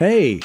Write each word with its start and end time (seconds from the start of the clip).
Hey, 0.00 0.40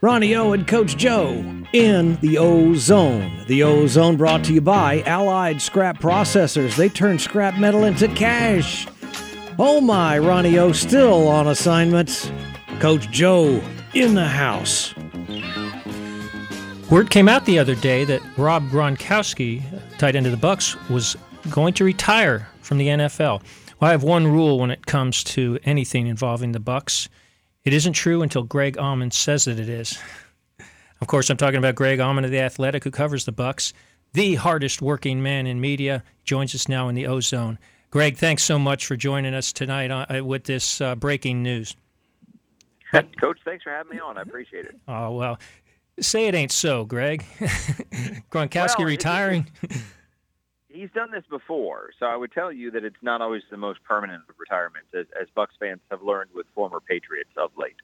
Ronnie 0.00 0.34
O 0.34 0.52
and 0.52 0.66
Coach 0.66 0.96
Joe 0.96 1.44
in 1.72 2.16
the 2.16 2.38
O 2.38 2.74
Zone. 2.74 3.44
The 3.46 3.62
O 3.62 3.86
Zone 3.86 4.16
brought 4.16 4.42
to 4.46 4.52
you 4.52 4.60
by 4.60 5.02
Allied 5.02 5.62
Scrap 5.62 6.00
Processors. 6.00 6.74
They 6.74 6.88
turn 6.88 7.20
scrap 7.20 7.56
metal 7.56 7.84
into 7.84 8.08
cash. 8.08 8.88
Oh 9.60 9.80
my, 9.80 10.18
Ronnie 10.18 10.58
O 10.58 10.72
still 10.72 11.28
on 11.28 11.46
assignment. 11.46 12.32
Coach 12.80 13.08
Joe 13.12 13.62
in 13.94 14.14
the 14.14 14.26
house. 14.26 14.92
Word 16.90 17.10
came 17.10 17.28
out 17.28 17.46
the 17.46 17.60
other 17.60 17.76
day 17.76 18.04
that 18.06 18.20
Rob 18.36 18.68
Gronkowski, 18.70 19.62
tight 19.98 20.16
end 20.16 20.26
of 20.26 20.32
the 20.32 20.36
Bucks, 20.36 20.74
was 20.90 21.16
going 21.48 21.74
to 21.74 21.84
retire 21.84 22.48
from 22.60 22.78
the 22.78 22.88
NFL. 22.88 23.40
Well, 23.78 23.88
I 23.88 23.92
have 23.92 24.02
one 24.02 24.26
rule 24.26 24.58
when 24.58 24.72
it 24.72 24.86
comes 24.86 25.22
to 25.22 25.60
anything 25.62 26.08
involving 26.08 26.50
the 26.50 26.58
Bucks. 26.58 27.08
It 27.64 27.72
isn't 27.72 27.92
true 27.92 28.22
until 28.22 28.42
Greg 28.42 28.76
Auman 28.76 29.12
says 29.12 29.44
that 29.44 29.58
it 29.58 29.68
is. 29.68 29.98
Of 31.00 31.06
course, 31.06 31.30
I'm 31.30 31.36
talking 31.36 31.58
about 31.58 31.74
Greg 31.74 31.98
Auman 31.98 32.24
of 32.24 32.30
the 32.30 32.40
Athletic, 32.40 32.84
who 32.84 32.90
covers 32.90 33.24
the 33.24 33.32
Bucks, 33.32 33.72
the 34.12 34.34
hardest 34.36 34.82
working 34.82 35.22
man 35.22 35.46
in 35.46 35.60
media. 35.60 36.02
Joins 36.24 36.54
us 36.54 36.68
now 36.68 36.88
in 36.88 36.94
the 36.94 37.06
O 37.06 37.20
Zone. 37.20 37.58
Greg, 37.90 38.16
thanks 38.16 38.42
so 38.42 38.58
much 38.58 38.86
for 38.86 38.96
joining 38.96 39.34
us 39.34 39.52
tonight 39.52 39.90
uh, 39.90 40.24
with 40.24 40.44
this 40.44 40.80
uh, 40.80 40.94
breaking 40.94 41.42
news. 41.42 41.76
Coach, 42.92 43.38
thanks 43.44 43.62
for 43.62 43.70
having 43.70 43.96
me 43.96 44.00
on. 44.00 44.18
I 44.18 44.22
appreciate 44.22 44.64
it. 44.64 44.76
Oh 44.88 45.12
well, 45.12 45.38
say 46.00 46.26
it 46.26 46.34
ain't 46.34 46.52
so, 46.52 46.84
Greg. 46.84 47.24
Gronkowski 48.30 48.78
well, 48.78 48.88
retiring. 48.88 49.50
he's 50.72 50.90
done 50.92 51.10
this 51.10 51.24
before, 51.28 51.90
so 51.98 52.06
I 52.06 52.16
would 52.16 52.32
tell 52.32 52.52
you 52.52 52.70
that 52.72 52.84
it's 52.84 53.02
not 53.02 53.20
always 53.20 53.42
the 53.50 53.56
most 53.56 53.82
permanent 53.84 54.22
of 54.28 54.34
retirements, 54.38 54.88
as, 54.98 55.06
as 55.20 55.28
Bucks 55.34 55.54
fans 55.58 55.80
have 55.90 56.02
learned 56.02 56.30
with 56.34 56.46
former 56.54 56.80
Patriots 56.80 57.30
of 57.36 57.50
late. 57.56 57.76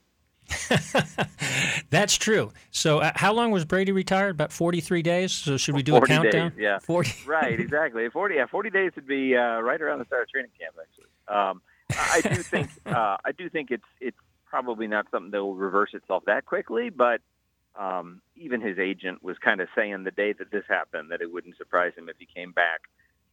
That's 1.91 2.17
true. 2.17 2.53
So, 2.71 3.01
uh, 3.01 3.13
how 3.15 3.33
long 3.33 3.51
was 3.51 3.65
Brady 3.65 3.93
retired? 3.93 4.31
About 4.31 4.53
forty-three 4.53 5.03
days. 5.03 5.33
So, 5.33 5.57
should 5.57 5.75
we 5.75 5.83
do 5.83 5.97
a 5.97 6.07
countdown? 6.07 6.51
Days, 6.51 6.59
yeah, 6.59 6.79
forty. 6.79 7.13
right, 7.27 7.59
exactly. 7.59 8.09
Forty. 8.11 8.37
Yeah, 8.37 8.47
forty 8.47 8.71
days 8.71 8.93
would 8.95 9.09
be 9.09 9.37
uh, 9.37 9.61
right 9.61 9.81
around 9.81 9.99
the 9.99 10.05
start 10.05 10.23
of 10.23 10.29
training 10.29 10.53
camp. 10.59 10.77
Actually, 10.81 11.37
um, 11.37 11.63
I 11.91 12.21
do 12.21 12.43
think 12.43 12.71
uh, 12.87 13.17
I 13.25 13.33
do 13.37 13.49
think 13.49 13.71
it's 13.71 13.85
it's 14.01 14.17
probably 14.47 14.87
not 14.87 15.07
something 15.11 15.33
that 15.33 15.43
will 15.43 15.55
reverse 15.55 15.91
itself 15.95 16.25
that 16.27 16.47
quickly, 16.47 16.91
but 16.91 17.21
um, 17.79 18.21
even 18.37 18.61
his 18.61 18.79
agent 18.79 19.23
was 19.23 19.37
kind 19.39 19.61
of 19.61 19.69
saying 19.75 20.05
the 20.05 20.11
day 20.11 20.33
that 20.33 20.51
this 20.51 20.65
happened 20.69 21.11
that 21.11 21.21
it 21.21 21.33
wouldn't 21.33 21.57
surprise 21.57 21.93
him 21.97 22.09
if 22.09 22.17
he 22.19 22.27
came 22.27 22.53
back 22.53 22.83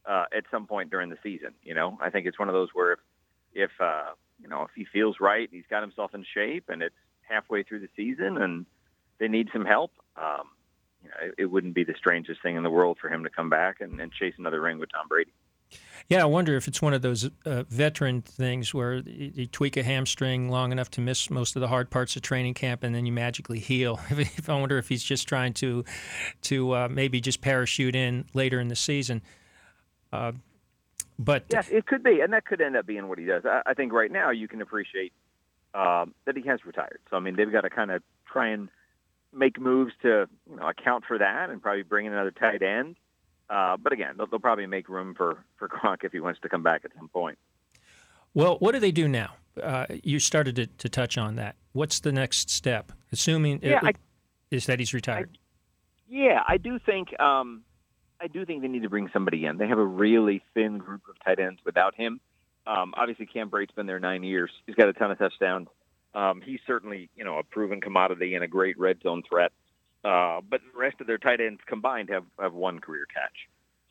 uh, 0.06 0.24
at 0.36 0.44
some 0.50 0.66
point 0.66 0.90
during 0.90 1.10
the 1.10 1.18
season. 1.22 1.54
You 1.62 1.74
know, 1.74 1.98
I 2.00 2.10
think 2.10 2.26
it's 2.26 2.38
one 2.38 2.48
of 2.48 2.54
those 2.54 2.68
where 2.72 2.92
if, 2.92 2.98
if 3.54 3.70
uh, 3.80 4.12
you 4.40 4.48
know 4.48 4.62
if 4.62 4.70
he 4.74 4.84
feels 4.84 5.16
right, 5.20 5.48
he's 5.50 5.64
got 5.70 5.82
himself 5.82 6.14
in 6.14 6.24
shape, 6.34 6.64
and 6.68 6.82
it's 6.82 6.94
halfway 7.22 7.62
through 7.62 7.80
the 7.80 7.88
season, 7.96 8.38
and 8.38 8.66
they 9.18 9.28
need 9.28 9.48
some 9.52 9.64
help. 9.64 9.92
Um, 10.16 10.48
you 11.02 11.08
know, 11.08 11.16
it, 11.26 11.34
it 11.38 11.46
wouldn't 11.46 11.74
be 11.74 11.84
the 11.84 11.94
strangest 11.96 12.42
thing 12.42 12.56
in 12.56 12.62
the 12.62 12.70
world 12.70 12.98
for 13.00 13.08
him 13.08 13.24
to 13.24 13.30
come 13.30 13.50
back 13.50 13.80
and, 13.80 14.00
and 14.00 14.12
chase 14.12 14.34
another 14.38 14.60
ring 14.60 14.78
with 14.78 14.90
Tom 14.92 15.08
Brady. 15.08 15.32
Yeah, 16.10 16.22
I 16.22 16.26
wonder 16.26 16.54
if 16.56 16.68
it's 16.68 16.82
one 16.82 16.92
of 16.92 17.00
those 17.00 17.30
uh, 17.46 17.62
veteran 17.68 18.20
things 18.20 18.74
where 18.74 18.96
you 18.96 19.46
tweak 19.46 19.78
a 19.78 19.82
hamstring 19.82 20.50
long 20.50 20.70
enough 20.70 20.90
to 20.92 21.00
miss 21.00 21.30
most 21.30 21.56
of 21.56 21.60
the 21.60 21.68
hard 21.68 21.90
parts 21.90 22.14
of 22.14 22.20
training 22.20 22.54
camp, 22.54 22.82
and 22.82 22.94
then 22.94 23.06
you 23.06 23.12
magically 23.12 23.58
heal. 23.58 23.98
I 24.48 24.52
wonder 24.52 24.76
if 24.76 24.88
he's 24.88 25.02
just 25.02 25.26
trying 25.26 25.54
to 25.54 25.84
to 26.42 26.74
uh, 26.74 26.88
maybe 26.90 27.22
just 27.22 27.40
parachute 27.40 27.96
in 27.96 28.26
later 28.34 28.60
in 28.60 28.68
the 28.68 28.76
season. 28.76 29.22
Uh, 30.12 30.32
but 31.18 31.44
yes, 31.50 31.68
it 31.70 31.86
could 31.86 32.02
be, 32.02 32.20
and 32.20 32.32
that 32.34 32.44
could 32.44 32.60
end 32.60 32.76
up 32.76 32.86
being 32.86 33.08
what 33.08 33.18
he 33.18 33.24
does. 33.24 33.44
I, 33.46 33.62
I 33.66 33.74
think 33.74 33.92
right 33.92 34.10
now 34.10 34.30
you 34.30 34.46
can 34.46 34.60
appreciate 34.60 35.12
um, 35.74 36.14
that 36.26 36.36
he 36.36 36.42
has 36.46 36.66
retired. 36.66 37.00
So 37.08 37.16
I 37.16 37.20
mean, 37.20 37.36
they've 37.36 37.50
got 37.50 37.62
to 37.62 37.70
kind 37.70 37.90
of 37.90 38.02
try 38.30 38.48
and 38.48 38.68
make 39.32 39.58
moves 39.58 39.92
to 40.02 40.28
you 40.50 40.56
know 40.56 40.68
account 40.68 41.04
for 41.06 41.16
that, 41.16 41.48
and 41.48 41.62
probably 41.62 41.82
bring 41.82 42.04
in 42.04 42.12
another 42.12 42.30
tight 42.30 42.62
end. 42.62 42.96
Uh, 43.50 43.76
but 43.76 43.92
again, 43.92 44.14
they'll, 44.16 44.26
they'll, 44.26 44.40
probably 44.40 44.66
make 44.66 44.88
room 44.88 45.14
for 45.14 45.44
for 45.56 45.68
Gronk 45.74 45.98
if 46.02 46.12
he 46.12 46.20
wants 46.20 46.40
to 46.40 46.48
come 46.48 46.62
back 46.62 46.84
at 46.84 46.92
some 46.96 47.08
point. 47.08 47.38
Well, 48.32 48.56
what 48.58 48.72
do 48.72 48.80
they 48.80 48.92
do 48.92 49.06
now? 49.06 49.34
Uh, 49.62 49.86
you 50.02 50.18
started 50.18 50.56
to, 50.56 50.66
to, 50.66 50.88
touch 50.88 51.16
on 51.16 51.36
that. 51.36 51.54
What's 51.72 52.00
the 52.00 52.10
next 52.10 52.50
step? 52.50 52.90
Assuming 53.12 53.60
yeah, 53.62 53.76
it, 53.76 53.84
I, 53.84 53.92
is 54.50 54.66
that 54.66 54.80
he's 54.80 54.92
retired. 54.92 55.30
I, 55.32 55.38
yeah, 56.08 56.42
I 56.48 56.56
do 56.56 56.80
think 56.80 57.18
um, 57.20 57.62
I 58.20 58.26
do 58.26 58.44
think 58.44 58.62
they 58.62 58.68
need 58.68 58.82
to 58.82 58.88
bring 58.88 59.10
somebody 59.12 59.44
in. 59.44 59.58
They 59.58 59.68
have 59.68 59.78
a 59.78 59.84
really 59.84 60.42
thin 60.54 60.78
group 60.78 61.02
of 61.08 61.14
tight 61.24 61.38
ends 61.38 61.60
without 61.64 61.94
him. 61.94 62.20
Um, 62.66 62.94
obviously, 62.96 63.26
Cam 63.26 63.48
Brate's 63.48 63.72
been 63.72 63.86
there 63.86 64.00
nine 64.00 64.24
years. 64.24 64.50
He's 64.66 64.74
got 64.74 64.88
a 64.88 64.92
ton 64.92 65.10
of 65.10 65.18
touchdowns. 65.18 65.68
Um, 66.14 66.40
he's 66.44 66.60
certainly 66.66 67.10
you 67.14 67.24
know 67.24 67.38
a 67.38 67.42
proven 67.42 67.80
commodity 67.80 68.34
and 68.34 68.42
a 68.42 68.48
great 68.48 68.78
red 68.78 69.02
zone 69.02 69.22
threat. 69.28 69.52
Uh, 70.04 70.40
but 70.48 70.60
the 70.60 70.78
rest 70.78 71.00
of 71.00 71.06
their 71.06 71.18
tight 71.18 71.40
ends 71.40 71.60
combined 71.66 72.10
have, 72.10 72.24
have 72.38 72.52
one 72.52 72.78
career 72.78 73.06
catch. 73.12 73.48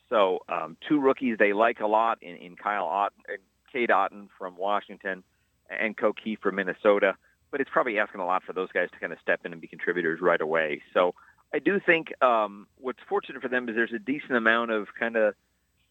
So 0.09 0.39
um, 0.47 0.77
two 0.87 0.99
rookies 0.99 1.37
they 1.39 1.53
like 1.53 1.79
a 1.79 1.87
lot 1.87 2.19
in, 2.21 2.35
in 2.35 2.55
Kyle 2.55 2.85
Otten 2.85 3.23
and 3.27 3.39
Cade 3.71 3.89
Otton 3.89 4.27
from 4.37 4.55
Washington 4.55 5.23
and 5.69 5.97
Ko 5.97 6.13
Kieft 6.13 6.41
from 6.41 6.55
Minnesota. 6.55 7.15
But 7.49 7.61
it's 7.61 7.69
probably 7.71 7.97
asking 7.97 8.21
a 8.21 8.25
lot 8.25 8.43
for 8.43 8.53
those 8.53 8.71
guys 8.71 8.89
to 8.91 8.99
kind 8.99 9.11
of 9.11 9.19
step 9.21 9.41
in 9.43 9.53
and 9.53 9.61
be 9.61 9.67
contributors 9.67 10.21
right 10.21 10.41
away. 10.41 10.81
So 10.93 11.15
I 11.53 11.59
do 11.59 11.79
think 11.83 12.13
um, 12.21 12.67
what's 12.77 12.99
fortunate 13.07 13.41
for 13.41 13.47
them 13.47 13.67
is 13.69 13.75
there's 13.75 13.93
a 13.93 13.99
decent 13.99 14.33
amount 14.33 14.71
of 14.71 14.87
kind 14.99 15.15
of 15.15 15.33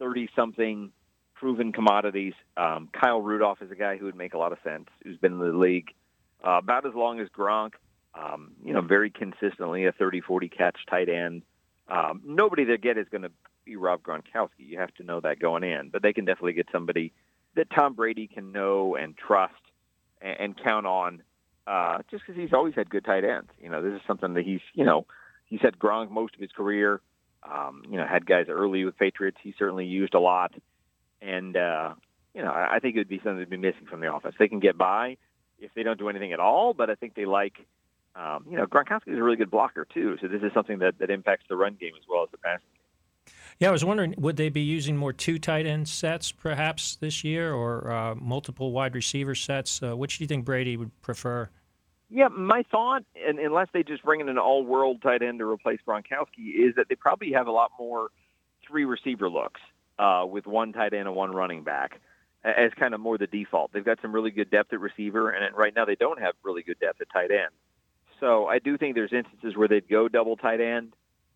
30-something 0.01 0.93
proven 1.35 1.73
commodities. 1.73 2.35
Um, 2.57 2.89
Kyle 2.93 3.21
Rudolph 3.21 3.63
is 3.63 3.71
a 3.71 3.77
guy 3.77 3.97
who 3.97 4.05
would 4.07 4.17
make 4.17 4.35
a 4.35 4.39
lot 4.39 4.53
of 4.53 4.59
sense, 4.63 4.89
who's 5.03 5.17
been 5.19 5.33
in 5.33 5.39
the 5.39 5.47
league 5.47 5.93
uh, 6.45 6.59
about 6.59 6.87
as 6.87 6.95
long 6.95 7.21
as 7.21 7.29
Gronk 7.29 7.73
um, 8.15 8.53
you 8.65 8.73
know, 8.73 8.83
very 8.83 9.11
consistently 9.11 9.87
a 9.87 9.93
30, 9.93 10.21
40 10.21 10.49
catch 10.49 10.77
tight 10.89 11.09
end. 11.09 11.43
Um, 11.89 12.23
nobody 12.25 12.65
they 12.65 12.77
get 12.77 12.99
is 12.99 13.07
going 13.11 13.23
to 13.23 13.31
be 13.65 13.77
Rob 13.77 14.03
Gronkowski. 14.03 14.51
You 14.59 14.79
have 14.79 14.95
to 14.95 15.03
know 15.03 15.21
that 15.21 15.39
going 15.39 15.65
in, 15.65 15.91
but 15.91 16.03
they 16.03 16.13
can 16.13 16.25
definitely 16.25 16.55
get 16.55 16.69
somebody 16.73 17.13
that 17.55 17.69
Tom 17.71 17.95
Brady 17.95 18.27
can 18.27 18.53
know 18.53 18.97
and 18.97 19.17
trust 19.17 19.55
and, 20.21 20.41
and 20.41 20.63
count 20.63 20.87
on, 20.87 21.23
uh, 21.67 21.99
just 22.11 22.25
because 22.27 22.41
he's 22.41 22.53
always 22.53 22.75
had 22.75 22.91
good 22.91 23.05
tight 23.05 23.25
ends. 23.25 23.51
You 23.61 23.71
know, 23.71 23.83
this 23.83 23.95
is 23.95 24.01
something 24.07 24.35
that 24.35 24.45
he's, 24.45 24.61
you 24.75 24.85
know, 24.85 25.07
he's 25.47 25.61
had 25.61 25.79
Gronk 25.79 26.11
most 26.11 26.35
of 26.35 26.41
his 26.41 26.53
career. 26.53 27.01
Um, 27.43 27.83
you 27.91 27.97
know, 27.97 28.07
had 28.07 28.25
guys 28.25 28.47
early 28.49 28.85
with 28.85 28.97
Patriots. 28.97 29.37
He 29.43 29.53
certainly 29.59 29.85
used 29.85 30.15
a 30.15 30.21
lot, 30.21 30.53
and 31.21 31.57
uh, 31.57 31.95
you 32.35 32.43
know, 32.43 32.53
I 32.53 32.79
think 32.79 32.95
it 32.95 33.01
would 33.01 33.09
be 33.09 33.19
something 33.19 33.41
to 33.41 33.51
be 33.51 33.57
missing 33.57 33.87
from 33.91 34.01
the 34.01 34.15
offense. 34.15 34.37
They 34.39 34.47
can 34.47 34.61
get 34.61 34.79
by 34.79 35.17
if 35.59 35.75
they 35.75 35.83
don't 35.83 35.99
do 35.99 36.09
anything 36.09 36.33
at 36.33 36.39
all, 36.39 36.73
but 36.73 36.89
I 36.89 36.95
think 36.95 37.15
they 37.15 37.25
like 37.25 37.55
um, 38.15 38.45
you 38.49 38.57
know, 38.57 38.67
Gronkowski 38.67 39.09
is 39.09 39.19
a 39.19 39.23
really 39.23 39.37
good 39.37 39.51
blocker 39.51 39.87
too, 39.93 40.17
so 40.21 40.29
this 40.29 40.43
is 40.43 40.53
something 40.53 40.79
that, 40.81 40.99
that 40.99 41.11
impacts 41.11 41.45
the 41.49 41.57
run 41.57 41.77
game 41.81 41.93
as 41.97 42.05
well 42.09 42.23
as 42.23 42.31
the 42.31 42.39
passing 42.39 42.67
game. 42.75 43.35
Yeah, 43.59 43.69
I 43.69 43.73
was 43.73 43.85
wondering, 43.85 44.15
would 44.19 44.37
they 44.37 44.49
be 44.49 44.61
using 44.61 44.97
more 44.97 45.13
two 45.13 45.39
tight 45.39 45.67
end 45.67 45.89
sets 45.89 46.33
perhaps 46.33 46.97
this 46.97 47.25
year, 47.25 47.53
or 47.55 47.91
uh, 47.91 48.15
multiple 48.17 48.73
wide 48.73 48.95
receiver 48.95 49.35
sets? 49.35 49.83
Uh, 49.83 49.97
which 49.97 50.19
do 50.19 50.25
you 50.25 50.29
think 50.29 50.45
Brady 50.45 50.77
would 50.77 50.91
prefer? 51.01 51.49
Yeah, 52.11 52.29
my 52.29 52.63
thought, 52.71 53.05
and 53.27 53.39
unless 53.39 53.69
they 53.73 53.83
just 53.83 54.03
bring 54.05 54.21
in 54.21 54.29
an 54.29 54.37
all-world 54.37 55.01
tight 55.01 55.23
end 55.23 55.39
to 55.39 55.49
replace 55.49 55.81
Gronkowski, 55.87 56.55
is 56.55 56.75
that 56.77 56.89
they 56.91 56.95
probably 56.95 57.33
have 57.33 57.47
a 57.47 57.53
lot 57.53 57.71
more 57.79 58.09
three 58.69 58.85
receiver 58.85 59.31
looks 59.31 59.61
uh, 59.99 60.27
with 60.29 60.47
one 60.47 60.75
tight 60.75 60.93
end 60.93 61.07
and 61.09 61.17
one 61.17 61.31
running 61.31 61.63
back 61.63 62.01
as 62.45 62.73
kind 62.79 62.93
of 62.93 63.01
more 63.01 63.17
the 63.17 63.27
default. 63.27 63.73
They've 63.73 63.85
got 63.85 63.99
some 64.03 64.13
really 64.13 64.31
good 64.31 64.51
depth 64.51 64.73
at 64.73 64.81
receiver, 64.81 65.31
and 65.31 65.57
right 65.57 65.75
now 65.75 65.85
they 65.85 65.95
don't 65.95 66.21
have 66.21 66.35
really 66.43 66.63
good 66.63 66.79
depth 66.81 67.01
at 67.01 67.09
tight 67.11 67.31
end. 67.31 67.51
So 68.23 68.47
I 68.47 68.61
do 68.61 68.79
think 68.79 68.95
there's 68.95 69.13
instances 69.13 69.57
where 69.57 69.67
they'd 69.67 69.89
go 69.89 70.07
double 70.07 70.37
tight 70.37 70.61
end. 70.61 70.95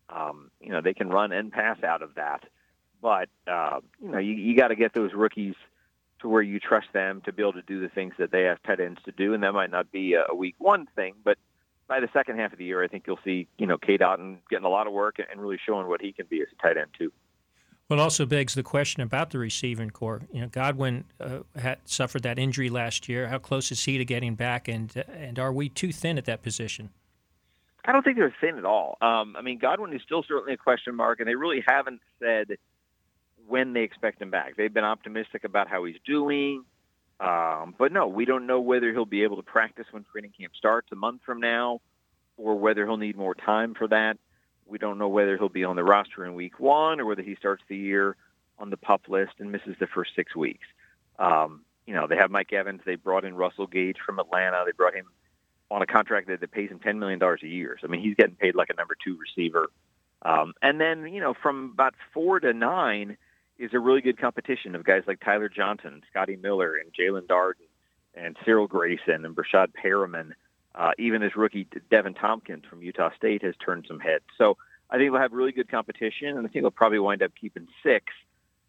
Um, 0.09 0.51
you 0.61 0.69
know, 0.69 0.79
they 0.81 0.93
can 0.93 1.09
run 1.09 1.33
and 1.33 1.51
pass 1.51 1.83
out 1.83 2.01
of 2.01 2.15
that. 2.15 2.45
But, 3.01 3.27
uh, 3.45 3.81
you 4.01 4.09
know, 4.09 4.19
you, 4.19 4.33
you 4.33 4.55
got 4.55 4.69
to 4.69 4.75
get 4.75 4.93
those 4.93 5.11
rookies 5.13 5.55
to 6.21 6.29
where 6.29 6.41
you 6.41 6.61
trust 6.61 6.87
them 6.93 7.21
to 7.25 7.33
be 7.33 7.43
able 7.43 7.53
to 7.53 7.61
do 7.61 7.81
the 7.81 7.89
things 7.89 8.13
that 8.19 8.31
they 8.31 8.43
have 8.43 8.63
tight 8.63 8.79
ends 8.79 9.01
to 9.03 9.11
do. 9.11 9.33
And 9.33 9.43
that 9.43 9.51
might 9.51 9.69
not 9.69 9.91
be 9.91 10.15
a 10.15 10.33
week 10.33 10.55
one 10.59 10.87
thing, 10.95 11.15
but 11.25 11.37
by 11.89 11.99
the 11.99 12.07
second 12.13 12.39
half 12.39 12.53
of 12.53 12.57
the 12.57 12.65
year, 12.65 12.81
I 12.81 12.87
think 12.87 13.03
you'll 13.05 13.19
see, 13.23 13.49
you 13.57 13.67
know, 13.67 13.77
Cade 13.77 13.99
Otton 13.99 14.37
getting 14.49 14.65
a 14.65 14.69
lot 14.69 14.87
of 14.87 14.93
work 14.93 15.17
and 15.19 15.41
really 15.41 15.59
showing 15.63 15.87
what 15.87 16.01
he 16.01 16.13
can 16.13 16.25
be 16.25 16.41
as 16.41 16.47
a 16.57 16.61
tight 16.61 16.77
end 16.77 16.91
too. 16.97 17.11
Well, 17.89 17.99
it 17.99 18.01
also 18.03 18.25
begs 18.25 18.53
the 18.53 18.63
question 18.63 19.01
about 19.01 19.29
the 19.29 19.39
receiving 19.39 19.91
core. 19.91 20.21
You 20.33 20.41
know, 20.41 20.47
Godwin 20.47 21.05
uh, 21.21 21.39
had 21.55 21.79
suffered 21.85 22.23
that 22.23 22.37
injury 22.37 22.69
last 22.69 23.07
year. 23.07 23.29
How 23.29 23.37
close 23.37 23.71
is 23.71 23.83
he 23.85 23.97
to 23.97 24.03
getting 24.03 24.35
back? 24.35 24.67
And 24.67 24.91
and 25.07 25.39
are 25.39 25.53
we 25.53 25.69
too 25.69 25.93
thin 25.93 26.17
at 26.17 26.25
that 26.25 26.41
position? 26.41 26.89
I 27.85 27.93
don't 27.93 28.03
think 28.03 28.17
they're 28.17 28.35
thin 28.41 28.57
at 28.57 28.65
all. 28.65 28.97
Um, 28.99 29.35
I 29.37 29.41
mean, 29.41 29.59
Godwin 29.59 29.93
is 29.93 30.01
still 30.01 30.21
certainly 30.27 30.53
a 30.53 30.57
question 30.57 30.95
mark, 30.95 31.21
and 31.21 31.29
they 31.29 31.35
really 31.35 31.63
haven't 31.65 32.01
said 32.19 32.57
when 33.47 33.71
they 33.71 33.83
expect 33.83 34.21
him 34.21 34.29
back. 34.29 34.57
They've 34.57 34.73
been 34.73 34.83
optimistic 34.83 35.45
about 35.45 35.69
how 35.69 35.85
he's 35.85 35.95
doing, 36.05 36.65
um, 37.21 37.73
but 37.77 37.93
no, 37.93 38.07
we 38.07 38.25
don't 38.25 38.45
know 38.45 38.59
whether 38.59 38.91
he'll 38.91 39.05
be 39.05 39.23
able 39.23 39.37
to 39.37 39.43
practice 39.43 39.85
when 39.91 40.03
training 40.11 40.33
camp 40.37 40.51
starts 40.57 40.89
a 40.91 40.95
month 40.95 41.21
from 41.25 41.39
now, 41.39 41.79
or 42.35 42.59
whether 42.59 42.85
he'll 42.85 42.97
need 42.97 43.15
more 43.15 43.33
time 43.33 43.73
for 43.73 43.87
that. 43.87 44.17
We 44.67 44.77
don't 44.77 44.97
know 44.97 45.07
whether 45.07 45.37
he'll 45.37 45.49
be 45.49 45.63
on 45.63 45.75
the 45.75 45.83
roster 45.83 46.25
in 46.25 46.35
week 46.35 46.59
one 46.59 46.99
or 46.99 47.05
whether 47.05 47.21
he 47.21 47.35
starts 47.35 47.63
the 47.67 47.77
year 47.77 48.15
on 48.59 48.69
the 48.69 48.77
pup 48.77 49.03
list 49.07 49.33
and 49.39 49.51
misses 49.51 49.75
the 49.79 49.87
first 49.87 50.11
six 50.15 50.35
weeks. 50.35 50.65
Um, 51.19 51.61
you 51.85 51.93
know, 51.93 52.07
they 52.07 52.17
have 52.17 52.31
Mike 52.31 52.51
Evans. 52.51 52.81
They 52.85 52.95
brought 52.95 53.23
in 53.23 53.35
Russell 53.35 53.67
Gage 53.67 53.97
from 54.05 54.19
Atlanta. 54.19 54.63
They 54.65 54.73
brought 54.73 54.93
him 54.93 55.05
on 55.69 55.81
a 55.81 55.85
contract 55.85 56.27
that, 56.27 56.41
that 56.41 56.51
pays 56.51 56.69
him 56.69 56.79
$10 56.79 56.97
million 56.97 57.21
a 57.21 57.47
year. 57.47 57.77
So, 57.79 57.87
I 57.87 57.91
mean, 57.91 58.01
he's 58.01 58.15
getting 58.15 58.35
paid 58.35 58.55
like 58.55 58.69
a 58.69 58.75
number 58.75 58.95
two 59.03 59.17
receiver. 59.17 59.69
Um, 60.21 60.53
and 60.61 60.79
then, 60.81 61.07
you 61.13 61.21
know, 61.21 61.33
from 61.33 61.71
about 61.73 61.93
four 62.13 62.39
to 62.39 62.53
nine 62.53 63.17
is 63.57 63.73
a 63.73 63.79
really 63.79 64.01
good 64.01 64.19
competition 64.19 64.75
of 64.75 64.83
guys 64.83 65.03
like 65.07 65.19
Tyler 65.19 65.49
Johnson, 65.49 66.01
Scotty 66.09 66.35
Miller, 66.35 66.75
and 66.75 66.91
Jaelon 66.93 67.27
Darden, 67.27 67.67
and 68.13 68.35
Cyril 68.45 68.67
Grayson, 68.67 69.25
and 69.25 69.35
Breshad 69.35 69.67
Perriman. 69.83 70.31
Uh, 70.77 70.91
even 70.99 71.21
this 71.21 71.35
rookie 71.35 71.67
Deven 71.91 72.17
Thompkins 72.17 72.63
from 72.69 72.83
Utah 72.83 73.09
State 73.15 73.41
has 73.41 73.55
turned 73.57 73.85
some 73.87 73.99
heads. 73.99 74.23
So 74.37 74.57
I 74.91 74.97
think 74.97 75.11
they'll 75.11 75.19
have 75.19 75.33
really 75.33 75.51
good 75.51 75.69
competition, 75.69 76.37
and 76.37 76.47
I 76.47 76.49
think 76.49 76.63
they'll 76.63 76.71
probably 76.71 76.99
wind 76.99 77.23
up 77.23 77.31
keeping 77.39 77.67
six. 77.81 78.05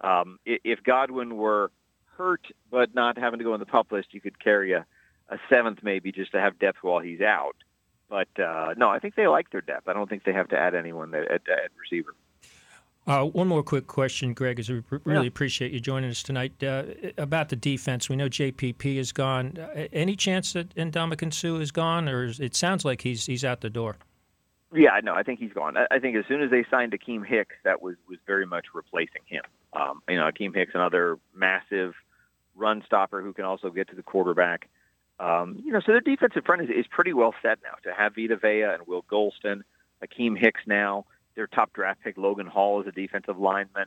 Um, 0.00 0.38
if 0.46 0.82
Godwin 0.82 1.36
were 1.36 1.70
hurt 2.16 2.46
but 2.70 2.94
not 2.94 3.18
having 3.18 3.38
to 3.38 3.44
go 3.44 3.52
on 3.52 3.60
the 3.60 3.66
pup 3.66 3.92
list, 3.92 4.08
you 4.12 4.20
could 4.22 4.42
carry 4.42 4.72
a, 4.72 4.86
a 5.28 5.36
seventh 5.50 5.80
maybe 5.82 6.10
just 6.10 6.32
to 6.32 6.40
have 6.40 6.58
depth 6.58 6.78
while 6.82 7.00
he's 7.00 7.20
out. 7.20 7.56
But 8.08 8.28
uh, 8.40 8.72
no, 8.78 8.88
I 8.88 9.00
think 9.00 9.14
they 9.14 9.26
like 9.26 9.50
their 9.50 9.60
depth. 9.60 9.86
I 9.86 9.92
don't 9.92 10.08
think 10.08 10.24
they 10.24 10.32
have 10.32 10.48
to 10.48 10.58
add 10.58 10.74
anyone 10.74 11.14
at, 11.14 11.30
at, 11.30 11.42
at 11.48 11.70
receiver. 11.78 12.14
Uh, 13.08 13.24
one 13.24 13.48
more 13.48 13.62
quick 13.62 13.86
question, 13.86 14.34
Greg, 14.34 14.60
as 14.60 14.68
we 14.68 14.82
really 15.04 15.22
yeah. 15.22 15.28
appreciate 15.28 15.72
you 15.72 15.80
joining 15.80 16.10
us 16.10 16.22
tonight. 16.22 16.62
Uh, 16.62 16.82
about 17.16 17.48
the 17.48 17.56
defense, 17.56 18.10
we 18.10 18.16
know 18.16 18.28
JPP 18.28 18.96
is 18.96 19.12
gone. 19.12 19.56
Uh, 19.58 19.88
any 19.94 20.14
chance 20.14 20.52
that 20.52 20.74
Ndamukong 20.74 21.32
Suh 21.32 21.56
is 21.56 21.72
gone, 21.72 22.06
or 22.06 22.24
is, 22.24 22.38
it 22.38 22.54
sounds 22.54 22.84
like 22.84 23.00
he's 23.00 23.24
he's 23.24 23.46
out 23.46 23.62
the 23.62 23.70
door? 23.70 23.96
Yeah, 24.74 25.00
no, 25.02 25.14
I 25.14 25.22
think 25.22 25.40
he's 25.40 25.54
gone. 25.54 25.78
I, 25.78 25.86
I 25.90 25.98
think 26.00 26.16
as 26.16 26.26
soon 26.28 26.42
as 26.42 26.50
they 26.50 26.66
signed 26.70 26.92
Akiem 26.92 27.26
Hicks, 27.26 27.56
that 27.64 27.80
was 27.80 27.96
was 28.10 28.18
very 28.26 28.44
much 28.44 28.66
replacing 28.74 29.22
him. 29.24 29.42
Um, 29.72 30.02
you 30.06 30.16
know, 30.16 30.30
Akiem 30.30 30.54
Hicks, 30.54 30.72
another 30.74 31.18
massive 31.34 31.94
run 32.56 32.82
stopper 32.84 33.22
who 33.22 33.32
can 33.32 33.46
also 33.46 33.70
get 33.70 33.88
to 33.88 33.96
the 33.96 34.02
quarterback. 34.02 34.68
Um, 35.18 35.62
you 35.64 35.72
know, 35.72 35.80
so 35.80 35.92
their 35.92 36.02
defensive 36.02 36.44
front 36.44 36.60
is, 36.60 36.68
is 36.68 36.86
pretty 36.90 37.14
well 37.14 37.34
set 37.40 37.58
now 37.62 37.76
to 37.84 37.96
have 37.96 38.16
Vita 38.16 38.36
Vea 38.36 38.64
and 38.64 38.86
Will 38.86 39.02
Gholston, 39.10 39.62
Akiem 40.04 40.38
Hicks 40.38 40.60
now 40.66 41.06
their 41.38 41.46
top 41.46 41.72
draft 41.72 42.00
pick, 42.02 42.18
Logan 42.18 42.48
Hall, 42.48 42.80
is 42.80 42.88
a 42.88 42.92
defensive 42.92 43.38
lineman. 43.38 43.86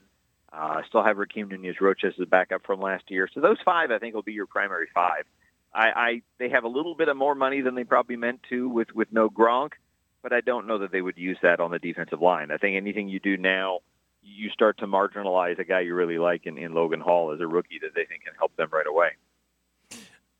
Uh, 0.53 0.81
still 0.87 1.03
have 1.03 1.17
Rakeem 1.17 1.49
Nunez 1.49 1.75
Roches 1.81 2.13
as 2.17 2.23
a 2.23 2.25
backup 2.25 2.65
from 2.65 2.79
last 2.79 3.03
year. 3.11 3.27
So 3.33 3.41
those 3.41 3.57
five, 3.63 3.91
I 3.91 3.99
think, 3.99 4.15
will 4.15 4.21
be 4.21 4.31
your 4.31 4.47
primary 4.47 4.87
five. 4.95 5.25
I, 5.73 5.87
I 5.95 6.21
they 6.39 6.49
have 6.49 6.63
a 6.63 6.69
little 6.69 6.95
bit 6.95 7.09
of 7.09 7.17
more 7.17 7.35
money 7.35 7.59
than 7.59 7.75
they 7.75 7.83
probably 7.83 8.15
meant 8.15 8.39
to 8.49 8.69
with 8.69 8.87
with 8.95 9.09
no 9.11 9.29
Gronk, 9.29 9.71
but 10.23 10.31
I 10.31 10.39
don't 10.39 10.65
know 10.65 10.79
that 10.79 10.93
they 10.93 11.01
would 11.01 11.17
use 11.17 11.37
that 11.43 11.59
on 11.59 11.71
the 11.71 11.79
defensive 11.79 12.21
line. 12.21 12.51
I 12.51 12.57
think 12.57 12.77
anything 12.77 13.09
you 13.09 13.19
do 13.19 13.35
now, 13.35 13.79
you 14.23 14.49
start 14.49 14.77
to 14.77 14.87
marginalize 14.87 15.59
a 15.59 15.65
guy 15.65 15.81
you 15.81 15.93
really 15.93 16.19
like 16.19 16.45
in, 16.45 16.57
in 16.57 16.73
Logan 16.73 17.01
Hall 17.01 17.33
as 17.33 17.41
a 17.41 17.47
rookie 17.47 17.79
that 17.81 17.93
they 17.95 18.05
think 18.05 18.23
can 18.23 18.33
help 18.37 18.55
them 18.55 18.69
right 18.71 18.87
away. 18.87 19.09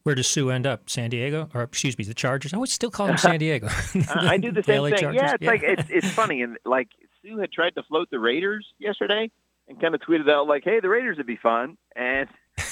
Where 0.03 0.15
does 0.15 0.27
Suh 0.27 0.49
end 0.49 0.65
up? 0.65 0.89
San 0.89 1.09
Diego, 1.09 1.49
or 1.53 1.63
excuse 1.63 1.97
me, 1.97 2.05
the 2.05 2.13
Chargers? 2.13 2.53
I 2.53 2.57
would 2.57 2.69
still 2.69 2.91
call 2.91 3.07
them 3.07 3.17
San 3.17 3.39
Diego. 3.39 3.67
I 4.09 4.37
do 4.37 4.51
the 4.51 4.63
same 4.65 4.83
thing. 4.83 4.97
Chargers. 4.97 5.15
Yeah, 5.15 5.33
it's 5.33 5.41
yeah. 5.43 5.49
like 5.49 5.63
it's 5.63 5.89
it's 5.89 6.09
funny, 6.09 6.41
and 6.41 6.57
like 6.65 6.89
Suh 7.21 7.39
had 7.39 7.51
tried 7.51 7.75
to 7.75 7.83
float 7.83 8.09
the 8.09 8.19
Raiders 8.19 8.65
yesterday, 8.79 9.29
and 9.67 9.79
kind 9.79 9.95
of 9.95 10.01
tweeted 10.01 10.29
out 10.29 10.47
like, 10.47 10.63
"Hey, 10.63 10.79
the 10.79 10.89
Raiders 10.89 11.17
would 11.17 11.27
be 11.27 11.37
fun," 11.37 11.77
and 11.95 12.27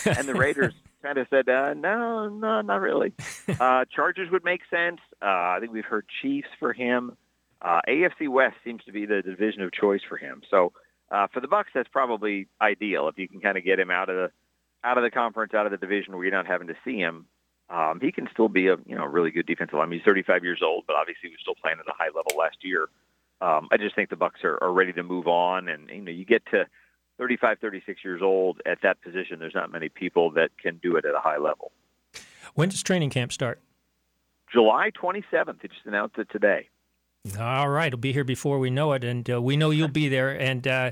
and 0.06 0.28
the 0.28 0.34
Raiders 0.34 0.74
kind 1.04 1.18
of 1.18 1.28
said, 1.30 1.48
uh, 1.50 1.74
"No, 1.74 2.30
no, 2.30 2.62
not 2.62 2.82
really." 2.82 3.14
Uh, 3.48 3.86
Chargers 3.94 4.30
would 4.32 4.44
make 4.44 4.62
sense. 4.70 5.00
Uh, 5.22 5.26
I 5.26 5.58
think 5.60 5.72
we've 5.72 5.86
heard 5.86 6.06
Chiefs 6.22 6.50
for 6.60 6.74
him. 6.74 7.16
Uh, 7.62 7.82
AFC 7.88 8.30
West 8.30 8.56
seems 8.64 8.84
to 8.86 8.92
be 8.92 9.06
the 9.06 9.22
division 9.22 9.62
of 9.62 9.72
choice 9.74 10.02
for 10.08 10.18
him. 10.18 10.42
So 10.50 10.72
uh, 11.12 11.28
for 11.34 11.42
the 11.42 11.48
Bucks, 11.48 11.70
that's 11.74 11.90
probably 11.90 12.48
ideal 12.62 13.08
if 13.10 13.18
you 13.18 13.28
can 13.28 13.42
kind 13.42 13.58
of 13.58 13.66
get 13.66 13.80
him 13.80 13.92
out 13.92 14.10
of 14.10 14.16
the 14.16 14.32
out 14.84 14.98
of 14.98 15.04
the 15.04 15.12
conference, 15.12 15.54
out 15.54 15.66
of 15.66 15.72
the 15.72 15.78
division 15.78 16.14
where 16.14 16.24
you're 16.24 16.34
not 16.34 16.48
having 16.48 16.68
to 16.68 16.76
see 16.84 16.98
him. 16.98 17.26
Um, 17.70 18.00
he 18.02 18.12
can 18.12 18.28
still 18.32 18.50
be 18.50 18.68
a 18.68 18.78
you 18.86 18.96
know 18.96 19.06
really 19.06 19.32
good 19.32 19.46
defensive 19.46 19.78
lineman. 19.78 20.00
He's 20.00 20.06
35 20.06 20.44
years 20.44 20.62
old, 20.64 20.86
but 20.88 20.96
obviously 20.96 21.30
he 21.30 21.30
was 21.30 21.40
still 21.42 21.56
playing 21.62 21.78
at 21.80 21.88
a 21.88 21.94
high 21.96 22.08
level 22.08 22.38
last 22.38 22.58
year. 22.64 22.88
Um, 23.42 23.68
I 23.72 23.78
just 23.78 23.96
think 23.96 24.10
the 24.10 24.16
Bucks 24.16 24.44
are, 24.44 24.58
are 24.62 24.74
ready 24.74 24.92
to 24.94 25.04
move 25.04 25.28
on, 25.28 25.70
and 25.70 25.90
you 25.90 26.02
know 26.02 26.12
you 26.12 26.26
get 26.26 26.44
to 26.48 26.66
35, 27.20 27.60
36 27.60 28.04
years 28.04 28.22
old 28.24 28.62
at 28.66 28.80
that 28.82 29.02
position. 29.02 29.40
There's 29.40 29.54
not 29.54 29.72
many 29.72 29.90
people 29.90 30.32
that 30.32 30.50
can 30.58 30.80
do 30.82 30.96
it 30.96 31.06
at 31.06 31.14
a 31.14 31.20
high 31.20 31.38
level. 31.38 31.72
When 32.56 32.70
does 32.70 32.82
training 32.82 33.12
camp 33.12 33.32
start? 33.32 33.62
July 34.52 34.90
27th. 35.00 35.62
They 35.62 35.68
just 35.68 35.86
announced 35.86 36.18
it 36.18 36.28
today. 36.32 36.70
All 37.38 37.70
right, 37.70 37.88
it'll 37.88 38.00
be 38.00 38.14
here 38.14 38.24
before 38.24 38.60
we 38.60 38.70
know 38.70 38.94
it, 38.94 39.04
and 39.04 39.30
uh, 39.30 39.42
we 39.42 39.58
know 39.58 39.72
you'll 39.72 39.90
be 39.90 40.08
there. 40.08 40.30
And 40.30 40.66
uh, 40.66 40.92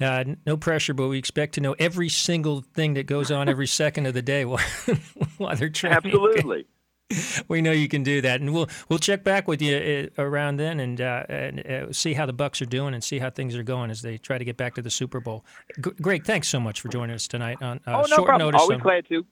uh, 0.00 0.24
no 0.46 0.56
pressure, 0.56 0.94
but 0.94 1.08
we 1.08 1.18
expect 1.18 1.54
to 1.54 1.60
know 1.60 1.74
every 1.78 2.08
single 2.08 2.60
thing 2.60 2.94
that 2.94 3.06
goes 3.06 3.30
on 3.30 3.48
every 3.48 3.66
second 3.82 4.06
of 4.06 4.14
the 4.14 4.22
day 4.22 4.44
while, 4.44 4.64
while 5.36 5.56
they're 5.56 5.68
training. 5.68 5.96
Absolutely. 5.96 6.66
we 7.48 7.60
know 7.60 7.72
you 7.72 7.88
can 7.88 8.02
do 8.02 8.20
that, 8.20 8.40
and 8.40 8.54
we'll 8.54 8.68
we'll 8.88 8.98
check 8.98 9.24
back 9.24 9.48
with 9.48 9.60
you 9.60 10.10
uh, 10.16 10.22
around 10.22 10.56
then 10.56 10.80
and, 10.80 11.00
uh, 11.00 11.24
and 11.28 11.66
uh, 11.66 11.92
see 11.92 12.14
how 12.14 12.24
the 12.24 12.32
Bucks 12.32 12.62
are 12.62 12.66
doing 12.66 12.94
and 12.94 13.02
see 13.02 13.18
how 13.18 13.28
things 13.28 13.56
are 13.56 13.62
going 13.62 13.90
as 13.90 14.00
they 14.02 14.16
try 14.16 14.38
to 14.38 14.44
get 14.44 14.56
back 14.56 14.74
to 14.74 14.82
the 14.82 14.90
Super 14.90 15.20
Bowl. 15.20 15.44
G- 15.84 15.90
Greg, 16.00 16.24
thanks 16.24 16.48
so 16.48 16.60
much 16.60 16.80
for 16.80 16.88
joining 16.88 17.14
us 17.14 17.28
tonight 17.28 17.60
on 17.60 17.80
oh, 17.86 17.92
no 17.92 18.04
short 18.04 18.26
problem. 18.26 18.46
notice. 18.46 18.62
Always 18.62 18.80
glad 18.80 19.08
to. 19.08 19.26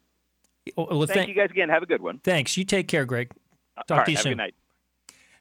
Oh, 0.76 0.86
well, 0.90 1.06
thank, 1.06 1.10
thank 1.10 1.28
you 1.28 1.34
guys 1.34 1.50
again. 1.50 1.68
Have 1.68 1.82
a 1.82 1.86
good 1.86 2.02
one. 2.02 2.18
Thanks. 2.18 2.56
You 2.56 2.64
take 2.64 2.88
care, 2.88 3.04
Greg. 3.04 3.32
Talk 3.88 3.98
right, 3.98 4.04
to 4.04 4.10
you 4.12 4.18
soon. 4.18 4.32
Good 4.32 4.38
night. 4.38 4.54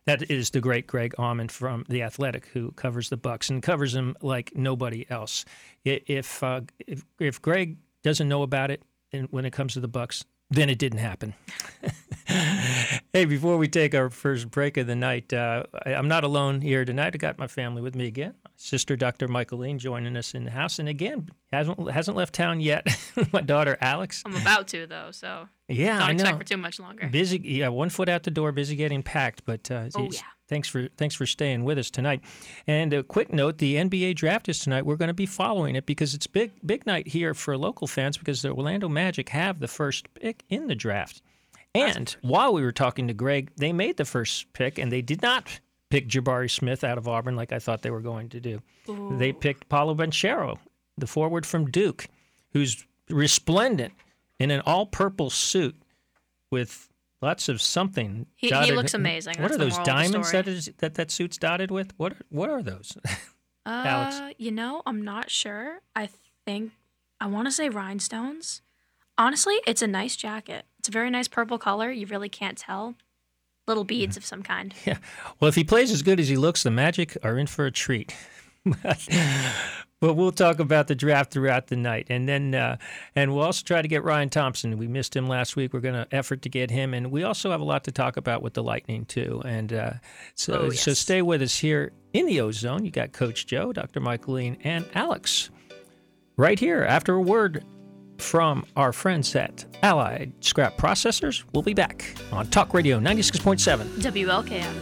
That 0.06 0.30
is 0.32 0.50
the 0.50 0.62
great 0.62 0.88
Greg 0.88 1.14
Auman 1.18 1.50
from 1.50 1.86
the 1.88 2.02
Athletic, 2.02 2.48
who 2.48 2.72
covers 2.72 3.10
the 3.10 3.18
Bucks 3.18 3.50
and 3.50 3.62
covers 3.62 3.94
them 3.94 4.16
like 4.22 4.56
nobody 4.56 5.06
else. 5.10 5.46
If 5.86 6.42
uh, 6.42 6.62
if, 6.80 7.06
if 7.20 7.42
Greg 7.42 7.78
doesn't 8.04 8.28
know 8.28 8.42
about 8.42 8.72
it, 8.72 8.82
and 9.14 9.28
when 9.32 9.46
it 9.46 9.52
comes 9.52 9.74
to 9.74 9.80
the 9.80 9.88
Bucks, 9.88 10.26
then 10.50 10.70
it 10.70 10.80
didn't 10.80 11.00
happen. 11.00 11.34
hey, 13.14 13.26
before 13.26 13.58
we 13.58 13.68
take 13.68 13.94
our 13.94 14.10
first 14.10 14.50
break 14.50 14.78
of 14.78 14.88
the 14.88 14.96
night, 14.96 15.32
uh, 15.34 15.64
I, 15.86 15.94
am 15.94 16.08
not 16.08 16.24
alone 16.24 16.62
here 16.62 16.84
tonight. 16.84 17.14
I 17.14 17.18
got 17.18 17.38
my 17.38 17.48
family 17.48 17.82
with 17.82 17.96
me 17.96 18.08
again. 18.08 18.34
Sister, 18.62 18.96
Dr. 18.96 19.28
Michaeline, 19.28 19.78
joining 19.78 20.16
us 20.16 20.36
in 20.36 20.44
the 20.44 20.52
house, 20.52 20.78
and 20.78 20.88
again 20.88 21.30
hasn't 21.52 21.90
hasn't 21.92 22.16
left 22.16 22.36
town 22.36 22.62
yet. 22.62 22.88
my 23.34 23.42
daughter, 23.42 23.76
Alex. 23.82 24.22
I'm 24.24 24.36
about 24.36 24.68
to 24.70 24.86
though, 24.86 25.10
so 25.10 25.50
yeah, 25.68 25.98
don't 25.98 26.10
I 26.10 26.12
expect 26.12 26.32
know. 26.32 26.38
for 26.38 26.44
too 26.44 26.58
much 26.58 26.80
longer. 26.80 27.08
Busy, 27.08 27.42
yeah, 27.44 27.70
one 27.70 27.90
foot 27.90 28.08
out 28.08 28.22
the 28.22 28.30
door, 28.30 28.52
busy 28.52 28.76
getting 28.76 29.02
packed. 29.02 29.46
But 29.46 29.72
uh, 29.72 29.90
oh 29.96 30.10
yeah. 30.12 30.22
Thanks 30.48 30.68
for 30.68 30.90
thanks 30.98 31.16
for 31.16 31.26
staying 31.26 31.64
with 31.64 31.80
us 31.80 31.90
tonight. 31.90 32.22
And 32.68 32.94
a 32.94 33.02
quick 33.02 33.34
note: 33.34 33.58
the 33.58 33.76
NBA 33.78 34.16
draft 34.16 34.48
is 34.48 34.60
tonight. 34.60 34.86
We're 34.86 34.96
going 34.96 35.08
to 35.08 35.14
be 35.16 35.26
following 35.26 35.76
it 35.76 35.88
because 35.88 36.14
it's 36.14 36.28
big 36.28 36.52
big 36.64 36.86
night 36.86 37.08
here 37.08 37.34
for 37.34 37.58
local 37.58 37.88
fans 37.88 38.16
because 38.16 38.44
the 38.44 38.52
Orlando 38.52 38.88
Magic 38.88 39.30
have 39.30 39.60
the 39.60 39.68
first 39.68 40.14
pick 40.14 40.44
in 40.50 40.68
the 40.68 40.76
draft. 40.76 41.24
And 41.74 42.16
while 42.22 42.54
we 42.54 42.62
were 42.62 42.74
talking 42.74 43.08
to 43.08 43.14
Greg, 43.14 43.50
they 43.56 43.74
made 43.74 43.98
the 43.98 44.06
first 44.06 44.52
pick 44.54 44.78
and 44.78 44.92
they 44.92 45.02
did 45.02 45.22
not 45.22 45.62
pick 45.92 46.08
Jabari 46.08 46.50
Smith 46.50 46.84
out 46.84 46.98
of 46.98 47.08
Auburn 47.08 47.36
like 47.36 47.52
I 47.52 47.60
thought 47.60 47.84
they 47.84 47.92
were 47.92 48.00
going 48.02 48.30
to 48.30 48.40
do. 48.40 48.62
Ooh. 48.90 49.16
They 49.18 49.34
picked 49.34 49.70
Paolo 49.70 49.94
Banchero, 49.94 50.58
the 50.98 51.06
forward 51.06 51.46
from 51.46 51.70
Duke, 51.70 52.08
who's 52.54 52.86
resplendent 53.10 53.94
in 54.40 54.50
an 54.50 54.62
all-purple 54.62 55.30
suit 55.30 55.76
with 56.50 56.90
lots 57.22 57.50
of 57.50 57.62
something. 57.62 58.26
He, 58.36 58.50
he 58.50 58.72
looks 58.72 58.94
amazing. 58.94 59.36
What 59.36 59.50
That's 59.50 59.56
are 59.56 59.58
those 59.58 59.78
diamonds 59.80 60.32
that 60.32 60.48
is 60.48 60.72
that 60.78 60.96
that 60.96 61.12
suit's 61.12 61.38
dotted 61.38 61.70
with? 61.70 61.94
What 61.98 62.14
are, 62.14 62.26
what 62.30 62.50
are 62.50 62.64
those? 62.64 62.98
uh, 63.06 63.84
Alex? 63.86 64.36
you 64.40 64.52
know, 64.52 64.82
I'm 64.86 65.04
not 65.04 65.30
sure. 65.30 65.80
I 65.96 66.10
think 66.46 66.72
I 67.20 67.28
want 67.28 67.48
to 67.48 67.52
say 67.52 67.70
rhinestones. 67.70 68.62
Honestly, 69.18 69.60
it's 69.68 69.82
a 69.82 69.88
nice 69.88 70.16
jacket. 70.16 70.66
It's 70.80 70.88
a 70.88 70.92
very 70.92 71.12
nice 71.12 71.28
purple 71.28 71.60
color. 71.60 71.92
You 71.92 72.08
really 72.08 72.30
can't 72.30 72.58
tell. 72.58 72.96
Little 73.72 73.84
beads 73.86 74.18
of 74.18 74.26
some 74.26 74.44
kind. 74.44 74.74
Yeah. 74.86 74.98
Well, 75.40 75.48
if 75.48 75.56
he 75.56 75.64
plays 75.64 75.92
as 75.92 76.02
good 76.02 76.20
as 76.20 76.28
he 76.28 76.36
looks, 76.36 76.64
the 76.64 76.72
Magic 76.72 77.16
are 77.24 77.38
in 77.38 77.48
for 77.48 77.66
a 77.66 77.72
treat. 77.72 78.14
But 80.02 80.16
we'll 80.16 80.32
talk 80.32 80.60
about 80.60 80.88
the 80.88 80.96
draft 80.96 81.32
throughout 81.32 81.68
the 81.68 81.76
night, 81.76 82.08
and 82.10 82.28
then 82.28 82.56
uh, 82.56 82.78
and 83.16 83.36
we'll 83.36 83.46
also 83.46 83.64
try 83.64 83.84
to 83.84 83.88
get 83.88 84.04
Ryan 84.04 84.30
Thompson. 84.30 84.80
We 84.80 84.88
missed 84.88 85.16
him 85.16 85.28
last 85.28 85.56
week. 85.56 85.74
We're 85.74 85.80
going 85.80 85.94
to 85.94 86.08
effort 86.12 86.42
to 86.42 86.50
get 86.50 86.72
him, 86.72 86.96
and 86.96 87.12
we 87.12 87.22
also 87.22 87.52
have 87.52 87.62
a 87.62 87.64
lot 87.64 87.84
to 87.84 87.92
talk 87.92 88.18
about 88.18 88.42
with 88.42 88.56
the 88.56 88.64
Lightning 88.64 89.06
too. 89.06 89.44
And 89.46 89.72
uh, 89.72 89.92
so 90.34 90.54
oh, 90.54 90.66
yes. 90.72 90.82
so 90.82 90.94
stay 90.94 91.22
with 91.22 91.44
us 91.44 91.60
here 91.60 91.92
in 92.14 92.26
the 92.26 92.42
Ozone. 92.42 92.84
You 92.84 92.90
got 92.90 93.12
Coach 93.12 93.46
Joe, 93.46 93.72
Dr. 93.74 94.02
Michaeline, 94.02 94.58
and 94.64 94.90
Alex 94.96 95.52
right 96.36 96.60
here 96.60 96.84
after 96.84 97.14
a 97.14 97.22
word 97.22 97.64
from 98.22 98.66
our 98.76 98.94
friends 98.94 99.36
at 99.36 99.66
Allied 99.84 100.32
Scrap 100.40 100.78
Processors. 100.78 101.44
We'll 101.54 101.64
be 101.64 101.74
back 101.74 102.16
on 102.32 102.48
Talk 102.48 102.74
Radio 102.74 103.00
96.7 103.00 103.86
WLKF. 104.00 104.74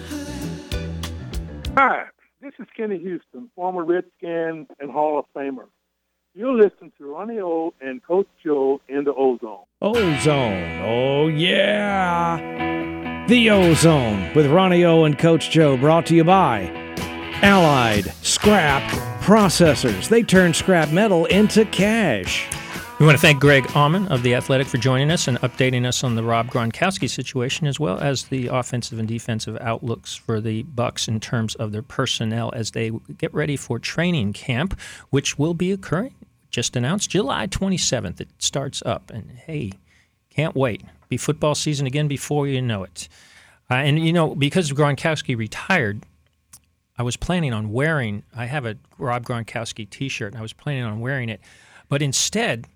Hi. 1.76 2.06
This 2.42 2.54
is 2.58 2.68
Kenny 2.76 2.98
Houston, 3.00 3.52
former 3.54 3.84
Redskin 3.84 4.66
and 4.80 4.90
Hall 4.90 5.20
of 5.20 5.26
Famer. 5.36 5.66
You 6.34 6.58
listen 6.58 6.92
to 6.98 7.12
Ronnie 7.14 7.42
O 7.42 7.74
and 7.82 8.02
Coach 8.02 8.28
Joe 8.42 8.80
in 8.88 9.04
the 9.04 9.14
Ozone. 9.14 9.66
Ozone, 9.82 10.82
oh 10.82 11.28
yeah. 11.28 12.38
The 13.28 13.50
Ozone 13.50 14.34
with 14.34 14.46
Ronnie 14.48 14.86
O 14.86 15.04
and 15.04 15.20
Coach 15.20 15.50
Joe 15.50 15.76
brought 15.76 16.06
to 16.06 16.16
you 16.16 16.24
by 16.24 16.72
Allied 17.42 18.06
Scrap 18.22 18.84
Processors. 19.22 20.08
They 20.08 20.24
turn 20.24 20.54
scrap 20.54 20.92
metal 20.92 21.26
into 21.26 21.66
cash. 21.66 22.48
We 23.00 23.06
want 23.06 23.18
to 23.18 23.22
thank 23.22 23.40
Greg 23.40 23.64
Auman 23.68 24.10
of 24.10 24.24
The 24.24 24.36
Athletic 24.36 24.68
for 24.68 24.78
joining 24.78 25.10
us 25.10 25.30
and 25.30 25.40
updating 25.40 25.86
us 25.86 26.04
on 26.04 26.16
the 26.16 26.24
Rob 26.24 26.48
Gronkowski 26.48 27.10
situation, 27.10 27.66
as 27.66 27.80
well 27.80 27.98
as 27.98 28.26
the 28.26 28.48
offensive 28.48 29.00
and 29.00 29.08
defensive 29.08 29.58
outlooks 29.62 30.16
for 30.16 30.42
the 30.42 30.64
Bucks 30.64 31.08
in 31.08 31.22
terms 31.22 31.56
of 31.56 31.72
their 31.72 31.82
personnel 31.82 32.52
as 32.54 32.72
they 32.72 32.92
get 33.18 33.34
ready 33.34 33.56
for 33.56 33.80
training 33.80 34.34
camp, 34.34 34.78
which 35.12 35.40
will 35.40 35.54
be 35.54 35.72
occurring 35.72 36.14
just 36.50 36.76
announced 36.76 37.12
July 37.12 37.48
27th. 37.48 38.20
It 38.20 38.30
starts 38.40 38.82
up, 38.86 39.12
and 39.12 39.32
hey, 39.32 39.72
can't 40.30 40.56
wait. 40.56 40.82
Be 41.08 41.18
football 41.18 41.56
season 41.56 41.88
again 41.88 42.08
before 42.08 42.48
you 42.48 42.62
know 42.62 42.84
it. 42.84 43.08
Uh, 43.70 43.76
and 43.76 44.00
you 44.00 44.14
know, 44.14 44.36
because 44.36 44.72
Gronkowski 44.72 45.38
retired, 45.38 46.04
I 46.98 47.04
was 47.04 47.16
planning 47.16 47.54
on 47.54 47.72
wearing. 47.72 48.24
I 48.36 48.46
have 48.46 48.66
a 48.66 48.78
Rob 48.98 49.24
Gronkowski 49.26 49.90
T-shirt, 49.90 50.34
and 50.34 50.40
I 50.40 50.42
was 50.42 50.54
planning 50.54 50.84
on 50.84 51.00
wearing 51.00 51.30
it, 51.30 51.40
but 51.88 52.02
instead 52.02 52.68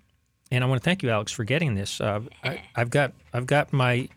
and 0.50 0.62
I 0.62 0.66
want 0.66 0.80
to 0.80 0.84
thank 0.84 1.02
you, 1.02 1.10
Alex, 1.10 1.32
for 1.32 1.44
getting 1.44 1.74
this. 1.74 2.00
Uh, 2.00 2.20
I, 2.42 2.62
have 2.74 2.90
got 2.90 3.12
I've 3.32 3.46
got 3.46 3.72
my 3.72 4.08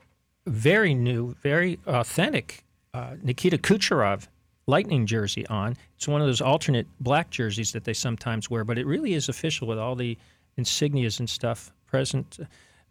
very 0.45 0.93
new, 0.93 1.35
very 1.41 1.79
authentic 1.87 2.63
uh, 2.93 3.15
Nikita 3.21 3.57
Kucherov 3.57 4.27
Lightning 4.69 5.05
jersey 5.05 5.47
on. 5.47 5.77
It's 5.95 6.07
one 6.07 6.19
of 6.19 6.27
those 6.27 6.41
alternate 6.41 6.87
black 6.99 7.29
jerseys 7.29 7.71
that 7.71 7.85
they 7.85 7.93
sometimes 7.93 8.49
wear, 8.49 8.65
but 8.65 8.77
it 8.77 8.85
really 8.85 9.13
is 9.13 9.29
official 9.29 9.67
with 9.67 9.79
all 9.79 9.95
the 9.95 10.17
insignias 10.57 11.19
and 11.19 11.29
stuff 11.29 11.71
present. 11.85 12.39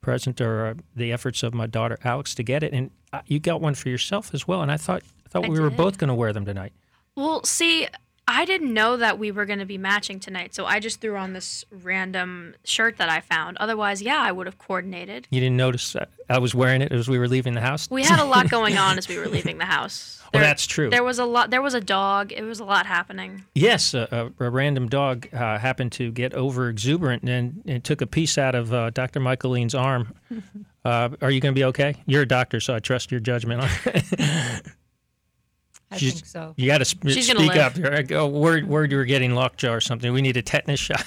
Present 0.01 0.41
are 0.41 0.69
uh, 0.69 0.75
the 0.95 1.13
efforts 1.13 1.43
of 1.43 1.53
my 1.53 1.67
daughter 1.67 1.99
Alex 2.05 2.35
to 2.37 2.43
get 2.43 2.63
it, 2.63 2.73
and 2.73 2.91
uh, 3.13 3.21
you 3.27 3.41
got 3.41 3.61
one 3.61 3.75
for 3.75 3.89
yourself 3.89 4.33
as 4.33 4.49
well. 4.49 4.63
And 4.63 4.71
I 4.71 4.77
thought 4.77 5.03
I 5.27 5.29
thought 5.29 5.45
I 5.45 5.49
we 5.49 5.61
were 5.61 5.71
both 5.71 5.99
going 5.99 6.09
to 6.09 6.15
wear 6.15 6.33
them 6.33 6.45
tonight. 6.45 6.73
Well, 7.15 7.43
see, 7.45 7.89
I 8.29 8.45
didn't 8.45 8.75
know 8.75 8.97
that 8.97 9.19
we 9.19 9.31
were 9.31 9.47
going 9.47 9.61
to 9.61 9.65
be 9.67 9.79
matching 9.79 10.19
tonight, 10.19 10.53
so 10.55 10.67
I 10.67 10.81
just 10.81 11.01
threw 11.01 11.17
on 11.17 11.33
this 11.33 11.65
random 11.71 12.55
shirt 12.65 12.97
that 12.99 13.09
I 13.09 13.21
found. 13.21 13.57
Otherwise, 13.59 14.03
yeah, 14.03 14.21
I 14.21 14.33
would 14.33 14.47
have 14.47 14.59
coordinated. 14.59 15.29
You 15.31 15.41
didn't 15.41 15.57
notice 15.57 15.93
that 15.93 16.11
I 16.29 16.39
was 16.39 16.53
wearing 16.53 16.83
it 16.83 16.91
as 16.91 17.09
we 17.09 17.21
were 17.21 17.29
leaving 17.29 17.55
the 17.55 17.61
house. 17.61 17.89
We 17.89 18.03
had 18.03 18.19
a 18.19 18.25
lot 18.25 18.51
going 18.51 18.77
on 18.79 18.99
as 18.99 19.07
we 19.07 19.17
were 19.17 19.29
leaving 19.29 19.59
the 19.59 19.65
house. 19.65 20.21
Well, 20.35 20.43
that's 20.43 20.67
true. 20.67 20.91
There 20.91 21.05
was 21.05 21.21
a 21.21 21.25
lot. 21.25 21.51
There 21.51 21.63
was 21.63 21.75
a 21.75 21.81
dog. 21.81 22.33
It 22.33 22.43
was 22.43 22.59
a 22.59 22.65
lot 22.65 22.85
happening. 22.85 23.45
Yes, 23.55 23.95
a, 23.95 24.33
a, 24.41 24.47
a 24.47 24.51
random 24.51 24.89
dog 24.89 25.33
uh, 25.33 25.59
happened 25.59 25.93
to 25.93 26.11
get 26.11 26.35
over 26.35 26.69
exuberant 26.69 27.23
and, 27.23 27.63
and 27.65 27.85
took 27.85 28.01
a 28.01 28.07
piece 28.07 28.37
out 28.37 28.57
of 28.57 28.75
uh, 28.75 28.91
Dr. 28.91 29.21
Michaeline's 29.21 29.75
arm. 29.75 30.15
Uh, 30.87 31.09
are 31.21 31.33
you 31.33 31.41
going 31.41 31.53
to 31.53 31.59
be 31.59 31.65
okay? 31.65 31.97
You're 32.07 32.23
a 32.23 32.29
doctor, 32.29 32.61
so 32.61 32.73
I 32.73 32.79
trust 32.79 33.11
your 33.11 33.19
judgment. 33.19 33.61
on 35.91 35.97
I 35.97 35.99
She's- 35.99 36.15
think 36.15 36.27
so. 36.27 36.55
You 36.57 36.67
got 36.67 36.79
to 36.79 36.85
sp- 36.85 37.07
speak 37.09 37.39
live. 37.39 37.57
up. 37.59 37.77
Here. 37.77 38.03
Go 38.03 38.25
oh, 38.25 38.27
word, 38.29 38.67
word. 38.69 38.91
You 38.91 38.97
were 38.99 39.05
getting 39.05 39.35
lockjaw 39.35 39.73
or 39.73 39.81
something. 39.81 40.13
We 40.13 40.23
need 40.23 40.37
a 40.37 40.43
tetanus 40.43 40.81
shot. 40.81 41.05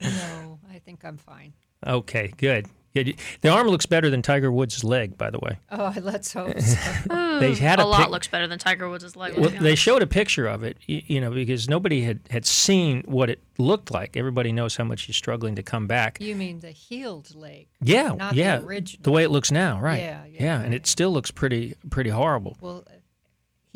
No, 0.00 0.58
I 0.70 0.78
think 0.78 1.04
I'm 1.04 1.16
fine. 1.18 1.52
okay, 1.86 2.32
good. 2.36 2.66
good. 2.94 3.16
The 3.42 3.50
arm 3.50 3.68
looks 3.68 3.84
better 3.86 4.08
than 4.08 4.22
Tiger 4.22 4.50
Woods' 4.50 4.82
leg, 4.82 5.18
by 5.18 5.28
the 5.30 5.38
way. 5.38 5.58
Oh, 5.70 5.92
let's 6.00 6.32
hope 6.32 6.58
so. 6.60 6.76
Hmm, 7.10 7.40
they 7.40 7.54
had 7.54 7.78
a, 7.78 7.84
a 7.84 7.86
lot 7.86 8.02
pic- 8.04 8.10
looks 8.10 8.26
better 8.28 8.46
than 8.46 8.58
Tiger 8.58 8.88
Woods' 8.88 9.14
leg. 9.16 9.36
Well, 9.36 9.50
they 9.50 9.74
showed 9.74 10.00
a 10.02 10.06
picture 10.06 10.46
of 10.46 10.62
it, 10.62 10.78
you 10.86 11.20
know, 11.20 11.30
because 11.30 11.68
nobody 11.68 12.02
had, 12.02 12.20
had 12.30 12.46
seen 12.46 13.02
what 13.06 13.28
it 13.28 13.40
looked 13.58 13.90
like. 13.90 14.16
Everybody 14.16 14.50
knows 14.52 14.76
how 14.76 14.84
much 14.84 15.02
he's 15.02 15.16
struggling 15.16 15.54
to 15.56 15.62
come 15.62 15.86
back. 15.86 16.20
you 16.20 16.34
mean 16.34 16.60
the 16.60 16.70
healed 16.70 17.34
leg? 17.34 17.66
Yeah, 17.82 18.14
Not 18.14 18.32
the 18.32 18.38
yeah, 18.38 18.60
original. 18.62 19.12
way 19.12 19.24
it 19.24 19.30
looks 19.30 19.50
now, 19.52 19.78
right? 19.78 20.00
Yeah, 20.00 20.24
yeah, 20.30 20.60
and 20.62 20.72
it 20.72 20.86
still 20.86 21.10
looks 21.10 21.30
pretty 21.30 21.74
pretty 21.90 22.10
horrible. 22.10 22.56
Well, 22.62 22.84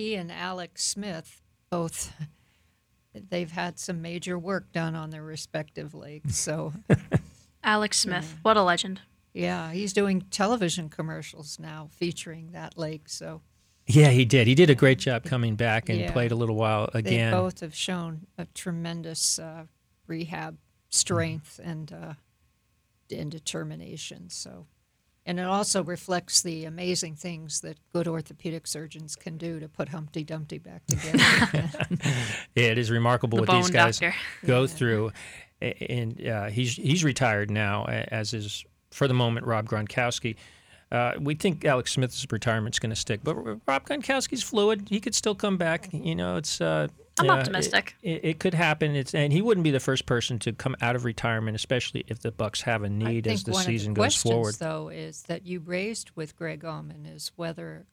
he 0.00 0.14
and 0.14 0.32
Alex 0.32 0.82
Smith 0.84 1.42
both. 1.70 2.12
They've 3.12 3.50
had 3.50 3.78
some 3.78 4.00
major 4.00 4.38
work 4.38 4.72
done 4.72 4.94
on 4.94 5.10
their 5.10 5.22
respective 5.22 5.94
legs. 5.94 6.38
So, 6.38 6.72
Alex 7.64 7.98
Smith, 7.98 8.36
what 8.42 8.56
a 8.56 8.62
legend. 8.62 9.00
yeah, 9.34 9.72
he's 9.72 9.92
doing 9.92 10.22
television 10.30 10.88
commercials 10.88 11.58
now 11.58 11.88
featuring 11.92 12.52
that 12.52 12.78
leg. 12.78 13.08
So, 13.08 13.42
Yeah, 13.86 14.08
he 14.10 14.24
did. 14.24 14.46
He 14.46 14.54
did 14.54 14.70
a 14.70 14.74
great 14.74 14.98
job 14.98 15.24
coming 15.24 15.56
back 15.56 15.88
and 15.88 15.98
Yeah. 15.98 16.12
played 16.12 16.32
a 16.32 16.36
little 16.36 16.54
while 16.56 16.88
they 16.92 17.00
again. 17.00 17.32
both 17.32 17.60
have 17.60 17.74
shown 17.74 18.26
a 18.38 18.46
tremendous 18.54 19.38
uh, 19.38 19.64
rehab 20.06 20.56
strength 20.88 21.60
and 21.62 21.92
uh, 21.92 22.14
and 23.14 23.30
determination. 23.30 24.30
So, 24.30 24.66
and 25.26 25.38
it 25.38 25.46
also 25.46 25.82
reflects 25.84 26.42
the 26.42 26.64
amazing 26.64 27.14
things 27.14 27.60
that 27.60 27.76
good 27.92 28.08
orthopedic 28.08 28.66
surgeons 28.66 29.16
can 29.16 29.36
do 29.36 29.60
to 29.60 29.68
put 29.68 29.88
Humpty 29.90 30.24
Dumpty 30.24 30.58
back 30.58 30.86
together. 30.86 31.18
Yeah, 32.56 32.64
it 32.64 32.78
is 32.78 32.90
remarkable 32.90 33.36
The 33.38 33.42
what 33.44 33.50
these 33.62 33.70
guys 33.70 33.98
doctor. 33.98 34.16
go 34.46 34.66
through, 34.66 35.12
and 35.60 36.26
uh, 36.26 36.46
he's 36.46 36.74
he's 36.74 37.04
retired 37.04 37.50
now, 37.50 37.84
as 37.86 38.34
is 38.34 38.64
for 38.90 39.06
the 39.08 39.14
moment 39.14 39.46
Rob 39.46 39.68
Gronkowski. 39.68 40.36
Uh, 40.90 41.12
we 41.20 41.36
think 41.36 41.64
Alex 41.64 41.92
Smith's 41.92 42.26
retirement's 42.32 42.80
going 42.80 42.90
to 42.90 42.96
stick, 42.96 43.20
but 43.22 43.36
Rob 43.36 43.86
Gronkowski's 43.86 44.42
fluid. 44.42 44.88
He 44.90 44.98
could 44.98 45.14
still 45.14 45.36
come 45.36 45.56
back. 45.56 45.88
You 45.92 46.14
know, 46.16 46.36
it's. 46.36 46.60
Uh, 46.60 46.88
I'm 47.20 47.26
yeah, 47.26 47.32
optimistic. 47.32 47.96
It, 48.02 48.10
it, 48.10 48.24
it 48.24 48.38
could 48.40 48.54
happen. 48.54 48.94
It's 48.96 49.14
and 49.14 49.32
he 49.32 49.42
wouldn't 49.42 49.64
be 49.64 49.70
the 49.70 49.80
first 49.80 50.06
person 50.06 50.38
to 50.40 50.52
come 50.52 50.74
out 50.80 50.96
of 50.96 51.04
retirement, 51.04 51.54
especially 51.54 52.04
if 52.08 52.20
the 52.20 52.32
Bucks 52.32 52.62
have 52.62 52.82
a 52.82 52.88
need 52.88 53.26
as 53.26 53.44
the 53.44 53.52
one 53.52 53.64
season 53.64 53.90
of 53.90 53.94
the 53.94 53.98
goes 54.00 54.04
questions, 54.04 54.32
forward. 54.32 54.54
though, 54.58 54.88
is 54.88 55.22
that 55.24 55.46
you 55.46 55.60
raised 55.60 56.10
with 56.16 56.36
Greg 56.36 56.62
Auman 56.62 57.06
is 57.06 57.32
whether 57.36 57.86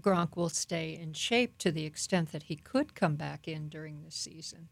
Gronk 0.00 0.36
will 0.36 0.48
stay 0.50 0.96
in 1.00 1.12
shape 1.14 1.58
to 1.58 1.72
the 1.72 1.84
extent 1.84 2.32
that 2.32 2.44
he 2.44 2.56
could 2.56 2.94
come 2.94 3.16
back 3.16 3.48
in 3.48 3.68
during 3.68 4.02
the 4.02 4.10
season. 4.10 4.68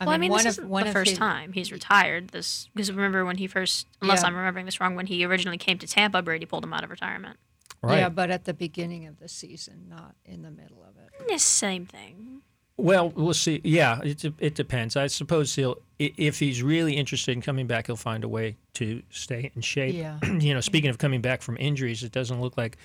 well, 0.00 0.10
I 0.10 0.18
mean, 0.18 0.30
one 0.30 0.44
this 0.44 0.58
of 0.58 0.64
isn't 0.64 0.84
the 0.86 0.92
first 0.92 1.10
his- 1.10 1.18
time 1.18 1.52
he's 1.52 1.72
retired. 1.72 2.28
This 2.28 2.68
because 2.74 2.90
remember 2.92 3.24
when 3.24 3.36
he 3.36 3.46
first, 3.46 3.86
unless 4.00 4.20
Yeah. 4.22 4.28
I'm 4.28 4.36
remembering 4.36 4.64
this 4.66 4.80
wrong, 4.80 4.94
when 4.94 5.06
he 5.06 5.24
originally 5.24 5.58
came 5.58 5.78
to 5.78 5.86
Tampa, 5.86 6.22
Brady 6.22 6.46
pulled 6.46 6.64
him 6.64 6.72
out 6.72 6.84
of 6.84 6.90
retirement. 6.90 7.38
Right. 7.82 7.98
Yeah, 7.98 8.08
but 8.08 8.30
at 8.30 8.44
the 8.44 8.54
beginning 8.54 9.06
of 9.06 9.18
the 9.18 9.28
season, 9.28 9.86
not 9.90 10.14
in 10.24 10.40
the 10.42 10.50
middle 10.50 10.82
of 10.82 10.96
it. 10.96 11.30
Eh, 11.32 11.36
Same 11.36 11.84
thing. 11.84 12.40
Well, 12.76 13.10
we'll 13.10 13.34
see. 13.34 13.60
Yeah, 13.62 14.00
it 14.02 14.24
it 14.38 14.54
depends. 14.54 14.96
I 14.96 15.06
suppose 15.06 15.54
he'll 15.54 15.80
if 15.98 16.40
he's 16.40 16.62
really 16.62 16.96
interested 16.96 17.32
in 17.32 17.40
coming 17.40 17.66
back, 17.68 17.86
he'll 17.86 17.96
find 17.96 18.24
a 18.24 18.28
way 18.28 18.56
to 18.74 19.00
stay 19.10 19.52
in 19.54 19.62
shape. 19.62 19.94
Yeah. 19.94 20.18
you 20.40 20.52
know, 20.52 20.60
speaking 20.60 20.90
of 20.90 20.98
coming 20.98 21.20
back 21.20 21.40
from 21.40 21.56
injuries, 21.58 22.02
it 22.02 22.10
doesn't 22.10 22.40
look 22.40 22.56
like 22.56 22.76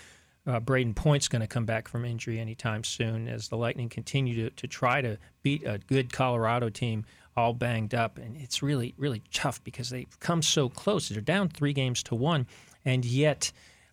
uh, 0.45 0.59
Brayden 0.59 0.95
Point's 0.95 1.27
going 1.27 1.41
to 1.41 1.47
come 1.47 1.65
back 1.65 1.87
from 1.87 2.05
injury 2.05 2.39
anytime 2.39 2.83
soon. 2.83 3.27
As 3.27 3.49
the 3.49 3.57
Lightning 3.57 3.89
continue 3.89 4.35
to 4.35 4.55
to 4.57 4.67
try 4.67 5.01
to 5.01 5.17
beat 5.41 5.63
a 5.65 5.79
good 5.79 6.13
Colorado 6.13 6.69
team, 6.69 7.03
all 7.35 7.53
banged 7.53 7.95
up, 7.95 8.19
and 8.19 8.37
it's 8.37 8.61
really 8.61 8.93
really 8.95 9.23
tough 9.33 9.63
because 9.63 9.89
they've 9.89 10.19
come 10.19 10.43
so 10.43 10.69
close. 10.69 11.09
They're 11.09 11.19
down 11.19 11.49
three 11.49 11.73
games 11.73 12.03
to 12.03 12.15
one, 12.15 12.47
and 12.85 13.03
yet. 13.03 13.51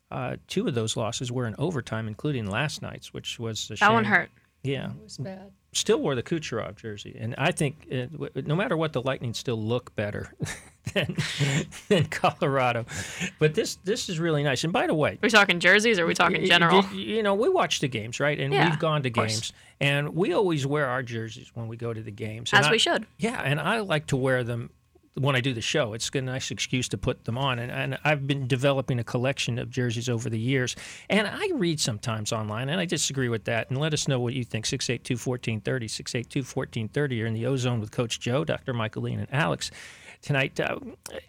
Uh, 0.08 0.36
two 0.46 0.68
of 0.68 0.74
those 0.76 0.96
losses 0.96 1.32
were 1.32 1.48
in 1.48 1.56
overtime, 1.58 2.06
including 2.06 2.46
last 2.46 2.80
night's, 2.80 3.12
which 3.12 3.40
was 3.40 3.68
a 3.72 3.76
shame. 3.76 3.88
That 3.88 3.92
one 3.92 4.04
hurt. 4.04 4.30
Yeah, 4.62 4.90
It 4.90 5.02
was 5.02 5.18
bad. 5.18 5.50
Still 5.76 5.98
wore 6.00 6.14
the 6.14 6.22
Kucherov 6.22 6.76
jersey, 6.76 7.16
and 7.18 7.34
I 7.38 7.52
think 7.52 7.86
uh, 7.92 8.06
w- 8.06 8.30
no 8.46 8.56
matter 8.56 8.76
what, 8.76 8.92
the 8.92 9.02
Lightning 9.02 9.34
still 9.34 9.60
look 9.62 9.94
better 9.96 10.32
than, 10.94 11.16
than 11.88 12.04
Colorado. 12.06 12.86
But 13.38 13.54
this 13.54 13.76
this 13.84 14.08
is 14.08 14.18
really 14.18 14.42
nice. 14.42 14.64
And 14.64 14.72
by 14.72 14.86
the 14.86 14.94
way, 14.94 15.12
Are 15.12 15.18
we 15.22 15.30
talking 15.30 15.60
jerseys 15.60 15.98
or 15.98 16.04
are 16.04 16.06
we 16.06 16.14
talking 16.14 16.44
general? 16.44 16.84
You 16.92 17.22
know, 17.22 17.34
we 17.34 17.48
watch 17.48 17.80
the 17.80 17.88
games, 17.88 18.20
right? 18.20 18.38
And 18.38 18.52
Yeah, 18.52 18.70
we've 18.70 18.78
gone 18.78 19.02
to 19.02 19.10
games, 19.10 19.52
and 19.80 20.14
we 20.14 20.32
always 20.32 20.66
wear 20.66 20.86
our 20.86 21.02
jerseys 21.02 21.50
when 21.54 21.68
we 21.68 21.76
go 21.76 21.92
to 21.92 22.00
the 22.02 22.10
games. 22.12 22.50
As 22.52 22.66
I- 22.66 22.70
we 22.70 22.78
should. 22.78 23.06
Yeah, 23.18 23.40
and 23.42 23.60
I 23.60 23.80
like 23.80 24.06
to 24.08 24.16
wear 24.16 24.42
them 24.44 24.70
when 25.18 25.34
I 25.34 25.40
do 25.40 25.52
the 25.52 25.60
show. 25.60 25.94
It's 25.94 26.10
a 26.14 26.20
nice 26.20 26.50
excuse 26.50 26.88
to 26.90 26.98
put 26.98 27.24
them 27.24 27.38
on. 27.38 27.58
And, 27.58 27.72
and 27.72 27.98
I've 28.04 28.26
been 28.26 28.46
developing 28.46 28.98
a 28.98 29.04
collection 29.04 29.58
of 29.58 29.70
jerseys 29.70 30.08
over 30.08 30.28
the 30.28 30.38
years. 30.38 30.76
And 31.08 31.26
I 31.26 31.50
read 31.54 31.80
sometimes 31.80 32.32
online, 32.32 32.68
and 32.68 32.80
I 32.80 32.84
disagree 32.84 33.28
with 33.28 33.44
that. 33.44 33.70
And 33.70 33.78
let 33.78 33.94
us 33.94 34.08
know 34.08 34.20
what 34.20 34.34
you 34.34 34.44
think. 34.44 34.66
682 34.66 35.14
1430, 35.14 35.88
682 35.88 36.40
1430. 36.40 37.16
You're 37.16 37.26
in 37.26 37.34
the 37.34 37.46
ozone 37.46 37.80
with 37.80 37.90
Coach 37.90 38.20
Joe, 38.20 38.44
Dr. 38.44 38.74
Michaeline, 38.74 39.18
and 39.18 39.28
Alex. 39.32 39.70
Tonight, 40.22 40.58
uh, 40.58 40.78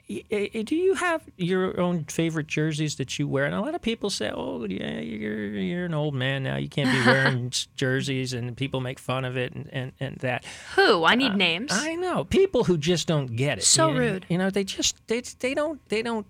do 0.07 0.75
you 0.75 0.95
have 0.95 1.23
your 1.37 1.79
own 1.79 2.05
favorite 2.05 2.47
jerseys 2.47 2.95
that 2.95 3.19
you 3.19 3.27
wear? 3.27 3.45
And 3.45 3.53
a 3.53 3.61
lot 3.61 3.75
of 3.75 3.81
people 3.81 4.09
say, 4.09 4.31
"Oh, 4.33 4.65
yeah, 4.65 4.99
you're 4.99 5.49
you're 5.49 5.85
an 5.85 5.93
old 5.93 6.15
man 6.15 6.43
now. 6.43 6.57
You 6.57 6.69
can't 6.69 6.91
be 6.91 7.05
wearing 7.05 7.51
jerseys," 7.75 8.33
and 8.33 8.55
people 8.55 8.79
make 8.81 8.99
fun 8.99 9.25
of 9.25 9.37
it 9.37 9.53
and, 9.53 9.69
and, 9.71 9.91
and 9.99 10.15
that. 10.17 10.45
Who? 10.75 11.03
I 11.03 11.15
need 11.15 11.35
names. 11.35 11.71
I 11.73 11.95
know 11.95 12.23
people 12.23 12.63
who 12.63 12.77
just 12.77 13.07
don't 13.07 13.35
get 13.35 13.59
it. 13.59 13.63
So 13.63 13.89
you 13.91 13.97
rude. 13.99 14.25
You 14.29 14.37
know, 14.37 14.49
they 14.49 14.63
just 14.63 14.95
they 15.07 15.21
they 15.39 15.53
don't 15.53 15.79
they 15.89 16.01
don't 16.01 16.25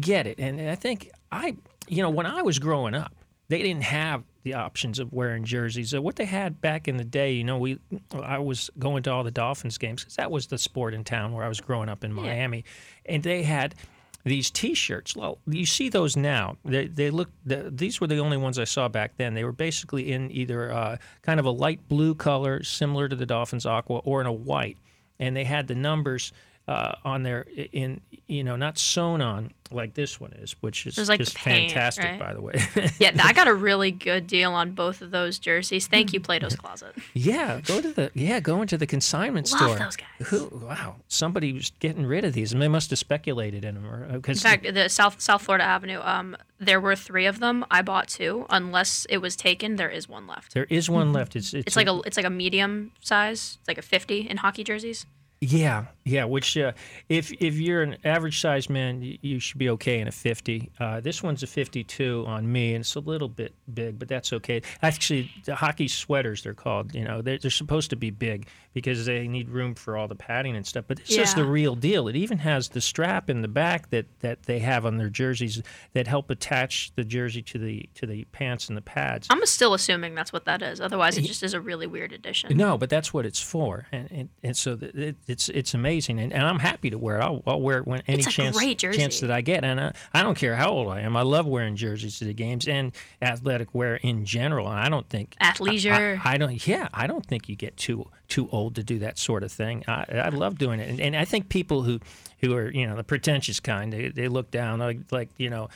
get 0.00 0.26
it. 0.26 0.38
And 0.38 0.60
I 0.70 0.74
think 0.74 1.10
I 1.30 1.56
you 1.88 2.02
know 2.02 2.10
when 2.10 2.26
I 2.26 2.42
was 2.42 2.58
growing 2.58 2.94
up, 2.94 3.12
they 3.48 3.62
didn't 3.62 3.84
have 3.84 4.22
the 4.46 4.54
options 4.54 5.00
of 5.00 5.12
wearing 5.12 5.42
jerseys. 5.42 5.90
So 5.90 6.00
what 6.00 6.14
they 6.14 6.24
had 6.24 6.60
back 6.60 6.86
in 6.86 6.98
the 6.98 7.04
day, 7.04 7.32
you 7.32 7.42
know, 7.42 7.58
we 7.58 7.80
I 8.14 8.38
was 8.38 8.70
going 8.78 9.02
to 9.02 9.12
all 9.12 9.24
the 9.24 9.32
Dolphins 9.32 9.76
games 9.76 10.02
because 10.02 10.14
that 10.14 10.30
was 10.30 10.46
the 10.46 10.56
sport 10.56 10.94
in 10.94 11.02
town 11.02 11.32
where 11.32 11.44
I 11.44 11.48
was 11.48 11.60
growing 11.60 11.88
up 11.88 12.04
in 12.04 12.12
Miami, 12.12 12.64
and 13.06 13.24
they 13.24 13.42
had 13.42 13.74
these 14.22 14.48
T-shirts. 14.52 15.16
Well, 15.16 15.38
you 15.48 15.66
see 15.66 15.88
those 15.88 16.16
now. 16.16 16.58
They 16.64 16.86
they 16.86 17.10
look. 17.10 17.28
The, 17.44 17.72
these 17.74 18.00
were 18.00 18.06
the 18.06 18.20
only 18.20 18.36
ones 18.36 18.56
I 18.56 18.64
saw 18.64 18.86
back 18.86 19.16
then. 19.16 19.34
They 19.34 19.42
were 19.42 19.50
basically 19.50 20.12
in 20.12 20.30
either 20.30 20.72
uh, 20.72 20.96
kind 21.22 21.40
of 21.40 21.46
a 21.46 21.50
light 21.50 21.80
blue 21.88 22.14
color, 22.14 22.62
similar 22.62 23.08
to 23.08 23.16
the 23.16 23.26
Dolphins 23.26 23.66
aqua, 23.66 23.98
or 24.04 24.20
in 24.20 24.28
a 24.28 24.32
white, 24.32 24.78
and 25.18 25.36
they 25.36 25.44
had 25.44 25.66
the 25.66 25.74
numbers 25.74 26.32
uh, 26.68 26.96
on 27.04 27.22
there 27.22 27.46
in 27.72 28.00
you 28.26 28.42
know 28.42 28.56
not 28.56 28.76
sewn 28.78 29.20
on 29.20 29.52
like 29.70 29.94
this 29.94 30.20
one 30.20 30.32
is, 30.34 30.54
which 30.60 30.86
is 30.86 31.08
like, 31.08 31.18
just 31.18 31.34
paint, 31.36 31.72
fantastic, 31.72 32.04
right? 32.04 32.18
by 32.20 32.34
the 32.34 32.40
way. 32.40 32.54
Yeah, 32.98 33.10
I 33.22 33.32
got 33.32 33.48
a 33.48 33.54
really 33.68 33.90
good 33.90 34.26
deal 34.26 34.52
on 34.52 34.72
both 34.72 35.02
of 35.02 35.10
those 35.10 35.38
jerseys. 35.38 35.86
Thank 35.86 36.12
you, 36.12 36.20
Plato's 36.20 36.56
Closet. 36.56 36.94
yeah, 37.14 37.60
go 37.60 37.80
to 37.80 37.92
the 37.92 38.10
yeah, 38.14 38.40
go 38.40 38.62
into 38.62 38.76
the 38.78 38.86
consignment 38.86 39.50
Love 39.52 39.60
store. 39.60 39.78
those 39.78 39.96
guys. 39.96 40.28
Who? 40.28 40.48
Wow, 40.64 40.96
somebody 41.08 41.52
was 41.52 41.70
getting 41.78 42.06
rid 42.06 42.24
of 42.24 42.32
these, 42.32 42.52
and 42.52 42.60
they 42.60 42.68
must 42.68 42.90
have 42.90 42.98
speculated 42.98 43.64
in 43.64 43.74
them, 43.74 43.86
or 43.86 44.06
because 44.12 44.38
In 44.38 44.42
fact, 44.50 44.74
the 44.74 44.88
South 44.88 45.20
South 45.20 45.42
Florida 45.42 45.64
Avenue, 45.64 46.00
um, 46.02 46.36
there 46.58 46.80
were 46.80 46.96
three 46.96 47.26
of 47.26 47.38
them. 47.38 47.64
I 47.70 47.82
bought 47.82 48.08
two. 48.08 48.46
Unless 48.50 49.06
it 49.08 49.18
was 49.18 49.36
taken, 49.36 49.76
there 49.76 49.90
is 49.90 50.08
one 50.08 50.26
left. 50.26 50.54
there 50.54 50.66
is 50.70 50.88
one 50.90 51.12
left. 51.12 51.36
It's 51.36 51.54
it's, 51.54 51.68
It's 51.68 51.76
like 51.76 51.88
a 51.88 52.00
it's 52.04 52.16
like 52.16 52.26
a 52.26 52.30
medium 52.30 52.92
size. 53.00 53.58
It's 53.60 53.68
like 53.68 53.78
a 53.78 53.82
50 53.82 54.28
in 54.28 54.38
hockey 54.38 54.64
jerseys. 54.64 55.06
Yeah, 55.40 55.86
yeah. 56.06 56.24
Which, 56.24 56.56
uh, 56.56 56.72
if 57.08 57.32
if 57.32 57.54
you're 57.54 57.82
an 57.82 57.96
average 58.04 58.40
sized 58.40 58.70
man, 58.70 59.02
you, 59.02 59.18
you 59.20 59.40
should 59.40 59.58
be 59.58 59.68
okay 59.70 60.00
in 60.00 60.08
a 60.08 60.12
50. 60.12 60.70
Uh, 60.78 61.00
this 61.00 61.22
one's 61.22 61.42
a 61.42 61.46
52 61.46 62.24
on 62.26 62.50
me, 62.50 62.74
and 62.74 62.82
it's 62.82 62.94
a 62.94 63.00
little 63.00 63.28
bit 63.28 63.54
big, 63.72 63.98
but 63.98 64.08
that's 64.08 64.32
okay. 64.32 64.62
Actually, 64.82 65.30
the 65.44 65.54
hockey 65.54 65.88
sweaters 65.88 66.42
they're 66.42 66.54
called. 66.54 66.94
You 66.94 67.04
know, 67.04 67.22
they're, 67.22 67.38
they're 67.38 67.50
supposed 67.50 67.90
to 67.90 67.96
be 67.96 68.10
big 68.10 68.48
because 68.76 69.06
they 69.06 69.26
need 69.26 69.48
room 69.48 69.74
for 69.74 69.96
all 69.96 70.06
the 70.06 70.14
padding 70.14 70.54
and 70.54 70.66
stuff. 70.66 70.84
But 70.86 70.98
this 70.98 71.16
is 71.16 71.32
the 71.32 71.46
real 71.46 71.74
deal. 71.74 72.08
It 72.08 72.16
even 72.16 72.36
has 72.36 72.68
the 72.68 72.82
strap 72.82 73.30
in 73.30 73.40
the 73.40 73.48
back 73.48 73.88
that, 73.88 74.04
that 74.20 74.42
they 74.42 74.58
have 74.58 74.84
on 74.84 74.98
their 74.98 75.08
jerseys 75.08 75.62
that 75.94 76.06
help 76.06 76.28
attach 76.28 76.92
the 76.94 77.02
jersey 77.02 77.40
to 77.40 77.58
the 77.58 77.88
to 77.94 78.04
the 78.04 78.24
pants 78.32 78.68
and 78.68 78.76
the 78.76 78.82
pads. 78.82 79.28
I'm 79.30 79.44
still 79.46 79.72
assuming 79.72 80.14
that's 80.14 80.30
what 80.30 80.44
that 80.44 80.60
is. 80.60 80.82
Otherwise, 80.82 81.16
it 81.16 81.22
just 81.22 81.42
is 81.42 81.54
a 81.54 81.60
really 81.60 81.86
weird 81.86 82.12
addition. 82.12 82.54
No, 82.54 82.76
but 82.76 82.90
that's 82.90 83.14
what 83.14 83.24
it's 83.24 83.40
for, 83.40 83.86
and 83.90 84.12
and, 84.12 84.28
and 84.42 84.54
so 84.54 84.78
it, 84.80 85.16
it's 85.26 85.48
it's 85.48 85.72
amazing, 85.72 85.95
and, 86.18 86.20
and 86.20 86.42
I'm 86.42 86.58
happy 86.58 86.90
to 86.90 86.98
wear 86.98 87.18
it. 87.18 87.22
I'll, 87.22 87.42
I'll 87.46 87.60
wear 87.60 87.78
it 87.78 87.86
when 87.86 88.02
any 88.06 88.22
chance 88.22 88.56
chance 88.96 89.20
that 89.20 89.30
I 89.30 89.40
get, 89.40 89.64
and 89.64 89.80
I, 89.80 89.92
I 90.12 90.22
don't 90.22 90.36
care 90.36 90.54
how 90.54 90.70
old 90.70 90.88
I 90.88 91.00
am. 91.00 91.16
I 91.16 91.22
love 91.22 91.46
wearing 91.46 91.76
jerseys 91.76 92.18
to 92.18 92.24
the 92.24 92.34
games 92.34 92.68
and 92.68 92.92
athletic 93.20 93.74
wear 93.74 93.96
in 93.96 94.24
general. 94.24 94.68
And 94.68 94.78
I 94.78 94.88
don't 94.88 95.08
think 95.08 95.34
Athleisure. 95.40 96.20
I, 96.24 96.34
I 96.34 96.36
don't. 96.36 96.66
Yeah, 96.66 96.88
I 96.92 97.06
don't 97.06 97.24
think 97.24 97.48
you 97.48 97.56
get 97.56 97.76
too 97.76 98.08
too 98.28 98.48
old 98.52 98.74
to 98.76 98.82
do 98.82 98.98
that 99.00 99.18
sort 99.18 99.42
of 99.42 99.52
thing. 99.52 99.84
I, 99.88 100.04
I 100.12 100.28
love 100.28 100.58
doing 100.58 100.80
it, 100.80 100.88
and, 100.88 101.00
and 101.00 101.16
I 101.16 101.24
think 101.24 101.48
people 101.48 101.82
who 101.82 102.00
who 102.40 102.54
are 102.54 102.70
you 102.70 102.86
know 102.86 102.96
the 102.96 103.04
pretentious 103.04 103.60
kind, 103.60 103.92
they, 103.92 104.08
they 104.08 104.28
look 104.28 104.50
down 104.50 104.78
like 104.78 104.98
like 105.10 105.30
you 105.36 105.50
know. 105.50 105.68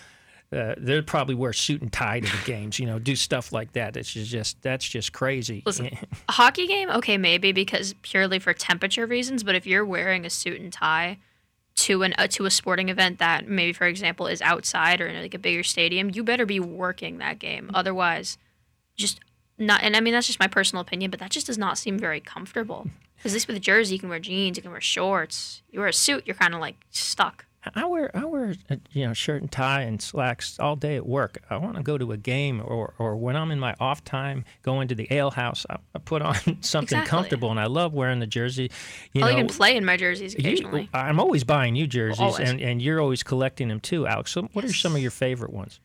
Uh, 0.52 0.75
they'd 0.78 1.07
probably 1.07 1.35
wear 1.35 1.52
suit 1.52 1.80
and 1.80 1.92
tie 1.92 2.19
to 2.19 2.26
the 2.26 2.45
games, 2.45 2.80
you 2.80 2.87
know, 2.87 2.99
do 2.99 3.14
stuff 3.14 3.52
like 3.52 3.73
that. 3.73 3.97
It's 3.97 4.12
just 4.12 4.61
that's 4.62 4.85
just 4.85 5.12
crazy. 5.12 5.62
Listen, 5.64 5.87
a 6.28 6.33
hockey 6.33 6.66
game, 6.66 6.90
okay, 6.90 7.16
maybe 7.16 7.52
because 7.52 7.95
purely 8.02 8.40
for 8.40 8.52
temperature 8.52 9.07
reasons. 9.07 9.45
But 9.45 9.54
if 9.54 9.64
you're 9.64 9.85
wearing 9.85 10.26
a 10.26 10.30
suit 10.30 10.61
and 10.61 10.73
tie 10.73 11.19
to 11.76 12.02
an 12.02 12.14
uh, 12.19 12.26
to 12.28 12.47
a 12.47 12.50
sporting 12.50 12.88
event 12.88 13.21
that 13.21 13.49
maybe, 13.49 13.73
for 13.73 13.87
example, 13.87 14.26
is 14.26 14.42
outside 14.42 15.00
or 15.00 15.07
in 15.07 15.23
like 15.23 15.35
a 15.35 15.38
bigger 15.38 15.62
stadium, 15.62 16.11
you 16.12 16.25
better 16.25 16.47
be 16.47 16.59
working 16.59 17.19
that 17.19 17.38
game. 17.38 17.71
Otherwise, 17.73 18.37
just 18.97 19.21
not. 19.57 19.85
And 19.85 19.97
I 19.97 20.00
mean 20.00 20.14
that's 20.14 20.26
just 20.26 20.40
my 20.40 20.49
personal 20.49 20.83
opinion, 20.83 21.12
but 21.12 21.21
that 21.21 21.30
just 21.30 21.47
does 21.47 21.59
not 21.59 21.78
seem 21.78 21.99
very 21.99 22.21
comfortable. 22.21 22.88
Because 23.21 23.33
at 23.33 23.37
least 23.37 23.49
with 23.49 23.57
a 23.59 23.61
jersey, 23.61 23.97
you 23.97 24.00
can 24.00 24.09
wear 24.09 24.19
jeans, 24.19 24.57
you 24.57 24.62
can 24.62 24.71
wear 24.71 24.80
shorts. 24.80 25.61
You 25.71 25.80
wear 25.80 25.90
a 25.90 25.92
suit, 25.92 26.26
you're 26.26 26.35
kind 26.35 26.54
of 26.54 26.61
like 26.61 26.76
stuck. 26.90 27.45
I 27.75 27.85
wear 27.87 28.11
I 28.17 28.25
wear 28.25 28.55
a, 28.71 28.79
you 28.93 29.07
know 29.07 29.12
shirt 29.12 29.43
and 29.43 29.52
tie 29.52 29.83
and 29.83 30.00
slacks 30.00 30.59
all 30.59 30.76
day 30.76 30.97
at 30.97 31.07
work. 31.07 31.43
I 31.50 31.59
want 31.59 31.76
to 31.76 31.83
go 31.83 31.99
to 31.99 32.12
a 32.12 32.17
game 32.17 32.62
or 32.64 32.95
or 32.99 33.17
when 33.17 33.37
I'm 33.37 33.50
in 33.50 33.61
my 33.61 33.75
off 33.79 34.02
time, 34.02 34.45
going 34.62 34.88
to 34.88 34.95
the 34.95 35.07
ale 35.12 35.31
house. 35.31 35.67
I, 35.69 35.76
I 35.95 35.99
put 35.99 36.23
on 36.23 36.35
something 36.62 36.99
Exactly. 36.99 37.09
comfortable, 37.09 37.50
and 37.50 37.61
I 37.61 37.67
love 37.67 37.93
wearing 37.93 38.19
the 38.19 38.26
jersey. 38.26 38.71
You 39.12 39.23
oh, 39.23 39.26
I'll 39.26 39.33
know, 39.33 39.38
even 39.40 39.49
play 39.49 39.76
in 39.76 39.85
my 39.85 39.97
jerseys 39.99 40.33
you- 40.33 40.38
occasionally. 40.40 40.88
I'm 40.95 41.21
always 41.21 41.45
buying 41.45 41.75
new 41.75 41.87
jerseys, 41.87 42.21
Always. 42.21 42.49
and, 42.49 42.61
and 42.61 42.81
you're 42.81 43.00
always 43.00 43.23
collecting 43.23 43.69
them 43.69 43.81
too, 43.81 44.07
Alex. 44.07 44.31
So 44.33 44.49
what 44.55 44.64
are 44.64 44.73
some 44.73 44.95
of 44.97 45.02
your 45.02 45.11
favorite 45.11 45.52
ones? 45.52 45.81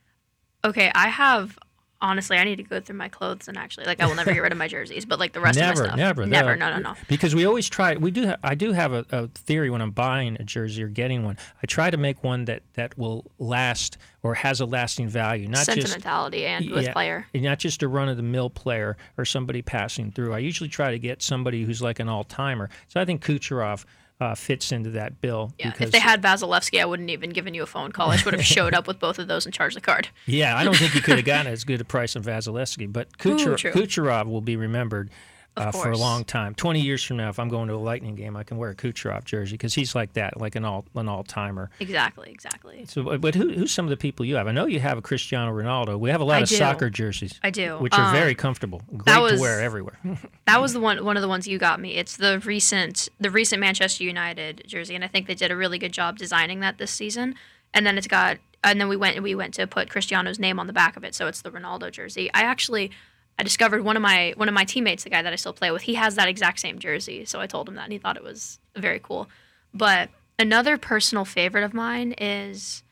Okay, 0.63 0.91
I 0.96 1.10
have 1.10 1.60
honestly, 2.01 2.37
I 2.37 2.43
need 2.43 2.57
to 2.57 2.63
go 2.63 2.79
through 2.79 2.97
my 2.97 3.09
clothes 3.09 3.47
and 3.47 3.57
actually, 3.57 3.85
like, 3.85 4.01
I 4.01 4.05
will 4.05 4.15
never 4.15 4.33
get 4.33 4.41
rid 4.41 4.51
of 4.51 4.57
my 4.57 4.67
jerseys, 4.67 5.05
but 5.05 5.19
like 5.19 5.33
the 5.33 5.39
rest 5.39 5.57
never, 5.57 5.71
of 5.71 5.77
my 5.77 5.85
stuff, 5.87 5.97
never, 5.97 6.25
never, 6.25 6.55
never. 6.55 6.57
no, 6.57 6.77
no, 6.77 6.93
no. 6.93 6.95
Because 7.07 7.33
we 7.33 7.45
always 7.45 7.67
try. 7.70 7.96
We 7.96 8.11
do. 8.11 8.27
Ha- 8.27 8.37
I 8.43 8.55
do 8.55 8.72
have 8.74 8.93
a, 8.93 9.05
a 9.11 9.27
theory 9.29 9.70
when 9.70 9.81
I'm 9.81 9.91
buying 9.91 10.37
a 10.39 10.43
jersey 10.43 10.83
or 10.83 10.87
getting 10.87 11.24
one. 11.24 11.37
I 11.61 11.65
try 11.65 11.89
to 11.89 11.98
make 11.98 12.24
one 12.24 12.46
that 12.46 12.63
that 12.74 12.98
will 12.98 13.31
last 13.39 13.98
or 14.24 14.33
has 14.35 14.59
a 14.59 14.65
lasting 14.65 15.07
value, 15.07 15.48
not 15.48 15.65
just 15.65 15.81
Sentimentality 15.81 16.46
and 16.46 16.70
with 16.72 16.83
Yeah, 16.85 16.93
player. 16.93 17.27
and 17.33 17.43
not 17.43 17.59
just 17.59 17.83
a 17.83 17.87
run 17.87 18.09
of 18.09 18.17
the 18.17 18.24
mill 18.24 18.50
player 18.50 18.98
or 19.17 19.25
somebody 19.25 19.61
passing 19.61 20.11
through. 20.11 20.33
I 20.33 20.39
usually 20.39 20.70
try 20.70 20.91
to 20.91 21.00
get 21.00 21.22
somebody 21.22 21.63
who's 21.63 21.81
like 21.81 22.00
an 22.00 22.09
all 22.09 22.24
timer. 22.24 22.70
So 22.87 23.00
I 23.00 23.05
think 23.05 23.24
Kucherov 23.24 23.85
uh, 24.19 24.35
fits 24.35 24.71
into 24.71 24.91
that 24.91 25.19
bill. 25.21 25.53
Yeah, 25.59 25.71
because, 25.71 25.87
if 25.87 25.91
they 25.91 25.99
had 25.99 26.21
Vasilevskiy, 26.21 26.81
I 26.81 26.85
wouldn't 26.85 27.09
even 27.09 27.31
given 27.31 27.53
you 27.53 27.63
a 27.63 27.67
phone 27.67 27.91
call. 27.91 28.11
I 28.11 28.19
would 28.23 28.33
have 28.33 28.45
showed 28.45 28.73
up 28.73 28.87
with 28.87 28.99
both 28.99 29.19
of 29.19 29.27
those 29.27 29.45
and 29.45 29.53
charged 29.53 29.75
the 29.75 29.81
card. 29.81 30.07
Yeah, 30.25 30.57
I 30.57 30.63
don't 30.63 30.75
think 30.75 30.95
you 30.95 31.01
could 31.01 31.17
have 31.17 31.25
gotten 31.25 31.51
as 31.51 31.63
good 31.63 31.81
a 31.81 31.85
price 31.85 32.15
on 32.15 32.23
Vasilevskiy, 32.23 32.91
but 32.91 33.17
Kucher- 33.17 33.57
true. 33.57 33.71
Kucherov 33.71 34.27
will 34.27 34.41
be 34.41 34.55
remembered. 34.55 35.09
Uh, 35.57 35.72
for 35.72 35.89
a 35.89 35.98
long 35.98 36.25
time, 36.25 36.53
twenty 36.55 36.81
years 36.81 37.01
from 37.03 37.18
now, 37.18 37.29
if 37.29 37.39
I'm 37.39 37.48
going 37.48 37.68
to 37.70 37.75
a 37.75 37.77
Lightning 37.77 38.15
game, 38.15 38.35
I 38.35 38.44
can 38.44 38.57
wear 38.57 38.72
a 38.72 38.75
Kucherov 38.75 39.24
jersey 39.24 39.53
because 39.53 39.74
he's 39.74 39.96
like 39.96 40.13
that, 40.13 40.39
like 40.39 40.55
an 40.55 40.65
all 40.65 40.85
an 40.96 41.07
all 41.07 41.24
timer. 41.24 41.70
Exactly, 41.79 42.29
exactly. 42.29 42.85
So, 42.87 43.18
but 43.18 43.35
who, 43.35 43.50
who's 43.53 43.72
some 43.72 43.85
of 43.85 43.89
the 43.89 43.98
people 43.98 44.25
you 44.25 44.35
have? 44.35 44.48
I 44.48 44.51
know 44.51 44.65
you 44.65 44.79
have 44.81 44.98
a 44.98 45.01
Cristiano 45.01 45.53
Ronaldo. 45.53 45.98
We 46.00 46.09
have 46.09 46.20
a 46.22 46.25
lot 46.25 46.37
I 46.37 46.41
of 46.41 46.50
do. 46.50 46.55
soccer 46.55 46.89
jerseys. 46.89 47.39
I 47.44 47.51
do. 47.51 47.77
which 47.77 47.94
are 47.94 48.07
Um, 48.07 48.13
very 48.13 48.35
comfortable, 48.35 48.81
great 48.98 49.29
to 49.35 49.39
wear 49.39 49.61
everywhere. 49.61 49.98
That 50.46 50.61
was 50.61 50.74
the 50.74 50.79
one 50.79 51.03
one 51.05 51.15
of 51.18 51.22
the 51.22 51.27
ones 51.29 51.48
you 51.48 51.57
got 51.57 51.79
me. 51.79 51.96
It's 51.96 52.18
the 52.18 52.39
recent 52.41 53.09
the 53.20 53.31
recent 53.31 53.59
Manchester 53.59 54.03
United 54.03 54.63
jersey, 54.68 54.94
and 54.96 55.03
I 55.03 55.07
think 55.07 55.27
they 55.27 55.35
did 55.35 55.51
a 55.51 55.55
really 55.55 55.79
good 55.79 55.94
job 55.94 56.18
designing 56.18 56.59
that 56.59 56.77
this 56.77 56.91
season. 56.91 57.35
And 57.74 57.85
then 57.85 57.98
it's 57.98 58.07
got 58.07 58.37
and 58.63 58.79
then 58.81 58.87
we 58.89 58.96
went 58.98 59.22
we 59.24 59.35
went 59.35 59.53
to 59.55 59.68
put 59.68 59.89
Cristiano's 59.89 60.37
name 60.39 60.59
on 60.59 60.68
the 60.68 60.74
back 60.74 60.98
of 60.98 61.03
it, 61.03 61.15
so 61.15 61.27
it's 61.27 61.41
the 61.41 61.51
Ronaldo 61.51 61.91
jersey. 61.91 62.29
I 62.33 62.41
actually 62.41 62.91
I 63.37 63.43
discovered 63.43 63.83
one 63.83 63.95
of 63.95 64.01
my 64.01 64.33
one 64.37 64.48
of 64.48 64.53
my 64.53 64.63
teammates, 64.63 65.03
the 65.03 65.09
guy 65.09 65.21
that 65.21 65.33
I 65.33 65.35
still 65.35 65.53
play 65.53 65.71
with, 65.71 65.83
he 65.83 65.95
has 65.95 66.15
that 66.15 66.27
exact 66.27 66.59
same 66.59 66.79
jersey. 66.79 67.25
So 67.25 67.39
I 67.41 67.48
told 67.48 67.67
him 67.67 67.75
that 67.75 67.83
and 67.83 67.93
he 67.93 68.00
thought 68.00 68.17
it 68.17 68.24
was 68.24 68.59
very 68.75 69.00
cool. 69.00 69.27
But 69.74 70.09
another 70.39 70.77
personal 70.77 71.25
favorite 71.25 71.63
of 71.63 71.74
mine 71.74 72.13
is 72.13 72.83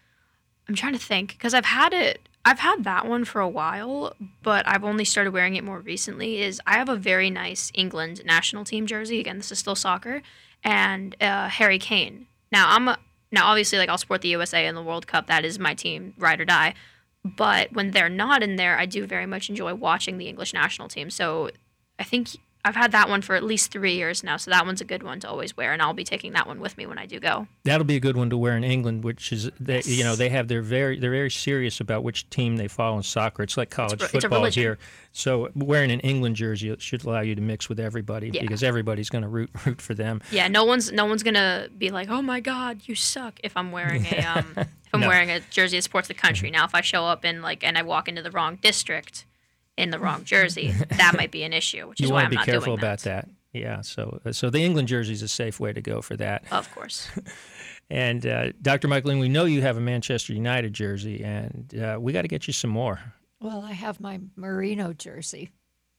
I'm 0.67 0.75
trying 0.75 0.93
to 0.93 0.99
think 0.99 1.29
because 1.29 1.53
I've 1.53 1.65
had 1.65 1.93
it. 1.93 2.27
I've 2.45 2.59
had 2.59 2.83
that 2.83 3.07
one 3.07 3.23
for 3.23 3.39
a 3.39 3.47
while, 3.47 4.15
but 4.41 4.67
I've 4.67 4.83
only 4.83 5.05
started 5.05 5.31
wearing 5.31 5.55
it 5.55 5.63
more 5.63 5.79
recently. 5.79 6.41
Is 6.41 6.59
I 6.67 6.73
have 6.73 6.89
a 6.89 6.95
very 6.97 7.29
nice 7.29 7.71
England 7.73 8.21
national 8.25 8.65
team 8.65 8.85
jersey. 8.85 9.21
Again, 9.21 9.37
this 9.37 9.51
is 9.51 9.59
still 9.59 9.75
soccer, 9.75 10.21
and 10.61 11.15
uh, 11.21 11.47
Harry 11.47 11.79
Kane. 11.79 12.27
Now 12.51 12.69
I'm 12.69 12.89
a, 12.89 12.97
now 13.31 13.47
obviously 13.47 13.77
like 13.77 13.87
I'll 13.87 13.97
support 13.97 14.21
the 14.21 14.29
USA 14.29 14.67
in 14.67 14.75
the 14.75 14.83
World 14.83 15.07
Cup. 15.07 15.27
That 15.27 15.45
is 15.45 15.57
my 15.57 15.73
team, 15.73 16.13
ride 16.17 16.41
or 16.41 16.45
die. 16.45 16.73
But 17.23 17.71
when 17.73 17.91
they're 17.91 18.09
not 18.09 18.43
in 18.43 18.57
there, 18.57 18.77
I 18.77 18.85
do 18.85 19.05
very 19.05 19.25
much 19.25 19.49
enjoy 19.49 19.73
watching 19.75 20.17
the 20.17 20.27
English 20.27 20.53
national 20.53 20.89
team. 20.89 21.09
So 21.09 21.51
I 21.97 22.03
think 22.03 22.37
I've 22.65 22.75
had 22.75 22.93
that 22.93 23.09
one 23.09 23.21
for 23.21 23.35
at 23.35 23.43
least 23.43 23.71
three 23.71 23.95
years 23.95 24.23
now. 24.23 24.37
So 24.37 24.49
that 24.51 24.65
one's 24.65 24.79
a 24.79 24.85
good 24.85 25.03
one 25.03 25.19
to 25.19 25.29
always 25.29 25.57
wear, 25.57 25.73
and 25.73 25.81
I'll 25.81 25.93
be 25.93 26.05
taking 26.05 26.31
that 26.33 26.47
one 26.47 26.59
with 26.61 26.77
me 26.77 26.85
when 26.85 26.97
I 26.97 27.05
do 27.05 27.19
go. 27.19 27.47
That'll 27.65 27.83
be 27.85 27.97
a 27.97 27.99
good 27.99 28.15
one 28.15 28.29
to 28.29 28.37
wear 28.37 28.55
in 28.55 28.63
England, 28.63 29.03
which 29.03 29.33
is 29.33 29.49
they, 29.59 29.81
you 29.83 30.03
know 30.03 30.15
they 30.15 30.29
have 30.29 30.47
their 30.47 30.61
very 30.61 30.97
they're 30.99 31.11
very 31.11 31.29
serious 31.31 31.79
about 31.81 32.03
which 32.03 32.29
team 32.29 32.55
they 32.55 32.67
follow 32.69 32.95
in 32.97 33.03
soccer. 33.03 33.43
It's 33.43 33.57
like 33.57 33.69
college 33.69 34.01
it's 34.01 34.11
football 34.11 34.39
religion. 34.39 34.63
here. 34.63 34.77
So 35.11 35.49
wearing 35.55 35.91
an 35.91 35.99
England 35.99 36.37
jersey 36.37 36.73
should 36.79 37.03
allow 37.03 37.19
you 37.21 37.35
to 37.35 37.41
mix 37.41 37.69
with 37.69 37.79
everybody 37.79 38.29
Yeah. 38.33 38.41
because 38.41 38.63
everybody's 38.63 39.09
going 39.09 39.21
to 39.23 39.27
root 39.27 39.49
root 39.65 39.81
for 39.81 39.93
them. 39.93 40.21
Yeah, 40.31 40.47
no 40.47 40.63
one's 40.63 40.91
no 40.91 41.05
one's 41.05 41.21
gonna 41.23 41.67
be 41.77 41.89
like, 41.91 42.09
"Oh 42.09 42.21
my 42.21 42.39
God, 42.39 42.81
you 42.85 42.95
suck!" 42.95 43.39
If 43.43 43.57
I'm 43.57 43.71
wearing 43.71 44.05
a 44.05 44.19
um, 44.37 44.53
if 44.57 44.67
I'm 44.93 45.01
No. 45.01 45.09
wearing 45.09 45.29
a 45.29 45.41
jersey 45.51 45.77
that 45.77 45.81
supports 45.83 46.07
the 46.07 46.13
country. 46.13 46.49
Now, 46.53 46.65
if 46.65 46.73
I 46.75 46.81
show 46.81 47.05
up 47.05 47.25
in 47.25 47.41
like 47.41 47.63
and 47.63 47.77
I 47.77 47.81
walk 47.81 48.07
into 48.07 48.21
the 48.21 48.31
wrong 48.31 48.57
district 48.61 49.25
in 49.77 49.89
the 49.89 49.99
wrong 49.99 50.23
jersey, 50.33 50.71
that 50.89 51.13
might 51.17 51.31
be 51.31 51.43
an 51.43 51.53
issue. 51.53 51.87
Which 51.87 51.99
is 52.01 52.07
You 52.07 52.13
why 52.13 52.23
want 52.23 52.25
I'm 52.25 52.29
to 52.31 52.35
be 52.35 52.35
not 52.37 52.45
careful 52.45 52.73
about 52.73 52.99
that. 52.99 53.29
Yeah. 53.53 53.81
So 53.81 54.19
so 54.31 54.49
the 54.49 54.63
England 54.63 54.87
jersey 54.87 55.13
is 55.13 55.21
a 55.21 55.27
safe 55.27 55.59
way 55.59 55.73
to 55.73 55.81
go 55.81 56.01
for 56.01 56.15
that. 56.17 56.43
Of 56.51 56.73
course, 56.73 57.07
And 57.89 58.25
uh, 58.25 58.53
Dr. 58.61 58.87
Michaeline, 58.87 59.19
we 59.19 59.29
know 59.29 59.45
you 59.45 59.61
have 59.61 59.77
a 59.77 59.81
Manchester 59.81 60.33
United 60.33 60.73
jersey, 60.73 61.23
and 61.23 61.73
uh, 61.79 61.97
we 61.99 62.13
got 62.13 62.23
to 62.23 62.27
get 62.27 62.47
you 62.47 62.53
some 62.53 62.71
more. 62.71 62.99
Well, 63.41 63.61
I 63.61 63.73
have 63.73 63.99
my 63.99 64.19
Merino 64.35 64.93
jersey. 64.93 65.49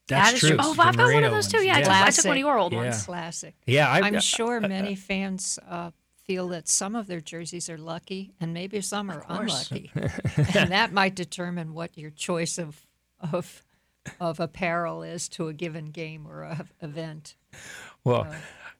That's 0.08 0.30
that 0.30 0.34
is 0.34 0.40
true. 0.40 0.48
true. 0.50 0.58
Oh, 0.60 0.74
the 0.74 0.82
I've 0.82 0.96
got 0.96 1.12
one 1.12 1.24
of 1.24 1.30
those 1.30 1.46
too. 1.46 1.58
ones. 1.58 1.66
Yeah, 1.66 1.76
I, 1.76 2.10
took, 2.10 2.24
I 2.24 2.28
one 2.28 2.36
of 2.36 2.40
your 2.40 2.58
old 2.58 2.72
Yeah. 2.72 2.78
ones. 2.78 3.02
Classic. 3.04 3.54
Yeah, 3.66 3.88
I, 3.88 4.00
I'm 4.00 4.18
sure 4.20 4.60
many 4.60 4.94
fans 4.96 5.58
uh, 5.68 5.90
feel 6.24 6.48
that 6.48 6.68
some 6.68 6.96
of 6.96 7.06
their 7.06 7.20
jerseys 7.20 7.68
are 7.70 7.78
lucky 7.78 8.32
and 8.40 8.52
maybe 8.54 8.80
some 8.80 9.10
are 9.10 9.24
unlucky. 9.28 9.90
and 10.54 10.72
that 10.72 10.92
might 10.92 11.14
determine 11.14 11.74
what 11.74 11.96
your 11.96 12.10
choice 12.10 12.58
of, 12.58 12.80
of, 13.32 13.62
of 14.20 14.40
apparel 14.40 15.02
is 15.02 15.28
to 15.30 15.48
a 15.48 15.52
given 15.52 15.86
game 15.86 16.26
or 16.26 16.42
a, 16.42 16.66
event. 16.82 17.36
Well, 18.04 18.26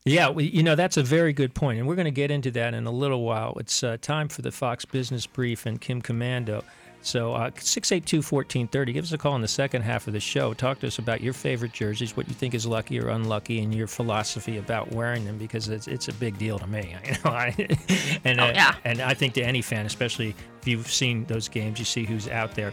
yeah, 0.04 0.28
we, 0.28 0.44
you 0.44 0.62
know, 0.62 0.74
that's 0.74 0.96
a 0.98 1.02
very 1.02 1.33
good 1.33 1.54
point, 1.54 1.78
and 1.78 1.88
we're 1.88 1.94
going 1.94 2.04
to 2.04 2.11
get 2.11 2.30
into 2.30 2.50
that 2.52 2.74
in 2.74 2.87
a 2.87 2.90
little 2.90 3.22
while. 3.22 3.54
It's 3.59 3.83
uh, 3.83 3.96
time 4.00 4.28
for 4.28 4.42
the 4.42 4.52
Fox 4.52 4.85
Business 4.85 5.26
Brief 5.26 5.64
and 5.66 5.80
Kim 5.80 6.02
Komando. 6.02 6.62
So 7.00 7.35
uh, 7.35 7.50
682-1430, 7.50 8.92
give 8.94 9.04
us 9.04 9.12
a 9.12 9.18
call 9.18 9.37
in 9.37 9.42
the 9.42 9.48
second 9.48 9.83
half 9.83 10.07
of 10.07 10.14
the 10.14 10.20
show. 10.20 10.54
Talk 10.54 10.80
to 10.80 10.87
us 10.87 10.98
about 10.98 11.20
your 11.20 11.35
favorite 11.35 11.72
jerseys, 11.72 12.16
what 12.16 12.28
you 12.28 12.35
think 12.35 12.54
is 12.54 12.66
lucky 12.66 12.98
or 12.98 13.09
unlucky, 13.09 13.61
and 13.62 13.74
your 13.74 13.87
philosophy 13.87 14.57
about 14.57 14.90
wearing 14.92 15.24
them 15.26 15.37
because 15.37 15.68
it's, 15.68 15.87
it's 15.87 16.09
a 16.09 16.14
big 16.14 16.38
deal 16.38 16.59
to 16.59 16.66
me. 16.66 16.96
You 17.04 17.12
know, 17.24 17.30
I, 17.30 17.68
and 18.24 18.40
Oh, 18.40 18.44
uh, 18.44 18.52
yeah. 18.54 18.74
and 18.85 19.00
I 19.02 19.12
think 19.14 19.35
to 19.35 19.42
any 19.42 19.61
fan, 19.61 19.85
especially 19.85 20.35
if 20.61 20.68
you've 20.68 20.90
seen 20.90 21.24
those 21.26 21.46
games, 21.48 21.78
you 21.78 21.85
see 21.85 22.04
who's 22.04 22.26
out 22.28 22.54
there. 22.54 22.72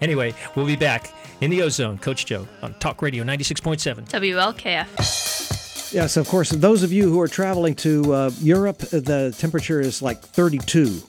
Anyway, 0.00 0.34
we'll 0.54 0.66
be 0.66 0.76
back 0.76 1.12
in 1.40 1.50
the 1.50 1.62
Ozone. 1.62 1.98
Coach 1.98 2.26
Joe 2.26 2.46
on 2.62 2.74
Talk 2.74 3.02
Radio 3.02 3.24
96.7. 3.24 4.08
WLKF. 4.08 5.92
Yes, 5.92 6.16
of 6.16 6.28
course. 6.28 6.50
Those 6.50 6.82
of 6.82 6.92
you 6.92 7.08
who 7.08 7.20
are 7.20 7.28
traveling 7.28 7.74
to 7.76 8.12
uh, 8.12 8.30
Europe, 8.40 8.78
the 8.78 9.34
temperature 9.38 9.80
is 9.80 10.02
like 10.02 10.20
32. 10.20 11.00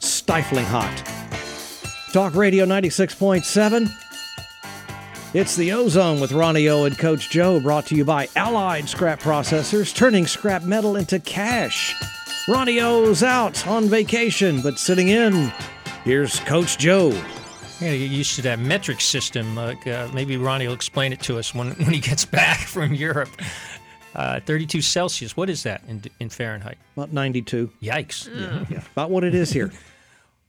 Stifling 0.00 0.66
hot. 0.66 1.02
Talk 2.12 2.34
Radio 2.34 2.66
96.7. 2.66 3.90
It's 5.34 5.56
the 5.56 5.72
Ozone 5.72 6.20
with 6.20 6.32
Ronnie 6.32 6.68
O 6.68 6.84
and 6.84 6.98
Coach 6.98 7.30
Joe, 7.30 7.58
brought 7.58 7.86
to 7.86 7.96
you 7.96 8.04
by 8.04 8.28
Allied 8.36 8.86
Scrap 8.86 9.18
Processors, 9.18 9.94
turning 9.94 10.26
scrap 10.26 10.62
metal 10.62 10.96
into 10.96 11.18
cash. 11.20 11.94
Ronnie 12.46 12.80
O's 12.80 13.22
out 13.22 13.66
on 13.66 13.88
vacation, 13.88 14.60
but 14.60 14.78
sitting 14.78 15.08
in. 15.08 15.50
Here's 16.04 16.38
Coach 16.40 16.76
Joe. 16.76 17.18
I 17.82 17.86
gotta 17.86 17.98
get 17.98 18.10
used 18.12 18.36
to 18.36 18.42
that 18.42 18.60
metric 18.60 19.00
system. 19.00 19.56
Like, 19.56 19.84
uh, 19.88 20.08
maybe 20.14 20.36
Ronnie 20.36 20.68
will 20.68 20.74
explain 20.74 21.12
it 21.12 21.20
to 21.22 21.36
us 21.36 21.52
when, 21.52 21.70
when 21.72 21.92
he 21.92 21.98
gets 21.98 22.24
back 22.24 22.58
from 22.68 22.94
Europe. 22.94 23.30
Uh, 24.14 24.38
32 24.38 24.80
Celsius. 24.82 25.36
What 25.36 25.50
is 25.50 25.64
that 25.64 25.82
in, 25.88 26.00
in 26.20 26.28
Fahrenheit? 26.28 26.78
About 26.96 27.12
92. 27.12 27.72
Yikes. 27.82 28.28
Yeah, 28.70 28.82
about 28.92 29.10
what 29.10 29.24
it 29.24 29.34
is 29.34 29.50
here. 29.52 29.72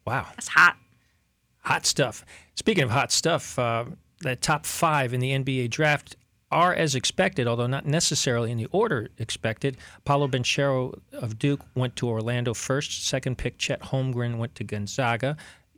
Wow. 0.06 0.28
That's 0.32 0.50
hot. 0.50 0.76
Hot 1.60 1.86
stuff. 1.86 2.26
Speaking 2.56 2.84
of 2.84 2.90
hot 2.90 3.10
stuff, 3.10 3.58
uh, 3.58 3.86
the 4.20 4.36
top 4.36 4.66
five 4.66 5.14
in 5.14 5.22
the 5.22 5.32
NBA 5.32 5.70
draft 5.70 6.18
are 6.52 6.74
as 6.74 6.94
expected, 6.94 7.48
although 7.48 7.68
not 7.68 7.86
necessarily 7.86 8.52
in 8.52 8.58
the 8.58 8.68
order 8.74 9.08
expected. 9.18 9.78
Paolo 10.04 10.28
Banchero 10.28 11.00
of 11.14 11.40
Duke 11.40 11.62
went 11.74 11.96
to 11.96 12.10
Orlando 12.10 12.54
first. 12.54 13.08
Second 13.08 13.38
pick, 13.38 13.58
Chet 13.58 13.80
Holmgren 13.80 14.38
went 14.40 14.56
to 14.56 14.66
Gonzaga, 14.66 15.38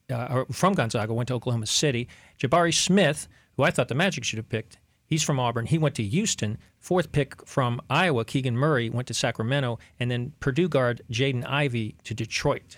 uh, 0.09 0.45
from 0.51 0.73
Gonzaga, 0.73 1.13
went 1.13 1.27
to 1.27 1.33
Oklahoma 1.33 1.65
City. 1.65 2.07
Jabari 2.39 2.73
Smith, 2.73 3.27
who 3.57 3.63
I 3.63 3.71
thought 3.71 3.87
the 3.87 3.95
Magic 3.95 4.23
should 4.23 4.37
have 4.37 4.49
picked, 4.49 4.77
he's 5.07 5.23
from 5.23 5.39
Auburn. 5.39 5.65
He 5.65 5.77
went 5.77 5.95
to 5.95 6.03
Houston. 6.03 6.57
Fourth 6.79 7.11
pick 7.11 7.45
from 7.47 7.81
Iowa, 7.89 8.25
Keegan 8.25 8.55
Murray 8.55 8.89
went 8.89 9.07
to 9.07 9.13
Sacramento, 9.13 9.79
and 9.99 10.11
then 10.11 10.33
Purdue 10.39 10.69
guard 10.69 11.01
Jaden 11.11 11.45
Ivey 11.47 11.95
to 12.03 12.13
Detroit. 12.13 12.77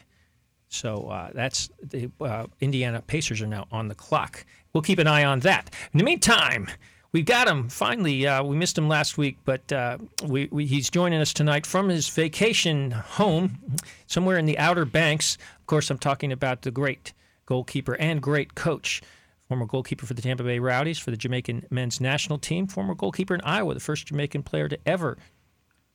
So 0.69 1.07
uh, 1.07 1.31
that's 1.33 1.69
the 1.81 2.09
uh, 2.19 2.47
Indiana 2.59 3.01
Pacers 3.01 3.41
are 3.41 3.47
now 3.47 3.67
on 3.71 3.87
the 3.87 3.95
clock. 3.95 4.45
We'll 4.73 4.81
keep 4.81 4.99
an 4.99 5.07
eye 5.07 5.23
on 5.23 5.39
that. 5.41 5.73
In 5.93 5.97
the 5.97 6.03
meantime, 6.03 6.67
we 7.17 7.23
got 7.23 7.47
him 7.47 7.67
finally. 7.67 8.27
Uh, 8.27 8.43
we 8.43 8.55
missed 8.55 8.77
him 8.77 8.87
last 8.87 9.17
week, 9.17 9.39
but 9.43 9.71
uh, 9.71 9.97
we, 10.23 10.47
we, 10.51 10.67
he's 10.67 10.87
joining 10.87 11.19
us 11.19 11.33
tonight 11.33 11.65
from 11.65 11.89
his 11.89 12.07
vacation 12.09 12.91
home 12.91 13.57
somewhere 14.05 14.37
in 14.37 14.45
the 14.45 14.55
Outer 14.59 14.85
Banks. 14.85 15.35
Of 15.59 15.65
course, 15.65 15.89
I'm 15.89 15.97
talking 15.97 16.31
about 16.31 16.61
the 16.61 16.69
great 16.69 17.13
goalkeeper 17.47 17.95
and 17.95 18.21
great 18.21 18.53
coach. 18.53 19.01
Former 19.47 19.65
goalkeeper 19.65 20.05
for 20.05 20.13
the 20.13 20.21
Tampa 20.21 20.43
Bay 20.43 20.59
Rowdies, 20.59 20.99
for 20.99 21.09
the 21.09 21.17
Jamaican 21.17 21.65
men's 21.71 21.99
national 21.99 22.37
team. 22.37 22.67
Former 22.67 22.93
goalkeeper 22.93 23.33
in 23.33 23.41
Iowa, 23.41 23.73
the 23.73 23.79
first 23.79 24.05
Jamaican 24.05 24.43
player 24.43 24.67
to 24.67 24.77
ever 24.85 25.17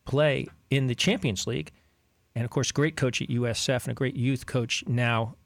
play 0.04 0.48
in 0.70 0.88
the 0.88 0.96
Champions 0.96 1.46
League 1.46 1.70
and 2.34 2.44
of 2.44 2.50
course, 2.50 2.72
great 2.72 2.96
coach 2.96 3.20
at 3.20 3.28
USF 3.28 3.84
and 3.84 3.92
a 3.92 3.94
great 3.94 4.16
youth 4.16 4.46
coach 4.46 4.84
now. 4.86 5.36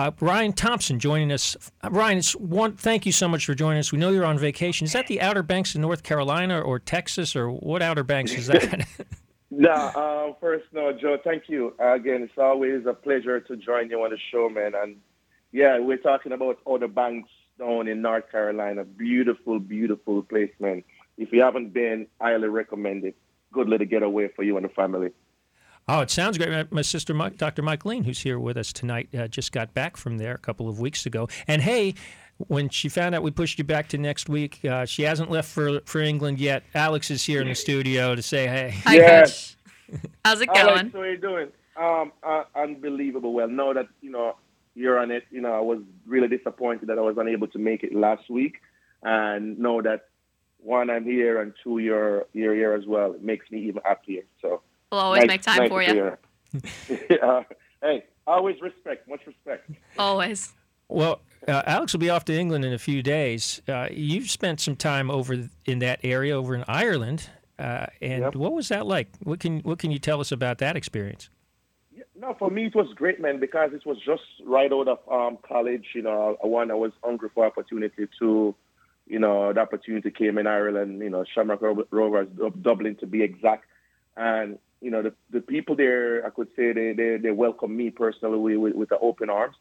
Uh, 0.00 0.10
Ryan 0.20 0.54
Thompson 0.54 0.98
joining 0.98 1.30
us. 1.30 1.58
Uh, 1.82 1.90
Ryan, 1.90 2.16
it's 2.16 2.34
one. 2.34 2.74
Thank 2.74 3.04
you 3.04 3.12
so 3.12 3.28
much 3.28 3.44
for 3.44 3.54
joining 3.54 3.80
us. 3.80 3.92
We 3.92 3.98
know 3.98 4.08
you're 4.08 4.24
on 4.24 4.38
vacation. 4.38 4.86
Is 4.86 4.94
that 4.94 5.08
the 5.08 5.20
Outer 5.20 5.42
Banks 5.42 5.74
of 5.74 5.82
North 5.82 6.02
Carolina 6.04 6.58
or 6.58 6.78
Texas 6.78 7.36
or 7.36 7.50
what 7.50 7.82
Outer 7.82 8.02
Banks 8.02 8.32
is 8.32 8.46
that? 8.46 8.86
No, 9.52 9.72
uh, 9.72 10.32
first, 10.40 10.66
no, 10.72 10.92
Joe, 10.92 11.18
thank 11.24 11.48
you. 11.48 11.74
Uh, 11.80 11.94
again, 11.94 12.22
it's 12.22 12.38
always 12.38 12.86
a 12.86 12.94
pleasure 12.94 13.40
to 13.40 13.56
join 13.56 13.90
you 13.90 14.00
on 14.04 14.10
the 14.10 14.18
show, 14.30 14.48
man. 14.48 14.74
And 14.80 14.98
yeah, 15.50 15.80
we're 15.80 15.96
talking 15.96 16.30
about 16.30 16.58
Outer 16.68 16.86
Banks 16.86 17.28
down 17.58 17.88
in 17.88 18.00
North 18.00 18.30
Carolina. 18.30 18.84
Beautiful, 18.84 19.58
beautiful 19.58 20.22
place, 20.22 20.52
man. 20.60 20.84
If 21.18 21.32
you 21.32 21.42
haven't 21.42 21.72
been, 21.72 22.06
I 22.20 22.30
highly 22.30 22.46
recommend 22.46 23.04
it. 23.04 23.16
Good 23.52 23.68
little 23.68 23.88
getaway 23.88 24.28
for 24.28 24.44
you 24.44 24.56
and 24.56 24.64
the 24.64 24.70
family. 24.70 25.10
Oh, 25.88 26.00
it 26.00 26.10
sounds 26.10 26.38
great. 26.38 26.50
My- 26.50 26.66
My 26.70 26.82
sister, 26.82 27.14
Mike, 27.14 27.36
Dr. 27.36 27.62
Mike 27.62 27.84
Lean, 27.84 28.04
who's 28.04 28.20
here 28.20 28.38
with 28.38 28.56
us 28.56 28.72
tonight, 28.72 29.08
uh, 29.16 29.28
just 29.28 29.52
got 29.52 29.74
back 29.74 29.96
from 29.96 30.18
there 30.18 30.34
a 30.34 30.38
couple 30.38 30.68
of 30.68 30.80
weeks 30.80 31.06
ago. 31.06 31.28
And 31.48 31.62
hey, 31.62 31.94
when 32.48 32.68
she 32.68 32.88
found 32.88 33.14
out 33.14 33.22
we 33.22 33.30
pushed 33.30 33.58
you 33.58 33.64
back 33.64 33.88
to 33.88 33.98
next 33.98 34.28
week, 34.28 34.64
uh, 34.64 34.86
she 34.86 35.02
hasn't 35.02 35.30
left 35.30 35.48
for 35.50 35.80
for 35.84 36.00
England 36.00 36.38
yet. 36.40 36.62
Alex 36.74 37.10
is 37.10 37.24
here 37.24 37.40
in 37.42 37.48
the 37.48 37.54
studio 37.54 38.14
to 38.14 38.22
say 38.22 38.46
hey. 38.46 38.70
Hi, 38.84 38.94
Yes. 38.94 39.56
Coach. 39.90 40.00
How's 40.24 40.40
it 40.40 40.48
Alex, 40.54 40.82
going? 40.82 40.90
how 40.92 41.00
are 41.00 41.10
you 41.10 41.18
doing? 41.18 41.48
Um, 41.76 42.12
uh, 42.22 42.44
unbelievable. 42.54 43.32
Well, 43.32 43.48
now 43.48 43.72
that 43.72 43.88
you 44.00 44.10
know 44.10 44.36
you're 44.74 44.98
on 44.98 45.10
it, 45.10 45.24
you 45.30 45.40
know 45.40 45.52
I 45.52 45.60
was 45.60 45.80
really 46.06 46.28
disappointed 46.28 46.88
that 46.88 46.98
I 46.98 47.02
was 47.02 47.16
unable 47.18 47.48
to 47.48 47.58
make 47.58 47.82
it 47.82 47.94
last 47.94 48.30
week, 48.30 48.60
and 49.02 49.58
know 49.58 49.82
that 49.82 50.06
one 50.62 50.90
I'm 50.90 51.04
here 51.04 51.40
and 51.42 51.52
two 51.64 51.78
you're 51.78 52.26
you're 52.32 52.54
here 52.54 52.72
as 52.72 52.86
well. 52.86 53.12
It 53.12 53.22
makes 53.22 53.50
me 53.50 53.58
even 53.62 53.82
happier. 53.84 54.22
So 54.40 54.62
We'll 54.90 55.00
always 55.00 55.20
nice- 55.20 55.28
make 55.28 55.42
time 55.42 55.58
nice 55.58 55.68
for 55.68 55.82
you. 55.82 55.92
hear. 55.92 56.18
uh, 57.22 57.42
hey, 57.82 58.04
always 58.26 58.60
respect, 58.60 59.08
much 59.08 59.20
respect. 59.26 59.70
Always. 59.98 60.52
Well, 60.88 61.20
uh, 61.46 61.62
Alex 61.66 61.92
will 61.92 62.00
be 62.00 62.10
off 62.10 62.24
to 62.24 62.36
England 62.36 62.64
in 62.64 62.72
a 62.72 62.78
few 62.78 63.02
days. 63.02 63.62
Uh, 63.68 63.86
you've 63.90 64.28
spent 64.28 64.60
some 64.60 64.74
time 64.74 65.10
over 65.10 65.48
in 65.64 65.78
that 65.78 66.00
area, 66.02 66.36
over 66.36 66.54
in 66.54 66.64
Ireland, 66.66 67.30
uh, 67.58 67.86
and 68.02 68.22
Yep. 68.24 68.34
what 68.34 68.52
was 68.52 68.68
that 68.68 68.86
like? 68.86 69.08
What 69.22 69.38
can 69.38 69.60
what 69.60 69.78
can 69.78 69.92
you 69.92 70.00
tell 70.00 70.20
us 70.20 70.32
about 70.32 70.58
that 70.58 70.76
experience? 70.76 71.30
Yeah, 71.92 72.02
no, 72.18 72.34
for 72.34 72.50
me 72.50 72.66
it 72.66 72.74
was 72.74 72.92
great, 72.94 73.20
man, 73.20 73.38
because 73.38 73.72
it 73.72 73.86
was 73.86 73.98
just 74.04 74.24
right 74.44 74.72
out 74.72 74.88
of 74.88 74.98
um, 75.08 75.38
college. 75.46 75.86
You 75.94 76.02
know, 76.02 76.36
one 76.40 76.70
I 76.72 76.74
was 76.74 76.92
hungry 77.04 77.28
for 77.32 77.46
opportunity. 77.46 78.08
Two, 78.18 78.56
you 79.06 79.20
know, 79.20 79.52
the 79.52 79.60
opportunity 79.60 80.10
came 80.10 80.36
in 80.38 80.48
Ireland. 80.48 81.00
You 81.00 81.10
know, 81.10 81.24
Shamrock 81.32 81.62
Rovers, 81.92 82.28
Dublin 82.60 82.96
to 82.96 83.06
be 83.06 83.22
exact, 83.22 83.66
and 84.16 84.58
you 84.80 84.90
know 84.90 85.02
the 85.02 85.14
the 85.30 85.40
people 85.40 85.76
there, 85.76 86.26
I 86.26 86.30
could 86.30 86.48
say 86.56 86.72
they 86.72 86.92
they, 86.92 87.16
they 87.16 87.30
welcome 87.30 87.76
me 87.76 87.90
personally 87.90 88.56
with, 88.56 88.74
with 88.74 88.88
the 88.88 88.98
open 88.98 89.30
arms. 89.30 89.56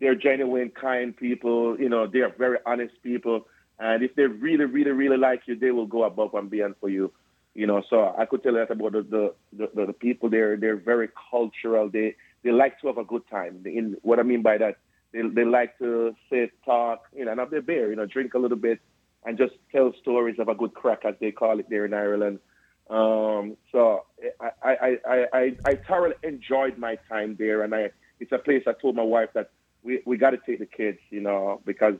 They're 0.00 0.14
genuine, 0.14 0.70
kind 0.70 1.16
people. 1.16 1.78
You 1.78 1.88
know, 1.88 2.06
they 2.06 2.20
are 2.20 2.32
very 2.36 2.58
honest 2.66 2.94
people, 3.02 3.46
and 3.78 4.02
if 4.02 4.14
they 4.16 4.24
really, 4.24 4.64
really, 4.64 4.90
really 4.90 5.16
like 5.16 5.42
you, 5.46 5.56
they 5.56 5.70
will 5.70 5.86
go 5.86 6.04
above 6.04 6.34
and 6.34 6.50
beyond 6.50 6.76
for 6.80 6.88
you 6.88 7.12
you 7.54 7.68
know. 7.68 7.82
So 7.88 8.14
i 8.18 8.24
could 8.24 8.42
tell 8.42 8.52
you 8.52 8.58
that 8.58 8.70
about 8.72 8.92
the 8.92 9.34
the, 9.52 9.68
the, 9.74 9.86
the 9.86 9.92
people 9.92 10.28
there. 10.28 10.56
They're 10.56 10.76
very 10.76 11.08
cultural. 11.30 11.88
They 11.88 12.16
they 12.42 12.50
like 12.50 12.80
to 12.80 12.88
have 12.88 12.98
a 12.98 13.04
good 13.04 13.22
time. 13.30 13.62
In 13.64 13.96
what 14.02 14.18
i 14.18 14.22
mean 14.22 14.42
by 14.42 14.58
that 14.58 14.76
they, 15.14 15.22
they 15.22 15.44
like 15.44 15.78
to 15.78 16.14
sit 16.28 16.50
talk 16.64 17.04
you 17.16 17.24
know 17.24 17.30
and 17.30 17.40
have 17.40 17.50
their 17.50 17.62
beer 17.62 17.88
you 17.88 17.96
know 17.96 18.04
drink 18.04 18.34
a 18.34 18.38
little 18.38 18.58
bit 18.58 18.80
and 19.24 19.38
just 19.38 19.54
tell 19.72 19.92
stories 20.02 20.38
of 20.38 20.48
a 20.48 20.54
good 20.54 20.74
crack 20.74 21.04
as 21.06 21.14
they 21.20 21.30
call 21.30 21.58
it 21.58 21.70
there 21.70 21.86
in 21.86 21.94
ireland 21.94 22.38
um 22.90 23.56
so 23.72 24.04
i 24.40 24.50
i 24.62 24.98
i 25.06 25.26
i, 25.32 25.56
I 25.64 25.74
thoroughly 25.76 26.16
enjoyed 26.22 26.76
my 26.78 26.96
time 27.08 27.36
there 27.38 27.62
and 27.62 27.74
i 27.74 27.90
it's 28.20 28.32
a 28.32 28.38
place 28.38 28.62
i 28.66 28.72
told 28.72 28.94
my 28.94 29.02
wife 29.02 29.30
that 29.34 29.50
we 29.82 30.02
we 30.04 30.16
got 30.16 30.30
to 30.30 30.38
take 30.38 30.58
the 30.58 30.66
kids 30.66 30.98
you 31.10 31.20
know 31.20 31.60
because 31.64 31.94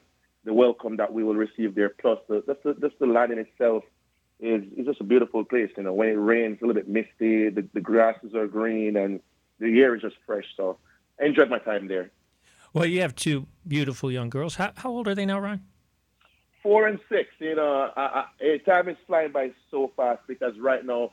the 0.44 0.52
welcome 0.52 0.96
that 0.98 1.12
we 1.12 1.24
will 1.24 1.34
receive 1.34 1.74
there 1.74 1.88
plus 1.88 2.18
the 2.28 2.42
just 2.46 2.62
the, 2.62 2.74
just 2.74 2.98
the 2.98 3.06
land 3.06 3.32
in 3.32 3.38
itself 3.38 3.84
is 4.40 4.62
is 4.76 4.86
just 4.86 5.00
a 5.00 5.04
beautiful 5.04 5.44
place. 5.44 5.70
You 5.76 5.84
know, 5.84 5.92
when 5.92 6.08
it 6.08 6.12
rains, 6.12 6.58
a 6.60 6.66
little 6.66 6.80
bit 6.80 6.88
misty, 6.88 7.50
the, 7.50 7.66
the 7.72 7.80
grasses 7.80 8.34
are 8.34 8.46
green, 8.46 8.96
and 8.96 9.20
the 9.58 9.80
air 9.80 9.94
is 9.94 10.02
just 10.02 10.16
fresh. 10.26 10.44
So 10.56 10.78
I 11.20 11.26
enjoyed 11.26 11.50
my 11.50 11.58
time 11.58 11.88
there. 11.88 12.10
Well, 12.72 12.86
you 12.86 13.00
have 13.02 13.14
two 13.14 13.46
beautiful 13.66 14.10
young 14.10 14.30
girls. 14.30 14.56
How, 14.56 14.72
how 14.76 14.90
old 14.90 15.06
are 15.06 15.14
they 15.14 15.24
now, 15.24 15.38
Ryan? 15.38 15.62
Four 16.64 16.88
and 16.88 16.98
six, 17.10 17.28
you 17.40 17.54
know, 17.54 17.90
I, 17.94 18.00
I, 18.00 18.24
eh, 18.40 18.58
time 18.58 18.88
is 18.88 18.96
flying 19.06 19.32
by 19.32 19.52
so 19.70 19.92
fast 19.96 20.22
because 20.26 20.58
right 20.58 20.84
now 20.84 21.10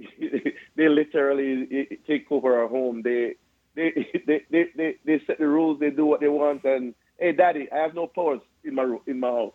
they 0.76 0.88
literally 0.88 1.68
eh, 1.70 1.96
take 2.06 2.32
over 2.32 2.58
our 2.58 2.68
home. 2.68 3.02
They 3.02 3.34
they, 3.76 3.92
they 4.26 4.40
they 4.50 4.64
they 4.74 4.96
they 5.04 5.22
set 5.26 5.38
the 5.38 5.46
rules. 5.46 5.78
They 5.78 5.90
do 5.90 6.06
what 6.06 6.20
they 6.20 6.28
want. 6.28 6.64
And 6.64 6.94
hey, 7.18 7.32
daddy, 7.32 7.70
I 7.70 7.80
have 7.80 7.94
no 7.94 8.06
powers 8.06 8.40
in 8.64 8.74
my 8.74 8.96
in 9.06 9.20
my 9.20 9.28
house. 9.28 9.54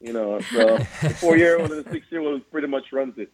You 0.00 0.12
know, 0.12 0.40
so 0.40 0.78
the 1.02 1.16
four 1.20 1.36
year 1.36 1.58
old 1.58 1.72
and 1.72 1.84
the 1.84 1.90
six 1.90 2.06
year 2.10 2.20
old 2.20 2.48
pretty 2.52 2.68
much 2.68 2.92
runs 2.92 3.18
it. 3.18 3.32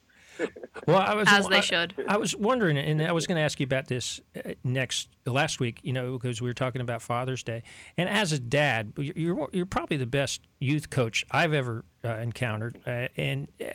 Well, 0.86 0.98
I 0.98 1.14
was 1.14 1.28
As 1.30 1.46
they 1.48 1.56
I- 1.58 1.60
should. 1.60 1.94
I 2.08 2.16
was 2.16 2.34
wondering, 2.34 2.76
and 2.78 3.02
I 3.02 3.12
was 3.12 3.26
going 3.26 3.36
to 3.36 3.42
ask 3.42 3.60
you 3.60 3.64
about 3.64 3.86
this 3.86 4.20
uh, 4.36 4.52
next 4.64 5.08
last 5.26 5.60
week. 5.60 5.78
You 5.82 5.92
know, 5.92 6.12
because 6.18 6.40
we 6.40 6.48
were 6.48 6.54
talking 6.54 6.80
about 6.80 7.02
Father's 7.02 7.42
Day, 7.42 7.62
and 7.96 8.08
as 8.08 8.32
a 8.32 8.38
dad, 8.38 8.92
you're 8.96 9.14
you're, 9.16 9.48
you're 9.52 9.66
probably 9.66 9.96
the 9.96 10.06
best 10.06 10.40
youth 10.58 10.90
coach 10.90 11.24
I've 11.30 11.52
ever 11.52 11.84
uh, 12.04 12.14
encountered. 12.16 12.78
Uh, 12.86 13.08
and 13.16 13.48
uh, 13.60 13.66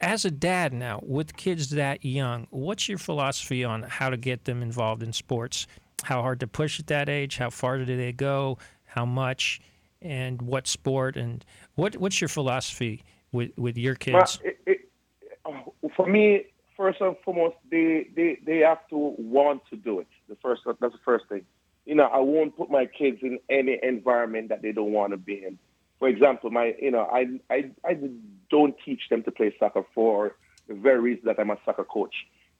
as 0.00 0.24
a 0.24 0.30
dad 0.30 0.72
now, 0.72 1.00
with 1.02 1.36
kids 1.36 1.70
that 1.70 2.04
young, 2.04 2.46
what's 2.50 2.88
your 2.88 2.98
philosophy 2.98 3.64
on 3.64 3.82
how 3.82 4.10
to 4.10 4.16
get 4.16 4.44
them 4.44 4.62
involved 4.62 5.02
in 5.02 5.12
sports? 5.12 5.66
How 6.02 6.22
hard 6.22 6.40
to 6.40 6.46
push 6.46 6.78
at 6.78 6.86
that 6.88 7.08
age? 7.08 7.38
How 7.38 7.50
far 7.50 7.78
do 7.78 7.84
they 7.84 8.12
go? 8.12 8.58
how 8.86 9.04
much, 9.04 9.60
and 10.02 10.40
what 10.40 10.68
sport, 10.68 11.16
and 11.16 11.44
what 11.74 11.96
what's 11.96 12.20
your 12.20 12.28
philosophy 12.28 13.02
with 13.32 13.50
with 13.58 13.76
your 13.76 13.96
kids? 13.96 14.38
It, 14.44 14.56
it, 14.66 14.78
for 15.96 16.06
me, 16.06 16.44
first 16.76 17.00
and 17.00 17.16
foremost, 17.24 17.56
they, 17.70 18.08
they 18.14 18.38
they 18.44 18.58
have 18.58 18.86
to 18.88 19.14
want 19.18 19.62
to 19.70 19.76
do 19.76 20.00
it. 20.00 20.08
The 20.28 20.36
first 20.36 20.62
that's 20.66 20.92
the 20.92 20.98
first 21.04 21.28
thing. 21.28 21.44
You 21.86 21.94
know, 21.94 22.04
I 22.04 22.18
won't 22.18 22.56
put 22.56 22.70
my 22.70 22.86
kids 22.86 23.18
in 23.22 23.38
any 23.50 23.78
environment 23.82 24.48
that 24.48 24.62
they 24.62 24.72
don't 24.72 24.92
want 24.92 25.12
to 25.12 25.16
be 25.16 25.44
in. 25.44 25.58
For 25.98 26.08
example, 26.08 26.50
my 26.50 26.74
you 26.80 26.90
know, 26.90 27.08
I 27.12 27.40
I 27.50 27.70
I 27.84 27.98
don't 28.50 28.74
teach 28.84 29.02
them 29.10 29.22
to 29.24 29.30
play 29.30 29.54
soccer 29.58 29.84
for 29.94 30.36
the 30.68 30.74
very 30.74 31.00
reason 31.00 31.24
that 31.26 31.38
I'm 31.38 31.50
a 31.50 31.58
soccer 31.64 31.84
coach. 31.84 32.14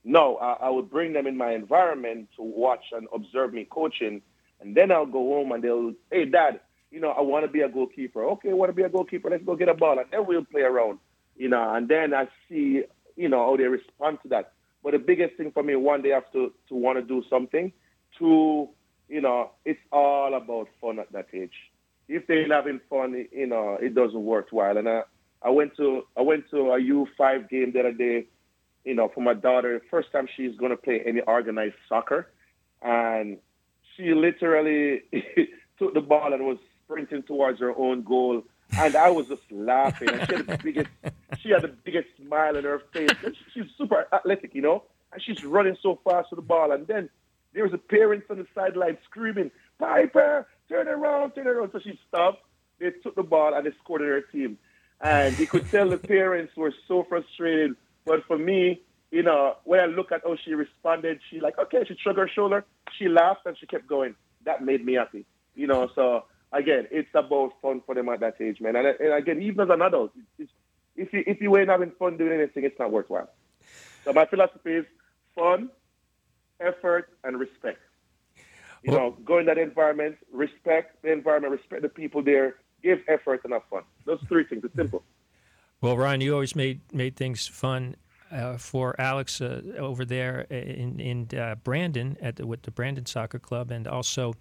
No, 0.04 0.36
I, 0.36 0.66
I 0.66 0.70
would 0.70 0.90
bring 0.90 1.14
them 1.14 1.26
in 1.26 1.36
my 1.36 1.52
environment 1.54 2.28
to 2.36 2.42
watch 2.42 2.84
and 2.92 3.08
observe 3.14 3.54
me 3.54 3.66
coaching, 3.68 4.20
and 4.60 4.76
then 4.76 4.92
I'll 4.92 5.06
go 5.06 5.20
home 5.20 5.52
and 5.52 5.64
they'll, 5.64 5.94
hey, 6.10 6.26
dad, 6.26 6.60
you 6.90 7.00
know, 7.00 7.10
I 7.10 7.22
want 7.22 7.44
to 7.46 7.50
be 7.50 7.62
a 7.62 7.68
goalkeeper. 7.68 8.24
Okay, 8.24 8.50
I 8.50 8.52
want 8.52 8.68
to 8.68 8.74
be 8.74 8.82
a 8.82 8.88
goalkeeper. 8.88 9.30
Let's 9.30 9.44
go 9.44 9.56
get 9.56 9.68
a 9.68 9.74
ball, 9.74 9.98
and 9.98 10.06
then 10.10 10.26
we'll 10.26 10.44
play 10.44 10.60
around. 10.60 10.98
You 11.36 11.48
know, 11.48 11.74
and 11.74 11.88
then 11.88 12.14
I 12.14 12.28
see, 12.48 12.84
you 13.16 13.28
know, 13.28 13.44
how 13.44 13.56
they 13.56 13.64
respond 13.64 14.18
to 14.22 14.28
that. 14.28 14.52
But 14.82 14.92
the 14.92 14.98
biggest 14.98 15.36
thing 15.36 15.50
for 15.52 15.62
me, 15.62 15.76
one, 15.76 16.02
they 16.02 16.10
have 16.10 16.30
to 16.32 16.52
to 16.68 16.74
want 16.74 16.98
to 16.98 17.02
do 17.02 17.22
something. 17.28 17.72
Two, 18.18 18.68
you 19.08 19.20
know, 19.20 19.50
it's 19.64 19.80
all 19.90 20.34
about 20.34 20.68
fun 20.80 20.98
at 20.98 21.10
that 21.12 21.26
age. 21.32 21.54
If 22.08 22.26
they're 22.26 22.46
having 22.48 22.80
fun, 22.90 23.26
you 23.32 23.46
know, 23.46 23.78
it 23.80 23.94
doesn't 23.94 24.22
work 24.22 24.48
well. 24.52 24.76
And 24.76 24.88
I, 24.88 25.02
I 25.42 25.50
went 25.50 25.76
to 25.78 26.02
I 26.16 26.22
went 26.22 26.50
to 26.50 26.72
a 26.72 26.80
U5 26.80 27.48
game 27.48 27.72
the 27.72 27.80
other 27.80 27.92
day 27.92 28.26
you 28.84 28.94
know, 28.94 29.10
for 29.14 29.20
my 29.20 29.34
daughter, 29.34 29.82
first 29.90 30.12
time 30.12 30.28
she's 30.36 30.56
to 30.58 30.76
play 30.76 31.02
any 31.04 31.20
organized 31.22 31.74
soccer. 31.88 32.30
And 32.82 33.38
she 33.96 34.12
literally 34.14 35.02
took 35.78 35.94
the 35.94 36.00
ball 36.00 36.32
and 36.32 36.44
was 36.44 36.58
sprinting 36.84 37.22
towards 37.22 37.60
her 37.60 37.74
own 37.76 38.02
goal. 38.02 38.42
And 38.76 38.96
I 38.96 39.10
was 39.10 39.28
just 39.28 39.42
laughing. 39.50 40.10
And 40.10 40.28
she 40.28 40.34
had 40.34 40.46
the 40.46 40.58
biggest, 40.62 40.88
she 41.40 41.50
had 41.50 41.62
the 41.62 41.68
biggest 41.68 42.08
smile 42.16 42.56
on 42.56 42.64
her 42.64 42.82
face. 42.92 43.10
And 43.24 43.36
she's 43.52 43.64
super 43.76 44.06
athletic, 44.12 44.54
you 44.54 44.62
know. 44.62 44.84
And 45.12 45.22
she's 45.22 45.44
running 45.44 45.76
so 45.82 46.00
fast 46.04 46.30
to 46.30 46.36
the 46.36 46.42
ball. 46.42 46.72
And 46.72 46.86
then 46.86 47.08
there 47.52 47.64
was 47.64 47.72
a 47.72 47.78
parent 47.78 48.24
on 48.30 48.38
the 48.38 48.46
sideline 48.54 48.98
screaming, 49.04 49.50
Piper, 49.78 50.46
turn 50.68 50.88
around, 50.88 51.32
turn 51.32 51.46
around. 51.46 51.70
So 51.72 51.80
she 51.80 51.98
stopped. 52.08 52.42
They 52.80 52.90
took 53.02 53.14
the 53.14 53.22
ball 53.22 53.54
and 53.54 53.64
they 53.64 53.72
scored 53.82 54.02
in 54.02 54.08
her 54.08 54.20
team. 54.20 54.58
And 55.00 55.38
you 55.38 55.46
could 55.46 55.70
tell 55.70 55.88
the 55.88 55.98
parents 55.98 56.56
were 56.56 56.72
so 56.88 57.04
frustrated 57.04 57.76
but 58.04 58.24
for 58.26 58.38
me, 58.38 58.82
you 59.10 59.22
know, 59.22 59.56
when 59.64 59.80
I 59.80 59.86
look 59.86 60.12
at 60.12 60.22
how 60.24 60.36
she 60.44 60.54
responded, 60.54 61.20
she 61.30 61.40
like, 61.40 61.58
okay, 61.58 61.84
she 61.86 61.96
shrugged 62.02 62.18
her 62.18 62.28
shoulder, 62.28 62.64
she 62.98 63.08
laughed, 63.08 63.46
and 63.46 63.56
she 63.58 63.66
kept 63.66 63.86
going. 63.86 64.14
That 64.44 64.62
made 64.62 64.84
me 64.84 64.94
happy. 64.94 65.24
You 65.54 65.66
know, 65.66 65.88
so 65.94 66.24
again, 66.54 66.86
it's 66.90 67.08
about 67.14 67.52
fun 67.60 67.82
for 67.84 67.94
them 67.94 68.08
at 68.08 68.20
that 68.20 68.40
age, 68.40 68.60
man. 68.60 68.76
And, 68.76 68.86
and 68.86 69.12
again, 69.12 69.42
even 69.42 69.60
as 69.60 69.68
an 69.70 69.82
adult, 69.82 70.12
if 70.96 71.12
you 71.12 71.22
if 71.26 71.40
you 71.40 71.56
ain't 71.56 71.68
having 71.68 71.92
fun 71.98 72.16
doing 72.16 72.32
anything, 72.32 72.64
it's 72.64 72.78
not 72.78 72.90
worthwhile. 72.90 73.28
So 74.04 74.12
my 74.12 74.26
philosophy 74.26 74.72
is 74.72 74.86
fun, 75.34 75.70
effort, 76.60 77.10
and 77.24 77.38
respect. 77.38 77.80
You 78.82 78.92
well, 78.92 79.00
know, 79.00 79.16
go 79.24 79.38
in 79.38 79.46
that 79.46 79.58
environment, 79.58 80.16
respect 80.30 81.02
the 81.02 81.10
environment, 81.10 81.52
respect 81.52 81.82
the 81.82 81.88
people 81.88 82.22
there, 82.22 82.56
give 82.82 83.00
effort 83.08 83.40
and 83.44 83.52
have 83.52 83.62
fun. 83.70 83.82
Those 84.04 84.20
three 84.28 84.44
things. 84.44 84.64
It's 84.64 84.74
simple. 84.74 85.02
Well, 85.80 85.98
Ryan, 85.98 86.22
you 86.22 86.32
always 86.32 86.56
made 86.56 86.80
made 86.94 87.14
things 87.14 87.46
fun 87.46 87.96
uh, 88.32 88.56
for 88.56 88.98
Alex 88.98 89.42
uh, 89.42 89.60
over 89.76 90.06
there 90.06 90.46
in 90.48 90.98
in 90.98 91.38
uh, 91.38 91.56
Brandon 91.56 92.16
at 92.22 92.36
the, 92.36 92.46
with 92.46 92.62
the 92.62 92.70
Brandon 92.70 93.04
Soccer 93.04 93.38
Club, 93.38 93.70
and 93.70 93.86
also 93.86 94.32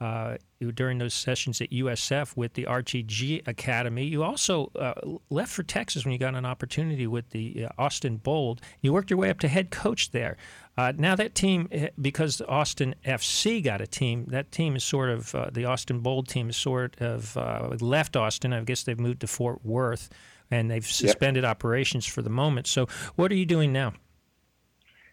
uh, 0.00 0.36
during 0.74 0.98
those 0.98 1.14
sessions 1.14 1.60
at 1.60 1.70
USF 1.70 2.36
with 2.36 2.54
the 2.54 2.64
RTG 2.64 3.46
Academy. 3.46 4.04
You 4.04 4.22
also 4.22 4.70
uh, 4.76 4.94
left 5.30 5.52
for 5.52 5.62
Texas 5.62 6.04
when 6.04 6.12
you 6.12 6.18
got 6.18 6.34
an 6.34 6.46
opportunity 6.46 7.06
with 7.06 7.30
the 7.30 7.66
uh, 7.66 7.68
Austin 7.82 8.16
Bold. 8.16 8.60
You 8.80 8.92
worked 8.92 9.10
your 9.10 9.18
way 9.18 9.30
up 9.30 9.40
to 9.40 9.48
head 9.48 9.70
coach 9.70 10.10
there. 10.12 10.36
now 10.76 11.16
that 11.16 11.34
team, 11.34 11.68
eh, 11.72 11.88
because 12.00 12.40
Austin 12.48 12.94
FC 13.04 13.62
got 13.62 13.80
a 13.80 13.86
team, 13.86 14.26
that 14.28 14.52
team 14.52 14.76
is 14.76 14.84
sort 14.84 15.10
of 15.10 15.34
the 15.52 15.64
Austin 15.64 16.00
Bold 16.00 16.28
team 16.28 16.50
is 16.50 16.56
sort 16.56 17.00
of 17.00 17.36
left 17.82 18.16
Austin. 18.16 18.52
I 18.52 18.60
guess 18.62 18.84
they've 18.84 19.00
moved 19.00 19.20
to 19.20 19.26
Fort 19.26 19.64
Worth 19.64 20.08
and 20.50 20.70
they've 20.70 20.86
suspended 20.86 21.42
yep. 21.42 21.50
operations 21.50 22.06
for 22.06 22.22
the 22.22 22.30
moment. 22.30 22.66
So, 22.66 22.86
what 23.16 23.30
are 23.30 23.34
you 23.34 23.46
doing 23.46 23.72
now? 23.72 23.94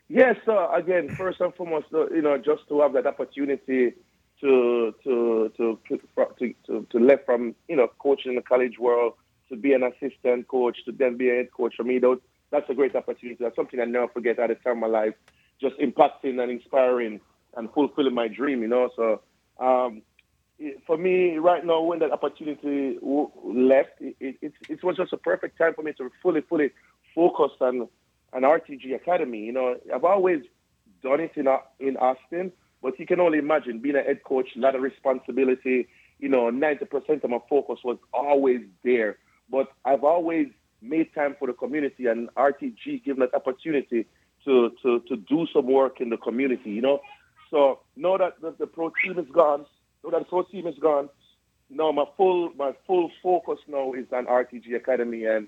Yes, 0.08 0.36
so 0.46 0.72
again, 0.72 1.10
first 1.10 1.42
and 1.42 1.54
foremost, 1.56 1.88
you 1.92 2.22
know, 2.22 2.38
just 2.38 2.68
to 2.70 2.82
have 2.82 2.94
that 2.94 3.08
opportunity 3.08 3.94
to 4.46 4.94
to 5.04 5.52
to 5.58 5.80
to 5.90 6.54
to, 6.68 6.88
to 6.90 7.00
left 7.00 7.26
from 7.26 7.56
you 7.68 7.76
know 7.76 7.88
coaching 8.00 8.32
in 8.32 8.36
the 8.36 8.42
college 8.42 8.78
world 8.80 9.14
to 9.50 9.56
be 9.56 9.74
an 9.74 9.84
assistant 9.84 10.48
coach 10.48 10.78
to 10.86 10.92
then 10.92 11.18
be 11.18 11.30
a 11.30 11.36
head 11.36 11.52
coach 11.52 11.74
for 11.76 11.84
me, 11.84 12.00
those 12.00 12.20
that's 12.52 12.70
a 12.70 12.74
great 12.74 12.96
opportunity. 12.96 13.38
That's 13.44 13.56
something 13.56 13.80
I 13.80 13.86
never 13.86 14.08
forget 14.08 14.40
at 14.40 14.50
the 14.50 14.56
time 14.56 14.84
of 14.84 14.90
my 14.92 15.00
life. 15.00 15.14
Just 15.60 15.78
impacting 15.78 16.42
and 16.42 16.52
inspiring 16.52 17.20
and 17.58 17.72
fulfilling 17.74 18.14
my 18.14 18.28
dream, 18.28 18.62
you 18.62 18.68
know. 18.68 18.90
So 18.96 19.22
um, 19.60 20.02
for 20.86 20.98
me 20.98 21.38
right 21.38 21.66
now, 21.66 21.82
when 21.82 22.00
that 22.00 22.12
opportunity 22.12 22.98
left, 23.02 24.00
it, 24.00 24.38
it, 24.42 24.54
it, 24.70 24.84
was 24.84 24.98
just 24.98 25.12
a 25.14 25.18
perfect 25.18 25.58
time 25.58 25.74
for 25.74 25.82
me 25.82 25.94
to 25.94 26.12
fully, 26.22 26.42
fully 26.42 26.72
focus 27.14 27.52
on 27.62 27.88
an 28.34 28.44
RTG 28.44 28.94
Academy. 28.96 29.40
You 29.40 29.54
know, 29.54 29.76
I've 29.94 30.04
always 30.04 30.42
done 31.02 31.20
it 31.20 31.32
in 31.36 31.48
in 31.80 31.98
Austin, 31.98 32.52
but 32.86 33.00
you 33.00 33.08
can 33.08 33.20
only 33.20 33.40
imagine 33.40 33.80
being 33.80 33.96
a 33.96 34.04
head 34.04 34.24
coach, 34.24 34.50
a 34.56 34.60
lot 34.60 34.76
of 34.76 34.84
responsibility. 34.84 35.88
You 36.20 36.30
know, 36.30 36.52
90% 36.52 37.24
of 37.24 37.30
my 37.32 37.40
focus 37.50 37.80
was 37.84 37.98
always 38.14 38.62
there. 38.84 39.18
But 39.50 39.70
I've 39.86 40.04
always 40.04 40.50
made 40.84 41.12
time 41.16 41.36
for 41.40 41.48
the 41.48 41.54
community 41.54 42.06
and 42.06 42.30
RTG 42.36 43.04
given 43.04 43.22
that 43.22 43.34
opportunity 43.34 44.06
to, 44.44 44.72
to, 44.84 45.00
to 45.08 45.16
do 45.18 45.48
some 45.52 45.66
work 45.66 46.00
in 46.00 46.12
the 46.12 46.18
community, 46.18 46.70
you 46.70 46.82
know. 46.84 47.00
So 47.50 47.80
now 47.96 48.18
that 48.18 48.40
the, 48.40 48.54
the 48.60 48.68
pro 48.68 48.92
team 49.04 49.18
is 49.18 49.26
gone, 49.34 49.66
so 50.04 50.12
that 50.12 50.20
the 50.20 50.26
pro 50.26 50.44
team 50.44 50.68
is 50.68 50.76
gone. 50.80 51.10
now 51.72 51.92
my 51.92 52.06
full 52.16 52.52
my 52.56 52.74
full 52.86 53.10
focus 53.24 53.58
now 53.68 53.94
is 53.94 54.06
on 54.14 54.28
RTG 54.28 54.76
Academy, 54.76 55.26
and 55.26 55.48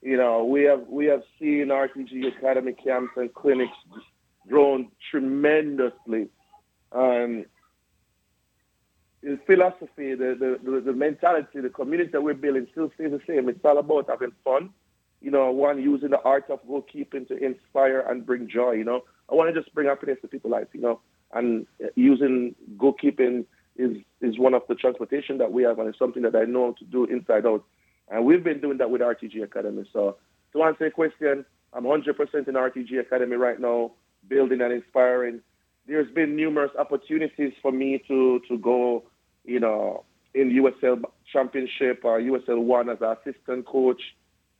you 0.00 0.16
know 0.16 0.44
we 0.44 0.64
have 0.64 0.82
we 0.88 1.06
have 1.06 1.22
seen 1.38 1.68
RTG 1.68 2.36
Academy 2.36 2.72
camps 2.72 3.12
and 3.16 3.32
clinics 3.32 3.76
grown 4.48 4.88
tremendously. 5.12 6.28
Um, 6.94 7.46
the 9.22 9.38
philosophy, 9.46 10.14
the, 10.14 10.58
the, 10.64 10.80
the 10.80 10.92
mentality, 10.92 11.60
the 11.60 11.68
community 11.68 12.10
that 12.12 12.22
we're 12.22 12.34
building 12.34 12.66
still 12.72 12.90
stays 12.94 13.12
the 13.12 13.20
same. 13.26 13.48
It's 13.48 13.64
all 13.64 13.78
about 13.78 14.08
having 14.08 14.32
fun. 14.44 14.70
You 15.20 15.30
know, 15.30 15.50
one 15.52 15.80
using 15.80 16.10
the 16.10 16.20
art 16.22 16.50
of 16.50 16.58
goalkeeping 16.66 17.28
to 17.28 17.36
inspire 17.36 18.00
and 18.00 18.26
bring 18.26 18.48
joy. 18.48 18.72
You 18.72 18.84
know, 18.84 19.04
I 19.30 19.34
want 19.36 19.54
to 19.54 19.60
just 19.60 19.72
bring 19.74 19.86
happiness 19.86 20.18
to 20.22 20.28
people's 20.28 20.50
life. 20.50 20.66
You 20.72 20.80
know, 20.80 21.00
and 21.32 21.66
using 21.94 22.56
goalkeeping 22.76 23.44
is 23.76 23.96
is 24.20 24.38
one 24.38 24.54
of 24.54 24.62
the 24.68 24.74
transportation 24.74 25.38
that 25.38 25.52
we 25.52 25.62
have, 25.62 25.78
and 25.78 25.88
it's 25.88 25.98
something 25.98 26.22
that 26.22 26.34
I 26.34 26.44
know 26.44 26.74
to 26.78 26.84
do 26.84 27.04
inside 27.04 27.46
out. 27.46 27.64
And 28.10 28.24
we've 28.24 28.42
been 28.42 28.60
doing 28.60 28.78
that 28.78 28.90
with 28.90 29.00
RTG 29.00 29.42
Academy. 29.42 29.88
So 29.92 30.16
to 30.52 30.62
answer 30.64 30.84
your 30.84 30.90
question, 30.90 31.44
I'm 31.72 31.84
100% 31.84 32.48
in 32.48 32.54
RTG 32.54 33.00
Academy 33.00 33.36
right 33.36 33.58
now, 33.58 33.92
building 34.28 34.60
and 34.60 34.72
inspiring. 34.72 35.40
There's 35.86 36.10
been 36.12 36.36
numerous 36.36 36.70
opportunities 36.78 37.52
for 37.60 37.72
me 37.72 38.02
to 38.08 38.40
to 38.48 38.58
go, 38.58 39.04
you 39.44 39.60
know, 39.60 40.04
in 40.34 40.50
USL 40.50 41.02
Championship 41.32 42.00
or 42.04 42.20
USL 42.20 42.62
One 42.62 42.88
as 42.88 42.98
an 43.00 43.16
assistant 43.18 43.66
coach. 43.66 44.00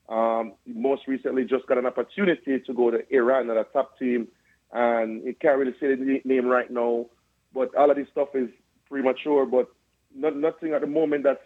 Um, 0.08 0.54
most 0.66 1.06
recently, 1.06 1.44
just 1.44 1.66
got 1.66 1.78
an 1.78 1.86
opportunity 1.86 2.60
to 2.60 2.74
go 2.74 2.90
to 2.90 3.00
Iran 3.14 3.50
at 3.50 3.56
a 3.56 3.64
top 3.64 3.98
team, 3.98 4.28
and 4.72 5.26
it 5.26 5.40
can't 5.40 5.58
really 5.58 5.74
say 5.80 5.94
the 5.94 6.20
name 6.24 6.46
right 6.46 6.70
now. 6.70 7.06
But 7.54 7.74
all 7.74 7.90
of 7.90 7.96
this 7.96 8.08
stuff 8.10 8.28
is 8.34 8.48
premature, 8.88 9.46
but 9.46 9.68
not, 10.14 10.36
nothing 10.36 10.72
at 10.74 10.80
the 10.80 10.86
moment 10.86 11.24
that's 11.24 11.40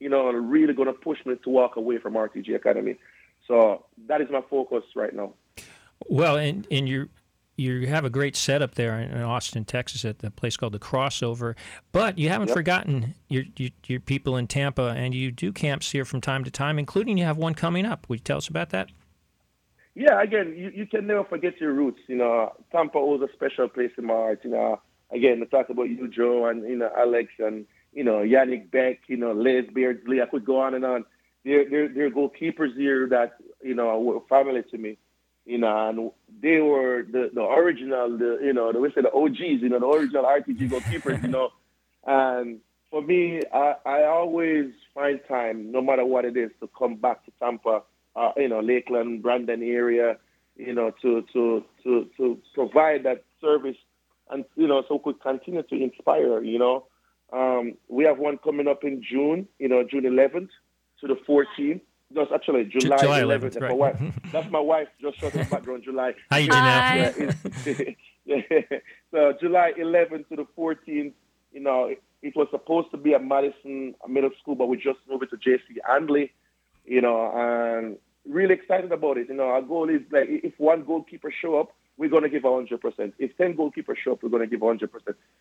you 0.00 0.08
know 0.08 0.30
really 0.32 0.74
going 0.74 0.88
to 0.88 0.92
push 0.92 1.18
me 1.24 1.36
to 1.44 1.50
walk 1.50 1.76
away 1.76 1.98
from 1.98 2.14
RTG 2.14 2.54
Academy. 2.56 2.96
So 3.46 3.86
that 4.08 4.20
is 4.20 4.28
my 4.30 4.42
focus 4.50 4.84
right 4.94 5.14
now. 5.14 5.34
Well, 6.08 6.36
and 6.36 6.66
and 6.70 6.88
you 6.88 7.08
you 7.56 7.86
have 7.86 8.04
a 8.04 8.10
great 8.10 8.34
setup 8.34 8.74
there 8.74 8.98
in 8.98 9.22
Austin, 9.22 9.64
Texas, 9.64 10.04
at 10.04 10.20
the 10.20 10.30
place 10.30 10.56
called 10.56 10.72
the 10.72 10.78
Crossover. 10.78 11.54
But 11.92 12.18
you 12.18 12.28
haven't 12.28 12.48
yep. 12.48 12.56
forgotten 12.56 13.14
your, 13.28 13.44
your, 13.56 13.70
your 13.86 14.00
people 14.00 14.36
in 14.36 14.46
Tampa, 14.46 14.94
and 14.96 15.14
you 15.14 15.30
do 15.30 15.52
camps 15.52 15.90
here 15.90 16.04
from 16.04 16.20
time 16.20 16.44
to 16.44 16.50
time, 16.50 16.78
including 16.78 17.18
you 17.18 17.24
have 17.24 17.36
one 17.36 17.54
coming 17.54 17.84
up. 17.84 18.08
Would 18.08 18.20
you 18.20 18.24
tell 18.24 18.38
us 18.38 18.48
about 18.48 18.70
that? 18.70 18.90
Yeah, 19.94 20.22
again, 20.22 20.54
you, 20.56 20.70
you 20.74 20.86
can 20.86 21.06
never 21.06 21.24
forget 21.24 21.60
your 21.60 21.72
roots. 21.74 22.00
You 22.06 22.16
know, 22.16 22.52
Tampa 22.72 22.98
was 22.98 23.20
a 23.20 23.32
special 23.34 23.68
place 23.68 23.90
in 23.98 24.06
my 24.06 24.14
heart. 24.14 24.40
You 24.42 24.50
know, 24.50 24.80
again, 25.10 25.40
to 25.40 25.46
talk 25.46 25.68
about 25.68 25.90
you, 25.90 26.08
Joe, 26.08 26.46
and 26.46 26.62
you 26.62 26.76
know 26.76 26.90
Alex, 26.96 27.30
and 27.38 27.66
you 27.92 28.02
know 28.02 28.20
Yannick 28.20 28.70
Beck, 28.70 29.00
you 29.08 29.18
know 29.18 29.32
Les 29.32 29.62
Beardsley. 29.62 30.22
I 30.22 30.26
could 30.26 30.46
go 30.46 30.60
on 30.60 30.74
and 30.74 30.84
on. 30.84 31.04
They're 31.44 31.68
they're, 31.68 31.88
they're 31.88 32.10
goalkeepers 32.10 32.74
here 32.74 33.06
that 33.10 33.34
you 33.62 33.74
know 33.74 34.00
were 34.00 34.20
family 34.30 34.62
to 34.70 34.78
me. 34.78 34.96
You 35.44 35.58
know, 35.58 35.88
and 35.88 36.10
they 36.40 36.60
were 36.60 37.02
the, 37.02 37.30
the 37.34 37.42
original, 37.42 38.16
the 38.16 38.38
you 38.42 38.52
know, 38.52 38.72
the 38.72 38.78
we 38.78 38.92
say 38.92 39.02
the 39.02 39.12
OGs, 39.12 39.62
you 39.62 39.68
know, 39.68 39.80
the 39.80 39.86
original 39.86 40.24
RTG 40.24 40.70
goalkeepers, 40.70 41.22
you 41.22 41.28
know. 41.28 41.50
And 42.04 42.58
for 42.90 43.00
me, 43.00 43.42
I, 43.54 43.74
I 43.86 44.04
always 44.06 44.72
find 44.92 45.20
time, 45.28 45.70
no 45.70 45.80
matter 45.80 46.04
what 46.04 46.24
it 46.24 46.36
is, 46.36 46.50
to 46.58 46.68
come 46.76 46.96
back 46.96 47.24
to 47.24 47.32
Tampa, 47.40 47.82
uh, 48.16 48.32
you 48.36 48.48
know, 48.48 48.58
Lakeland, 48.58 49.22
Brandon 49.22 49.62
area, 49.62 50.16
you 50.56 50.74
know, 50.74 50.92
to 51.02 51.24
to 51.32 51.64
to 51.84 52.08
to 52.16 52.38
provide 52.54 53.04
that 53.04 53.24
service, 53.40 53.76
and 54.30 54.44
you 54.56 54.66
know, 54.66 54.82
so 54.88 54.96
we 54.96 55.12
could 55.12 55.22
continue 55.22 55.62
to 55.62 55.74
inspire. 55.74 56.42
You 56.42 56.58
know, 56.58 56.86
um, 57.32 57.74
we 57.88 58.04
have 58.04 58.18
one 58.18 58.38
coming 58.38 58.68
up 58.68 58.84
in 58.84 59.02
June, 59.02 59.48
you 59.58 59.68
know, 59.68 59.82
June 59.82 60.04
11th 60.04 60.50
to 61.00 61.06
the 61.06 61.16
14th. 61.28 61.80
No, 62.14 62.22
it's 62.22 62.32
actually 62.32 62.64
July, 62.64 62.96
July 62.98 63.20
11th. 63.22 63.40
11th, 63.40 63.40
That's, 63.42 63.56
right. 63.60 63.68
my 63.70 63.74
wife. 63.74 63.96
Mm-hmm. 63.96 64.30
That's 64.32 64.50
my 64.50 64.60
wife. 64.60 64.88
Just 65.00 65.18
showed 65.20 65.32
the 65.32 65.44
background. 65.44 65.82
July. 65.84 66.14
How 66.30 66.36
you 66.38 66.48
Hi. 66.52 67.12
doing 67.16 67.28
now? 67.28 67.34
Yeah, 68.26 68.34
it's- 68.48 68.82
so 69.10 69.32
July 69.40 69.72
11th 69.78 70.28
to 70.28 70.36
the 70.36 70.46
14th, 70.56 71.12
you 71.52 71.60
know, 71.60 71.84
it, 71.86 72.02
it 72.22 72.34
was 72.36 72.48
supposed 72.50 72.90
to 72.92 72.96
be 72.96 73.14
at 73.14 73.24
Madison 73.24 73.94
Middle 74.08 74.30
School, 74.40 74.54
but 74.54 74.68
we 74.68 74.76
just 74.76 74.98
moved 75.08 75.24
it 75.24 75.30
to 75.30 75.36
JC 75.36 75.78
Andley, 75.90 76.30
you 76.84 77.00
know, 77.00 77.30
and 77.34 77.96
really 78.28 78.54
excited 78.54 78.92
about 78.92 79.18
it. 79.18 79.28
You 79.28 79.34
know, 79.34 79.44
our 79.44 79.62
goal 79.62 79.88
is 79.90 80.02
like 80.10 80.28
if 80.28 80.52
one 80.58 80.84
goalkeeper 80.84 81.32
show 81.32 81.58
up, 81.58 81.72
we're 81.98 82.08
going 82.08 82.22
to 82.22 82.28
give 82.28 82.42
100%. 82.44 83.12
If 83.18 83.36
10 83.36 83.54
goalkeepers 83.54 83.96
show 84.02 84.12
up, 84.12 84.22
we're 84.22 84.30
going 84.30 84.40
to 84.42 84.46
give 84.46 84.60
100%. 84.60 84.88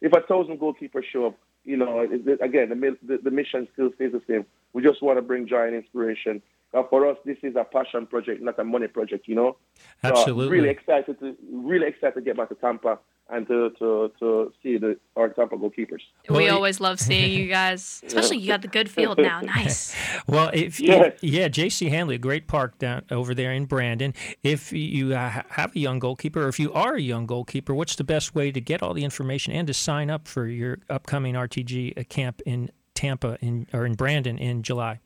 If 0.01 0.12
a 0.12 0.19
1,000 0.19 0.60
goalkeepers 0.60 1.03
show 1.12 1.27
up, 1.27 1.38
you 1.63 1.77
know, 1.77 1.99
it, 2.01 2.27
it- 2.27 2.41
again, 2.41 2.69
the, 2.69 2.97
the, 3.03 3.17
the 3.23 3.31
mission 3.31 3.67
still 3.73 3.91
stays 3.95 4.12
the 4.12 4.21
same. 4.27 4.45
We 4.73 4.81
just 4.84 5.01
want 5.01 5.17
to 5.17 5.21
bring 5.21 5.47
joy 5.47 5.67
and 5.67 5.75
inspiration. 5.75 6.41
Uh, 6.73 6.84
for 6.89 7.05
us, 7.10 7.17
this 7.25 7.38
is 7.43 7.55
a 7.57 7.65
passion 7.65 8.07
project, 8.07 8.41
not 8.41 8.57
a 8.57 8.63
money 8.63 8.88
project, 8.88 9.27
you 9.27 9.36
know? 9.36 9.57
So, 10.01 10.07
Absolutely. 10.10 10.57
really 10.57 10.69
excited 10.69 11.19
to 11.19 11.36
really 11.51 11.88
excited 11.88 12.15
to 12.15 12.21
get 12.21 12.38
back 12.38 12.47
to 12.49 12.55
Tampa 12.55 12.97
and 13.29 13.45
to 13.47 13.71
to, 13.79 14.12
to 14.19 14.53
see 14.63 14.77
the 14.77 14.97
our 15.17 15.29
Tampa 15.29 15.57
goalkeepers. 15.57 15.99
We 16.29 16.45
it- 16.47 16.49
always 16.49 16.79
love 16.79 16.99
seeing 16.99 17.31
you 17.38 17.47
guys, 17.62 18.01
especially 18.07 18.38
you 18.38 18.47
got 18.47 18.62
the 18.62 18.69
good 18.69 18.89
field 18.89 19.17
now. 19.17 19.41
Nice. 19.57 19.93
Well, 20.27 20.49
if, 20.53 20.79
Yes. 20.79 21.17
yeah, 21.21 21.49
J.C. 21.49 21.89
Hanley, 21.89 22.17
great 22.17 22.47
park 22.47 22.77
down 22.79 23.03
over 23.12 23.34
there 23.36 23.51
in 23.51 23.65
Brandon. 23.65 24.13
If 24.43 24.71
you 24.71 25.13
uh, 25.13 25.43
have 25.49 25.75
a 25.75 25.79
young 25.79 25.99
goalkeeper, 25.99 26.45
or 26.45 26.47
if 26.47 26.57
you 26.60 26.71
are 26.73 26.95
a 26.95 27.01
young 27.01 27.25
goalkeeper, 27.25 27.73
what's 27.73 27.95
the 27.97 28.03
best 28.05 28.34
way 28.34 28.51
to 28.51 28.62
get 28.62 28.81
all 28.81 28.93
the 28.93 29.03
information 29.03 29.51
and 29.51 29.67
to 29.67 29.73
sign 29.73 30.10
up 30.10 30.25
for 30.27 30.47
your 30.47 30.77
upcoming 30.89 31.36
RTG 31.36 32.07
camp 32.07 32.41
in 32.45 32.71
Tampa 32.95 33.38
in 33.41 33.67
or 33.73 33.86
in 33.86 33.95
Brandon 33.95 34.38
in 34.38 34.63
July? 34.63 34.99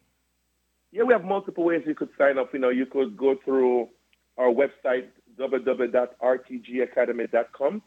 Yeah, 0.95 1.03
we 1.03 1.12
have 1.12 1.25
multiple 1.25 1.65
ways 1.65 1.81
you 1.86 1.93
could 1.93 2.08
sign 2.17 2.38
up. 2.38 2.53
You 2.53 2.60
know, 2.60 2.69
you 2.69 2.86
could 2.86 3.17
go 3.17 3.36
through 3.43 3.89
our 4.38 4.47
website 4.47 5.08
www.rtgacademy.com. 5.38 7.81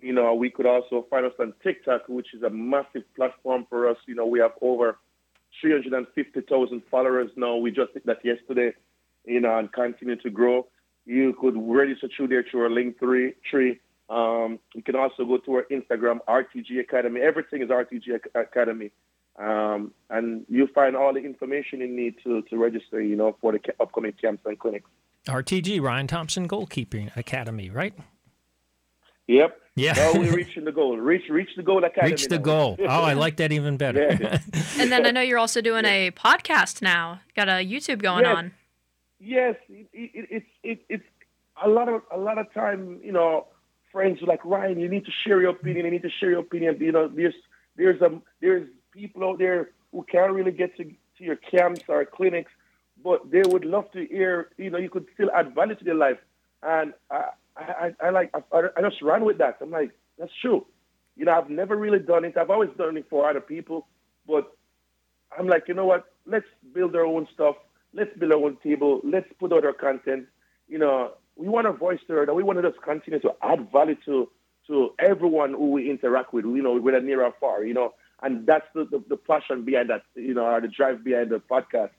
You 0.00 0.12
know, 0.12 0.34
we 0.34 0.48
could 0.48 0.66
also 0.66 1.04
find 1.10 1.26
us 1.26 1.32
on 1.40 1.54
TikTok, 1.64 2.02
which 2.08 2.32
is 2.32 2.44
a 2.44 2.50
massive 2.50 3.02
platform 3.16 3.66
for 3.68 3.88
us. 3.88 3.96
You 4.06 4.14
know, 4.14 4.26
we 4.26 4.38
have 4.38 4.52
over 4.60 5.00
350,000 5.60 6.82
followers 6.88 7.32
now. 7.34 7.56
We 7.56 7.72
just 7.72 7.94
did 7.94 8.04
that 8.04 8.24
yesterday, 8.24 8.74
you 9.24 9.40
know, 9.40 9.58
and 9.58 9.72
continue 9.72 10.14
to 10.22 10.30
grow. 10.30 10.68
You 11.04 11.34
could 11.40 11.56
register 11.56 12.08
through 12.16 12.28
there 12.28 12.44
through 12.48 12.62
our 12.62 12.70
link 12.70 12.96
three 13.00 13.34
tree. 13.50 13.80
Um, 14.08 14.60
you 14.76 14.84
can 14.84 14.94
also 14.94 15.24
go 15.24 15.38
to 15.38 15.54
our 15.54 15.66
Instagram, 15.68 16.20
RTG 16.28 16.78
Academy. 16.78 17.22
Everything 17.22 17.62
is 17.62 17.70
RTG 17.70 18.20
Academy. 18.36 18.92
Um, 19.38 19.92
and 20.10 20.44
you'll 20.48 20.68
find 20.74 20.94
all 20.94 21.12
the 21.14 21.20
information 21.20 21.80
you 21.80 21.88
need 21.88 22.16
to, 22.24 22.42
to 22.42 22.56
register, 22.58 23.00
you 23.00 23.16
know, 23.16 23.36
for 23.40 23.52
the 23.52 23.58
ca- 23.58 23.72
upcoming 23.80 24.12
camps 24.12 24.42
and 24.44 24.58
clinics. 24.58 24.88
RTG 25.26 25.80
Ryan 25.80 26.06
Thompson 26.06 26.46
Goalkeeping 26.48 27.16
Academy, 27.16 27.70
right? 27.70 27.94
Yep. 29.28 29.58
Yeah. 29.76 29.92
Now 29.94 30.12
we're 30.14 30.32
reaching 30.36 30.64
the 30.64 30.72
goal. 30.72 30.96
Reach, 30.98 31.22
reach 31.30 31.50
the 31.56 31.62
goal 31.62 31.82
academy. 31.84 32.10
Reach 32.12 32.28
the 32.28 32.36
now. 32.38 32.42
goal. 32.42 32.76
Oh, 32.80 32.86
I 33.04 33.14
like 33.14 33.36
that 33.36 33.52
even 33.52 33.76
better. 33.76 34.16
Yeah. 34.20 34.38
And 34.78 34.90
then 34.90 35.06
I 35.06 35.10
know 35.10 35.20
you're 35.20 35.38
also 35.38 35.60
doing 35.60 35.84
a 35.84 36.10
podcast 36.10 36.82
now. 36.82 37.20
Got 37.36 37.48
a 37.48 37.64
YouTube 37.64 38.02
going 38.02 38.24
Yes. 38.24 38.36
on. 38.36 38.52
yes, 39.20 39.54
it, 39.68 39.86
it, 39.92 40.26
it's 40.30 40.46
it, 40.62 40.84
it's 40.88 41.04
a 41.62 41.68
lot 41.68 41.88
of 41.88 42.02
a 42.10 42.18
lot 42.18 42.38
of 42.38 42.52
time. 42.52 43.00
You 43.04 43.12
know, 43.12 43.46
friends 43.92 44.20
are 44.22 44.26
like 44.26 44.44
Ryan, 44.44 44.80
you 44.80 44.88
need 44.88 45.04
to 45.04 45.12
share 45.24 45.40
your 45.40 45.50
opinion. 45.50 45.84
You 45.84 45.90
need 45.92 46.02
to 46.02 46.10
share 46.10 46.30
your 46.30 46.40
opinion. 46.40 46.76
You 46.80 46.92
know, 46.92 47.08
there's 47.08 47.34
there's 47.76 48.00
a 48.02 48.20
there's 48.40 48.68
people 48.92 49.24
out 49.24 49.38
there 49.38 49.70
who 49.90 50.04
can't 50.10 50.32
really 50.32 50.52
get 50.52 50.76
to, 50.76 50.84
to 50.84 51.24
your 51.24 51.36
camps 51.36 51.82
or 51.88 52.04
clinics, 52.04 52.50
but 53.02 53.30
they 53.30 53.42
would 53.46 53.64
love 53.64 53.90
to 53.92 54.06
hear. 54.06 54.50
You 54.56 54.70
know, 54.70 54.78
you 54.78 54.90
could 54.90 55.06
still 55.14 55.30
add 55.34 55.54
value 55.54 55.74
to 55.74 55.84
their 55.84 55.94
life. 55.94 56.18
And 56.62 56.92
I 57.10 57.30
I, 57.56 57.94
I, 58.00 58.10
like 58.10 58.30
I, 58.34 58.60
I 58.76 58.80
just 58.82 59.02
ran 59.02 59.24
with 59.24 59.38
that. 59.38 59.58
I'm 59.60 59.70
like, 59.70 59.90
that's 60.18 60.32
true. 60.40 60.66
You 61.16 61.26
know, 61.26 61.32
I've 61.32 61.50
never 61.50 61.76
really 61.76 61.98
done 61.98 62.24
it. 62.24 62.36
I've 62.36 62.50
always 62.50 62.70
done 62.78 62.96
it 62.96 63.06
for 63.10 63.28
other 63.28 63.40
people, 63.40 63.86
but 64.26 64.56
I'm 65.36 65.46
like, 65.46 65.64
you 65.68 65.74
know 65.74 65.84
what? 65.84 66.06
Let's 66.26 66.46
build 66.72 66.96
our 66.96 67.04
own 67.04 67.28
stuff. 67.34 67.56
Let's 67.92 68.16
build 68.18 68.32
our 68.32 68.38
own 68.38 68.56
table. 68.62 69.00
Let's 69.04 69.28
put 69.38 69.52
out 69.52 69.64
our 69.66 69.74
content. 69.74 70.26
You 70.68 70.78
know, 70.78 71.12
we 71.36 71.48
want 71.48 71.66
to 71.66 71.72
voice 71.72 72.00
heard, 72.08 72.28
and 72.28 72.36
we 72.36 72.42
want 72.42 72.62
to 72.62 72.70
just 72.70 72.82
continue 72.82 73.20
to 73.20 73.32
add 73.42 73.70
value 73.70 73.96
to 74.06 74.30
to 74.68 74.94
everyone 74.98 75.50
who 75.50 75.72
we 75.72 75.90
interact 75.90 76.32
with. 76.32 76.44
You 76.44 76.62
know, 76.62 76.78
whether 76.78 77.00
near 77.00 77.22
or 77.24 77.34
far. 77.38 77.64
You 77.64 77.74
know, 77.74 77.92
and 78.22 78.46
that's 78.46 78.66
the, 78.74 78.84
the, 78.84 79.02
the 79.08 79.16
passion 79.16 79.64
behind 79.64 79.90
that. 79.90 80.02
You 80.14 80.34
know, 80.34 80.44
or 80.44 80.60
the 80.60 80.68
drive 80.68 81.04
behind 81.04 81.30
the 81.30 81.40
podcast. 81.40 81.90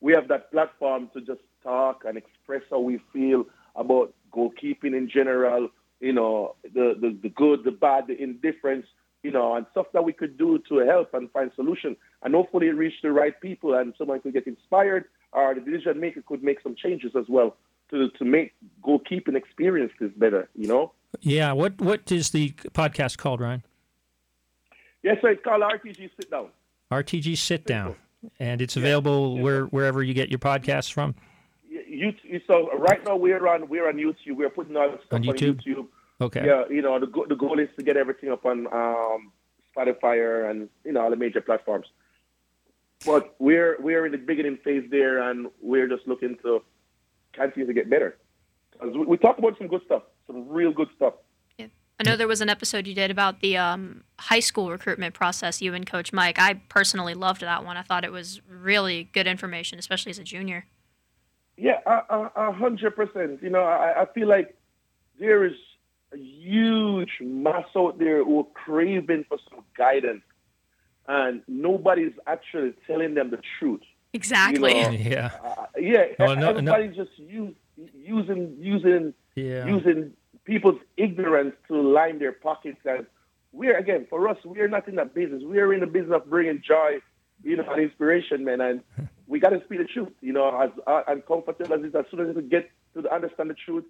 We 0.00 0.12
have 0.12 0.28
that 0.28 0.50
platform 0.50 1.10
to 1.14 1.20
just 1.20 1.40
talk 1.62 2.04
and 2.06 2.18
express 2.18 2.62
how 2.70 2.80
we 2.80 3.00
feel 3.12 3.46
about 3.74 4.14
goalkeeping 4.32 4.96
in 4.96 5.08
general. 5.12 5.68
You 6.00 6.12
know, 6.12 6.56
the 6.62 6.94
the, 7.00 7.18
the 7.22 7.28
good, 7.28 7.64
the 7.64 7.72
bad, 7.72 8.06
the 8.08 8.20
indifference 8.20 8.86
you 9.22 9.32
know, 9.32 9.56
and 9.56 9.66
stuff 9.72 9.86
that 9.92 10.04
we 10.04 10.12
could 10.12 10.38
do 10.38 10.62
to 10.68 10.78
help 10.86 11.12
and 11.12 11.28
find 11.32 11.50
solution. 11.56 11.96
And 12.22 12.32
hopefully 12.32 12.68
reach 12.68 12.94
the 13.02 13.10
right 13.10 13.38
people 13.40 13.74
and 13.74 13.92
someone 13.98 14.20
could 14.20 14.34
get 14.34 14.46
inspired 14.46 15.06
or 15.32 15.52
the 15.52 15.60
decision 15.60 15.98
maker 15.98 16.22
could 16.22 16.44
make 16.44 16.60
some 16.62 16.76
changes 16.76 17.10
as 17.18 17.24
well 17.28 17.56
to, 17.90 18.08
to 18.10 18.24
make 18.24 18.54
goalkeeping 18.84 19.34
experiences 19.34 20.12
better, 20.16 20.48
you 20.54 20.68
know? 20.68 20.92
yeah. 21.20 21.52
What 21.52 21.80
What 21.80 22.12
is 22.12 22.30
the 22.30 22.50
podcast 22.72 23.18
called, 23.18 23.40
Ryan? 23.40 23.64
Yes, 25.06 25.18
so 25.22 25.28
it's 25.28 25.44
called 25.44 25.62
RPG 25.62 26.10
Sit 26.18 26.32
Down. 26.32 26.48
RTG 26.90 27.38
Sit 27.38 27.64
Down, 27.64 27.94
and 28.40 28.60
it's 28.60 28.76
available 28.76 29.38
where 29.38 29.66
wherever 29.66 30.02
you 30.02 30.14
get 30.14 30.30
your 30.30 30.40
podcasts 30.40 30.92
from. 30.92 31.14
You, 31.68 32.12
you, 32.24 32.40
so 32.48 32.76
right 32.76 32.98
now 33.04 33.14
we're 33.14 33.46
on 33.46 33.68
we're 33.68 33.88
on 33.88 33.94
YouTube. 33.94 34.34
We're 34.34 34.50
putting 34.50 34.76
all 34.76 34.90
the 34.90 34.98
stuff 35.06 35.20
On 35.20 35.28
on 35.28 35.34
YouTube? 35.36 35.62
YouTube. 35.62 35.86
Okay. 36.20 36.44
Yeah, 36.44 36.64
you 36.68 36.82
know, 36.82 36.98
the, 36.98 37.06
go- 37.06 37.26
the 37.28 37.36
goal 37.36 37.60
is 37.60 37.68
to 37.78 37.84
get 37.84 37.96
everything 37.96 38.32
up 38.32 38.44
on 38.44 38.66
um, 38.72 39.30
Spotify 39.76 40.50
and, 40.50 40.68
you 40.84 40.92
know, 40.92 41.02
all 41.02 41.10
the 41.10 41.16
major 41.16 41.40
platforms. 41.40 41.86
But 43.04 43.36
we're 43.38 43.76
we're 43.80 44.06
in 44.06 44.12
the 44.12 44.18
beginning 44.18 44.58
phase 44.64 44.88
there, 44.90 45.30
and 45.30 45.46
we're 45.62 45.86
just 45.86 46.08
looking 46.08 46.36
to 46.42 46.62
continue 47.32 47.68
to 47.68 47.72
get 47.72 47.88
better. 47.88 48.16
we, 48.82 49.06
we 49.06 49.16
talk 49.18 49.38
about 49.38 49.56
some 49.56 49.68
good 49.68 49.82
stuff, 49.84 50.02
some 50.26 50.48
real 50.48 50.72
good 50.72 50.88
stuff. 50.96 51.14
Yeah. 51.98 52.08
I 52.08 52.12
know 52.12 52.16
there 52.16 52.28
was 52.28 52.40
an 52.40 52.48
episode 52.48 52.86
you 52.86 52.94
did 52.94 53.10
about 53.10 53.40
the 53.40 53.56
um, 53.56 54.04
high 54.18 54.40
school 54.40 54.70
recruitment 54.70 55.14
process, 55.14 55.62
you 55.62 55.74
and 55.74 55.86
Coach 55.86 56.12
Mike. 56.12 56.38
I 56.38 56.54
personally 56.68 57.14
loved 57.14 57.40
that 57.40 57.64
one. 57.64 57.76
I 57.76 57.82
thought 57.82 58.04
it 58.04 58.12
was 58.12 58.40
really 58.48 59.04
good 59.12 59.26
information, 59.26 59.78
especially 59.78 60.10
as 60.10 60.18
a 60.18 60.24
junior. 60.24 60.66
Yeah, 61.56 61.80
a- 61.86 62.14
a 62.14 62.30
a 62.48 62.52
hundred 62.52 62.94
percent. 62.96 63.42
You 63.42 63.48
know, 63.50 63.62
I, 63.62 64.02
I 64.02 64.06
feel 64.12 64.28
like 64.28 64.54
there 65.18 65.44
is 65.46 65.54
a 66.12 66.18
huge 66.18 67.12
mass 67.20 67.64
out 67.74 67.98
there 67.98 68.22
who 68.22 68.40
are 68.40 68.46
craving 68.52 69.24
for 69.26 69.38
some 69.48 69.64
guidance, 69.76 70.22
and 71.08 71.40
nobody's 71.48 72.12
actually 72.26 72.74
telling 72.86 73.14
them 73.14 73.30
the 73.30 73.40
truth. 73.58 73.80
Exactly. 74.12 74.74
know, 74.82 74.90
Yeah. 74.90 75.30
Uh, 75.42 75.64
yeah, 75.78 76.04
Oh, 76.20 76.34
no, 76.34 76.34
no. 76.34 76.48
everybody's 76.50 76.94
just 76.94 77.18
use, 77.18 77.54
using 77.94 78.54
using 78.60 79.14
Yeah. 79.34 79.66
using 79.66 80.12
people's 80.46 80.80
ignorance 80.96 81.54
to 81.68 81.80
line 81.80 82.18
their 82.18 82.32
pockets. 82.32 82.78
And 82.84 83.06
we're 83.52 83.76
again 83.76 84.06
for 84.08 84.28
us, 84.28 84.38
we're 84.44 84.68
not 84.68 84.88
in 84.88 84.94
that 84.96 85.14
business. 85.14 85.42
We're 85.44 85.72
in 85.72 85.80
the 85.80 85.86
business 85.86 86.14
of 86.14 86.30
bringing 86.30 86.62
joy, 86.66 86.98
you 87.42 87.56
know, 87.56 87.64
and 87.68 87.82
inspiration, 87.82 88.44
man. 88.44 88.60
And 88.60 88.80
we 89.26 89.40
got 89.40 89.50
to 89.50 89.62
speak 89.64 89.78
the 89.78 89.84
truth, 89.84 90.08
you 90.20 90.32
know, 90.32 90.48
as 90.58 90.70
uh, 90.86 91.02
uncomfortable 91.08 91.74
as 91.74 91.80
it 91.80 91.86
is. 91.86 91.94
As 91.94 92.04
soon 92.10 92.20
as 92.20 92.34
you 92.34 92.42
get 92.42 92.70
to 92.94 93.12
understand 93.12 93.50
the 93.50 93.54
truth, 93.54 93.84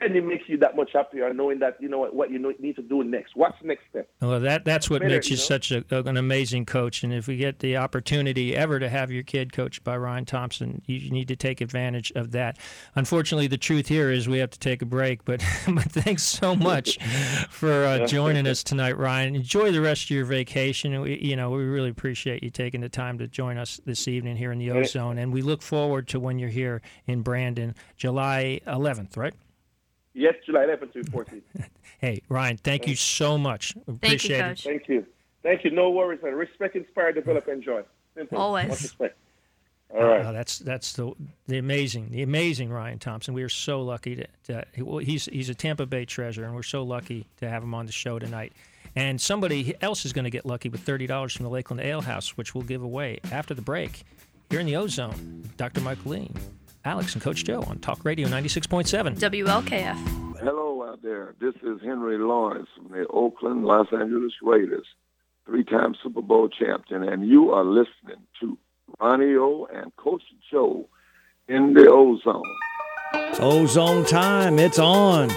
then 0.00 0.16
it 0.16 0.24
makes 0.24 0.48
you 0.48 0.58
that 0.58 0.76
much 0.76 0.90
happier 0.92 1.32
knowing 1.32 1.58
that 1.60 1.76
you 1.80 1.88
know 1.88 1.98
what, 1.98 2.14
what 2.14 2.30
you 2.30 2.38
know, 2.38 2.52
need 2.58 2.76
to 2.76 2.82
do 2.82 3.02
next. 3.04 3.36
What's 3.36 3.60
the 3.60 3.68
next 3.68 3.82
step? 3.90 4.08
Well, 4.20 4.40
that 4.40 4.64
that's 4.64 4.88
what 4.88 5.00
better, 5.00 5.14
makes 5.14 5.28
you 5.28 5.36
you 5.36 5.42
know? 5.42 5.46
such 5.46 5.72
a, 5.72 5.84
an 5.90 6.16
amazing 6.16 6.66
coach. 6.66 7.02
And 7.02 7.12
if 7.12 7.26
we 7.26 7.36
get 7.36 7.58
the 7.58 7.76
opportunity 7.76 8.56
ever 8.56 8.78
to 8.78 8.88
have 8.88 9.10
your 9.10 9.22
kid 9.22 9.52
coached 9.52 9.84
by 9.84 9.96
Ryan 9.96 10.24
Thompson, 10.24 10.82
you 10.86 11.10
need 11.10 11.28
to 11.28 11.36
take 11.36 11.60
advantage 11.60 12.12
of 12.14 12.32
that. 12.32 12.58
Unfortunately, 12.94 13.46
the 13.46 13.58
truth 13.58 13.88
here 13.88 14.10
is 14.10 14.28
we 14.28 14.38
have 14.38 14.50
to 14.50 14.58
take 14.58 14.82
a 14.82 14.86
break. 14.86 15.24
But 15.24 15.42
but 15.68 15.90
thanks 15.90 16.22
so 16.22 16.54
much 16.54 16.98
for 17.50 17.84
uh, 17.84 18.06
joining 18.06 18.46
us 18.46 18.62
tonight, 18.62 18.96
Ryan. 18.96 19.36
Enjoy 19.36 19.72
the 19.72 19.80
rest 19.80 20.04
of 20.04 20.10
your 20.10 20.24
vacation. 20.24 21.00
We, 21.00 21.18
you 21.18 21.36
know, 21.36 21.50
we 21.50 21.64
really 21.64 21.90
appreciate 21.90 22.42
you 22.42 22.50
taking 22.50 22.80
the 22.80 22.88
time 22.88 23.18
to 23.18 23.26
join 23.26 23.58
us 23.58 23.80
this 23.84 24.08
evening 24.08 24.36
here 24.36 24.52
in 24.52 24.58
the 24.58 24.70
Ozone, 24.70 25.18
and 25.18 25.32
we 25.32 25.42
look 25.42 25.62
forward 25.62 26.08
to 26.08 26.20
when 26.20 26.38
you're 26.38 26.48
here 26.48 26.82
in 27.06 27.22
Brandon, 27.22 27.74
July 27.96 28.60
11th, 28.66 29.16
right? 29.16 29.34
Yes, 30.14 30.34
July 30.44 30.66
11th 30.66 30.92
to 30.92 31.00
14th. 31.04 31.42
Hey, 32.00 32.20
Ryan, 32.28 32.56
thank 32.56 32.88
you 32.88 32.96
so 32.96 33.38
much. 33.38 33.74
Thank 33.74 33.86
you, 33.86 33.92
Appreciate 33.94 34.38
it. 34.38 34.42
Coach. 34.42 34.64
Thank 34.64 34.88
you. 34.88 35.06
Thank 35.44 35.62
you. 35.62 35.70
No 35.70 35.90
worries, 35.90 36.18
man. 36.20 36.34
Respect, 36.34 36.74
inspire, 36.74 37.12
develop, 37.12 37.46
enjoy. 37.46 37.82
Simple. 38.16 38.38
Always. 38.38 38.68
Much 38.70 38.82
respect. 38.82 39.16
All 39.94 40.02
right. 40.02 40.24
Uh, 40.26 40.32
that's 40.32 40.58
that's 40.58 40.94
the 40.94 41.12
the 41.46 41.58
amazing 41.58 42.10
the 42.10 42.22
amazing 42.22 42.70
Ryan 42.70 42.98
Thompson. 42.98 43.34
We 43.34 43.44
are 43.44 43.48
so 43.48 43.82
lucky 43.82 44.16
to, 44.16 44.26
to 44.46 44.64
he- 44.74 44.82
well, 44.82 44.98
he's 44.98 45.26
he's 45.26 45.48
a 45.48 45.54
Tampa 45.54 45.86
Bay 45.86 46.04
treasure, 46.04 46.44
and 46.44 46.54
we're 46.56 46.64
so 46.64 46.82
lucky 46.82 47.28
to 47.36 47.48
have 47.48 47.62
him 47.62 47.72
on 47.72 47.86
the 47.86 47.92
show 47.92 48.18
tonight. 48.18 48.52
And 48.96 49.20
somebody 49.20 49.74
else 49.80 50.04
is 50.04 50.12
going 50.12 50.24
to 50.24 50.30
get 50.30 50.44
lucky 50.44 50.70
with 50.70 50.80
thirty 50.80 51.06
dollars 51.06 51.34
from 51.36 51.44
the 51.44 51.50
Lakeland 51.50 51.82
Ale 51.82 52.00
House, 52.00 52.36
which 52.36 52.52
we'll 52.52 52.64
give 52.64 52.82
away 52.82 53.20
after 53.30 53.54
the 53.54 53.62
break 53.62 54.02
here 54.50 54.58
in 54.58 54.66
the 54.66 54.74
Ozone. 54.74 55.48
Dr. 55.56 55.80
Michaeline, 55.82 56.34
Alex, 56.84 57.14
and 57.14 57.22
Coach 57.22 57.44
Joe 57.44 57.62
on 57.62 57.78
Talk 57.78 58.04
Radio 58.04 58.28
ninety 58.28 58.48
six 58.48 58.66
point 58.66 58.88
seven. 58.88 59.14
WLKF. 59.16 60.38
Hello 60.40 60.88
out 60.88 61.02
there. 61.02 61.34
This 61.40 61.54
is 61.62 61.80
Henry 61.82 62.18
Lawrence 62.18 62.68
from 62.76 62.88
the 62.90 63.06
Oakland 63.08 63.64
Los 63.64 63.86
Angeles 63.92 64.32
Raiders, 64.42 64.86
three-time 65.46 65.94
Super 66.02 66.20
Bowl 66.22 66.48
champion, 66.48 67.04
and 67.04 67.28
you 67.28 67.52
are 67.52 67.64
listening 67.64 68.26
to 68.40 68.58
Ronnie 69.00 69.36
O 69.36 69.68
and 69.72 69.94
Coach 69.96 70.22
Joe 70.50 70.88
in 71.48 71.74
the 71.74 71.88
Ozone. 71.88 72.42
Ozone 73.38 74.04
time, 74.04 74.58
it's 74.58 74.78
on. 74.78 75.30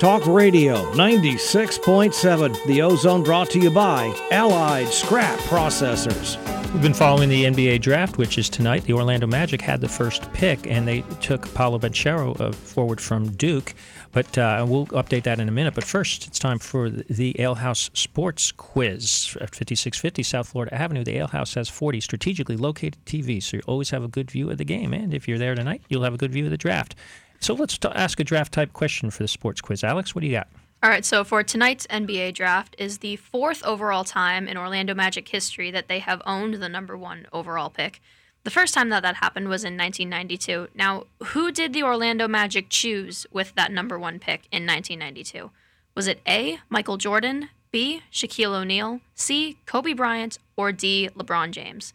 Talk 0.00 0.26
Radio 0.26 0.90
96.7. 0.92 2.64
The 2.64 2.80
Ozone 2.80 3.22
brought 3.22 3.50
to 3.50 3.60
you 3.60 3.68
by 3.68 4.06
Allied 4.30 4.88
Scrap 4.88 5.38
Processors. 5.40 6.42
We've 6.72 6.80
been 6.80 6.94
following 6.94 7.28
the 7.28 7.44
NBA 7.44 7.82
draft, 7.82 8.16
which 8.16 8.38
is 8.38 8.48
tonight. 8.48 8.84
The 8.84 8.94
Orlando 8.94 9.26
Magic 9.26 9.60
had 9.60 9.82
the 9.82 9.90
first 9.90 10.32
pick, 10.32 10.66
and 10.66 10.88
they 10.88 11.02
took 11.20 11.52
Paolo 11.52 11.78
Banchero 11.78 12.40
uh, 12.40 12.52
forward 12.52 12.98
from 12.98 13.32
Duke. 13.32 13.74
But 14.12 14.38
uh, 14.38 14.64
we'll 14.66 14.86
update 14.86 15.24
that 15.24 15.38
in 15.38 15.50
a 15.50 15.52
minute. 15.52 15.74
But 15.74 15.84
first, 15.84 16.26
it's 16.26 16.38
time 16.38 16.60
for 16.60 16.88
the 16.88 17.38
Ale 17.38 17.56
House 17.56 17.90
Sports 17.92 18.52
Quiz 18.52 19.36
at 19.38 19.54
5650 19.54 20.22
South 20.22 20.48
Florida 20.48 20.74
Avenue. 20.74 21.04
The 21.04 21.18
Ale 21.18 21.26
House 21.26 21.52
has 21.52 21.68
40 21.68 22.00
strategically 22.00 22.56
located 22.56 22.96
TVs, 23.04 23.42
so 23.42 23.58
you 23.58 23.62
always 23.66 23.90
have 23.90 24.02
a 24.02 24.08
good 24.08 24.30
view 24.30 24.50
of 24.50 24.56
the 24.56 24.64
game. 24.64 24.94
And 24.94 25.12
if 25.12 25.28
you're 25.28 25.36
there 25.36 25.54
tonight, 25.54 25.82
you'll 25.90 26.04
have 26.04 26.14
a 26.14 26.18
good 26.18 26.32
view 26.32 26.46
of 26.46 26.50
the 26.50 26.56
draft. 26.56 26.94
So 27.40 27.54
let's 27.54 27.78
t- 27.78 27.88
ask 27.88 28.20
a 28.20 28.24
draft 28.24 28.52
type 28.52 28.72
question 28.72 29.10
for 29.10 29.22
the 29.22 29.28
sports 29.28 29.60
quiz. 29.60 29.82
Alex, 29.82 30.14
what 30.14 30.20
do 30.20 30.26
you 30.26 30.34
got? 30.34 30.48
All 30.82 30.88
right, 30.88 31.04
so 31.04 31.24
for 31.24 31.42
tonight's 31.42 31.86
NBA 31.88 32.34
draft 32.34 32.74
is 32.78 32.98
the 32.98 33.16
fourth 33.16 33.62
overall 33.64 34.04
time 34.04 34.48
in 34.48 34.56
Orlando 34.56 34.94
Magic 34.94 35.28
history 35.28 35.70
that 35.70 35.88
they 35.88 35.98
have 35.98 36.22
owned 36.24 36.54
the 36.54 36.68
number 36.68 36.96
one 36.96 37.26
overall 37.32 37.68
pick. 37.68 38.00
The 38.44 38.50
first 38.50 38.72
time 38.72 38.88
that 38.88 39.02
that 39.02 39.16
happened 39.16 39.48
was 39.48 39.64
in 39.64 39.76
1992. 39.76 40.68
Now, 40.74 41.04
who 41.22 41.52
did 41.52 41.74
the 41.74 41.82
Orlando 41.82 42.26
Magic 42.26 42.70
choose 42.70 43.26
with 43.30 43.54
that 43.54 43.70
number 43.70 43.98
one 43.98 44.18
pick 44.18 44.46
in 44.50 44.66
1992? 44.66 45.50
Was 45.94 46.06
it 46.06 46.22
A. 46.26 46.60
Michael 46.70 46.96
Jordan, 46.96 47.50
B. 47.70 48.02
Shaquille 48.10 48.54
O'Neal, 48.54 49.00
C. 49.14 49.58
Kobe 49.66 49.92
Bryant, 49.92 50.38
or 50.56 50.72
D. 50.72 51.10
LeBron 51.14 51.50
James? 51.50 51.92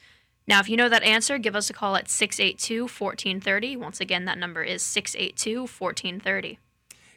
Now, 0.48 0.60
if 0.60 0.70
you 0.70 0.78
know 0.78 0.90
that 0.90 1.04
answer, 1.04 1.38
give 1.38 1.56
us 1.56 1.70
a 1.70 1.74
call 1.74 1.96
at 1.96 2.08
682 2.08 2.84
1430. 2.84 3.78
Once 3.78 4.00
again, 4.00 4.26
that 4.26 4.38
number 4.38 4.64
is 4.64 4.84
682 4.84 5.62
1430. 5.62 6.60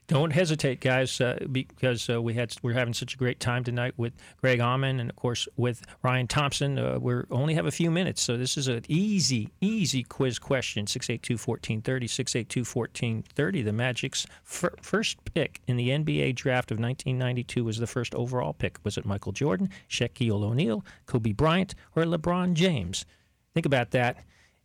Don't 0.06 0.30
hesitate, 0.30 0.80
guys, 0.80 1.20
uh, 1.20 1.38
because 1.52 2.08
uh, 2.08 2.22
we 2.22 2.32
had 2.32 2.56
we're 2.62 2.72
having 2.72 2.94
such 2.94 3.12
a 3.12 3.18
great 3.18 3.40
time 3.40 3.62
tonight 3.62 3.92
with 3.98 4.14
Greg 4.40 4.58
Auman 4.58 5.00
and 5.00 5.10
of 5.10 5.16
course 5.16 5.46
with 5.58 5.82
Ryan 6.02 6.26
Thompson. 6.26 6.78
Uh, 6.78 6.98
we 6.98 7.12
only 7.30 7.52
have 7.52 7.66
a 7.66 7.70
few 7.70 7.90
minutes, 7.90 8.22
so 8.22 8.38
this 8.38 8.56
is 8.56 8.68
an 8.68 8.82
easy, 8.88 9.50
easy 9.60 10.02
quiz 10.02 10.38
question. 10.38 10.86
682-1430, 10.86 11.82
682-1430. 11.82 13.64
The 13.66 13.72
Magic's 13.72 14.26
fir- 14.42 14.72
first 14.80 15.18
pick 15.34 15.60
in 15.66 15.76
the 15.76 15.90
NBA 15.90 16.36
draft 16.36 16.70
of 16.70 16.80
1992 16.80 17.62
was 17.62 17.76
the 17.76 17.86
first 17.86 18.14
overall 18.14 18.54
pick. 18.54 18.78
Was 18.84 18.96
it 18.96 19.04
Michael 19.04 19.32
Jordan, 19.32 19.68
Shaquille 19.90 20.42
O'Neal, 20.42 20.86
Kobe 21.04 21.32
Bryant, 21.32 21.74
or 21.94 22.04
LeBron 22.04 22.54
James? 22.54 23.04
Think 23.58 23.66
about 23.66 23.90
that. 23.90 24.18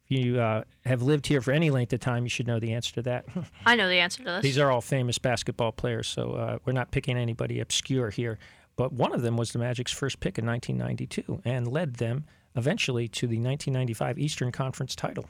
If 0.05 0.11
you 0.11 0.39
uh, 0.39 0.65
have 0.85 1.01
lived 1.01 1.25
here 1.25 1.41
for 1.41 1.51
any 1.51 1.71
length 1.71 1.91
of 1.93 1.99
time, 1.99 2.21
you 2.25 2.29
should 2.29 2.45
know 2.45 2.59
the 2.59 2.73
answer 2.73 2.93
to 2.93 3.01
that. 3.01 3.25
I 3.65 3.75
know 3.75 3.89
the 3.89 3.95
answer 3.97 4.19
to 4.19 4.29
this. 4.29 4.43
These 4.43 4.59
are 4.59 4.69
all 4.69 4.81
famous 4.81 5.17
basketball 5.17 5.71
players, 5.71 6.07
so 6.07 6.33
uh, 6.33 6.57
we're 6.63 6.73
not 6.73 6.91
picking 6.91 7.17
anybody 7.17 7.59
obscure 7.59 8.11
here. 8.11 8.37
But 8.75 8.93
one 8.93 9.11
of 9.11 9.23
them 9.23 9.35
was 9.35 9.51
the 9.51 9.57
Magic's 9.57 9.91
first 9.91 10.19
pick 10.19 10.37
in 10.37 10.45
1992 10.45 11.41
and 11.43 11.67
led 11.67 11.95
them 11.95 12.25
eventually 12.55 13.07
to 13.07 13.21
the 13.25 13.37
1995 13.37 14.19
Eastern 14.19 14.51
Conference 14.51 14.95
title 14.95 15.25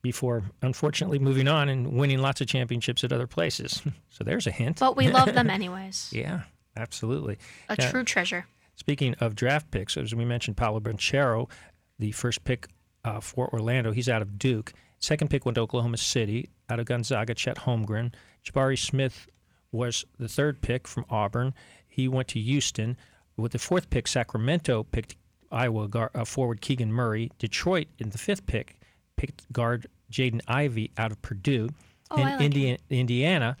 before, 0.00 0.44
unfortunately, 0.62 1.18
moving 1.18 1.46
on 1.46 1.68
and 1.68 1.92
winning 1.92 2.20
lots 2.20 2.40
of 2.40 2.46
championships 2.46 3.04
at 3.04 3.12
other 3.12 3.26
places. 3.26 3.82
so 4.08 4.24
there's 4.24 4.46
a 4.46 4.50
hint. 4.50 4.78
But 4.80 4.96
we 4.96 5.08
love 5.10 5.34
them 5.34 5.50
anyways. 5.60 6.08
yeah, 6.10 6.44
absolutely. 6.74 7.36
A 7.68 7.76
Yeah. 7.78 7.90
true 7.90 8.02
treasure. 8.04 8.46
Speaking 8.76 9.12
of 9.20 9.34
draft 9.34 9.70
picks, 9.70 9.98
as 9.98 10.14
we 10.14 10.24
mentioned, 10.24 10.56
Paolo 10.56 10.80
Banchero, 10.80 11.50
the 11.98 12.12
first 12.12 12.44
pick 12.44 12.68
uh, 13.04 13.20
for 13.20 13.48
Orlando, 13.52 13.92
he's 13.92 14.08
out 14.08 14.22
of 14.22 14.38
Duke. 14.38 14.72
Second 14.98 15.28
pick 15.28 15.44
went 15.44 15.56
to 15.56 15.60
Oklahoma 15.60 15.96
City, 15.96 16.48
out 16.68 16.80
of 16.80 16.86
Gonzaga, 16.86 17.34
Chet 17.34 17.58
Holmgren. 17.58 18.12
Jabari 18.44 18.78
Smith 18.78 19.28
was 19.72 20.04
the 20.18 20.28
third 20.28 20.60
pick 20.62 20.88
from 20.88 21.04
Auburn. 21.10 21.54
He 21.86 22.08
went 22.08 22.28
to 22.28 22.40
Houston. 22.40 22.96
With 23.36 23.52
the 23.52 23.58
fourth 23.58 23.90
pick, 23.90 24.08
Sacramento 24.08 24.84
picked 24.84 25.16
Iowa 25.52 25.88
guard, 25.88 26.10
uh, 26.14 26.24
forward 26.24 26.60
Keegan 26.60 26.92
Murray. 26.92 27.30
Detroit, 27.38 27.88
in 27.98 28.10
the 28.10 28.18
fifth 28.18 28.46
pick, 28.46 28.80
picked 29.16 29.50
guard 29.52 29.86
Jaden 30.10 30.40
Ivey 30.48 30.90
out 30.96 31.12
of 31.12 31.20
Purdue. 31.22 31.68
Oh, 32.10 32.16
I 32.16 32.20
and 32.20 32.30
like 32.30 32.40
Indiana, 32.40 32.78
Indiana 32.90 33.56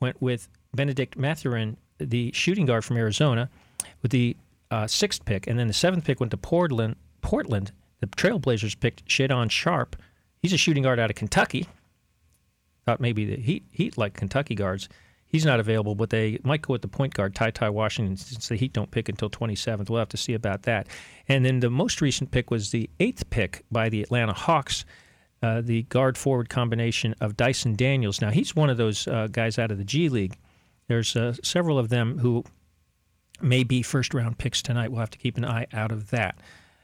went 0.00 0.20
with 0.20 0.48
Benedict 0.74 1.16
Mathurin, 1.16 1.76
the 1.98 2.32
shooting 2.32 2.66
guard 2.66 2.84
from 2.84 2.96
Arizona, 2.96 3.48
with 4.02 4.10
the 4.10 4.36
uh, 4.70 4.86
sixth 4.86 5.24
pick, 5.24 5.46
and 5.46 5.58
then 5.58 5.66
the 5.66 5.74
seventh 5.74 6.04
pick 6.04 6.20
went 6.20 6.30
to 6.30 6.36
Portland. 6.36 6.96
Portland, 7.20 7.72
the 8.00 8.06
Trailblazers 8.06 8.78
picked 8.78 9.06
Shaedon 9.06 9.50
Sharpe. 9.50 9.96
He's 10.42 10.52
a 10.52 10.56
shooting 10.56 10.82
guard 10.82 10.98
out 10.98 11.10
of 11.10 11.16
Kentucky. 11.16 11.66
Thought 12.86 13.00
maybe 13.00 13.24
the 13.24 13.36
Heat 13.36 13.64
Heat 13.70 13.98
like 13.98 14.14
Kentucky 14.14 14.54
guards. 14.54 14.88
He's 15.26 15.44
not 15.44 15.60
available, 15.60 15.94
but 15.94 16.10
they 16.10 16.40
might 16.42 16.62
go 16.62 16.72
with 16.72 16.82
the 16.82 16.88
point 16.88 17.14
guard 17.14 17.36
Ty 17.36 17.50
Ty 17.52 17.70
Washington 17.70 18.16
since 18.16 18.48
the 18.48 18.56
Heat 18.56 18.72
don't 18.72 18.90
pick 18.90 19.08
until 19.08 19.30
27th. 19.30 19.88
We'll 19.88 20.00
have 20.00 20.08
to 20.08 20.16
see 20.16 20.34
about 20.34 20.62
that. 20.62 20.88
And 21.28 21.44
then 21.44 21.60
the 21.60 21.70
most 21.70 22.00
recent 22.00 22.32
pick 22.32 22.50
was 22.50 22.70
the 22.70 22.90
eighth 22.98 23.30
pick 23.30 23.64
by 23.70 23.90
the 23.90 24.02
Atlanta 24.02 24.32
Hawks. 24.32 24.84
Uh, 25.42 25.62
the 25.62 25.84
guard 25.84 26.18
forward 26.18 26.50
combination 26.50 27.14
of 27.20 27.36
Dyson 27.36 27.74
Daniels. 27.74 28.20
Now 28.20 28.30
he's 28.30 28.54
one 28.54 28.68
of 28.68 28.76
those 28.76 29.08
uh, 29.08 29.28
guys 29.30 29.58
out 29.58 29.70
of 29.70 29.78
the 29.78 29.84
G 29.84 30.08
League. 30.08 30.36
There's 30.88 31.16
uh, 31.16 31.34
several 31.42 31.78
of 31.78 31.88
them 31.88 32.18
who 32.18 32.44
may 33.40 33.62
be 33.62 33.82
first 33.82 34.12
round 34.12 34.36
picks 34.36 34.60
tonight. 34.60 34.90
We'll 34.90 35.00
have 35.00 35.10
to 35.10 35.18
keep 35.18 35.38
an 35.38 35.44
eye 35.44 35.66
out 35.72 35.92
of 35.92 36.10
that. 36.10 36.38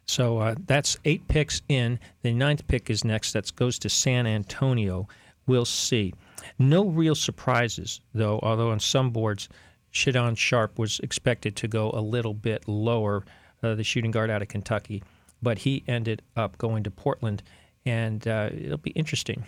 So 0.07 0.39
uh, 0.39 0.55
that's 0.67 0.99
eight 1.05 1.27
picks 1.29 1.63
in. 1.69 1.99
The 2.23 2.33
ninth 2.33 2.67
pick 2.69 2.91
is 2.91 3.05
next. 3.05 3.33
That 3.33 3.55
goes 3.57 3.79
to 3.81 3.89
San 3.89 4.27
Antonio. 4.27 5.09
We'll 5.47 5.65
see. 5.65 6.15
No 6.59 6.87
real 6.87 7.15
surprises, 7.15 8.01
though, 8.15 8.39
although 8.43 8.71
on 8.71 8.81
some 8.81 9.11
boards, 9.11 9.49
Shaedon 9.93 10.37
Sharpe 10.37 10.79
was 10.79 11.01
expected 11.01 11.57
to 11.57 11.69
go 11.69 11.91
a 11.93 12.01
little 12.01 12.35
bit 12.35 12.69
lower, 12.69 13.25
uh, 13.63 13.75
the 13.75 13.85
shooting 13.85 14.11
guard 14.11 14.31
out 14.31 14.43
of 14.43 14.49
Kentucky, 14.49 15.03
but 15.43 15.59
he 15.59 15.83
ended 15.89 16.23
up 16.37 16.59
going 16.59 16.85
to 16.85 16.91
Portland, 16.91 17.43
and 17.85 18.27
uh, 18.29 18.51
it'll 18.53 18.77
be 18.77 18.91
interesting 18.91 19.47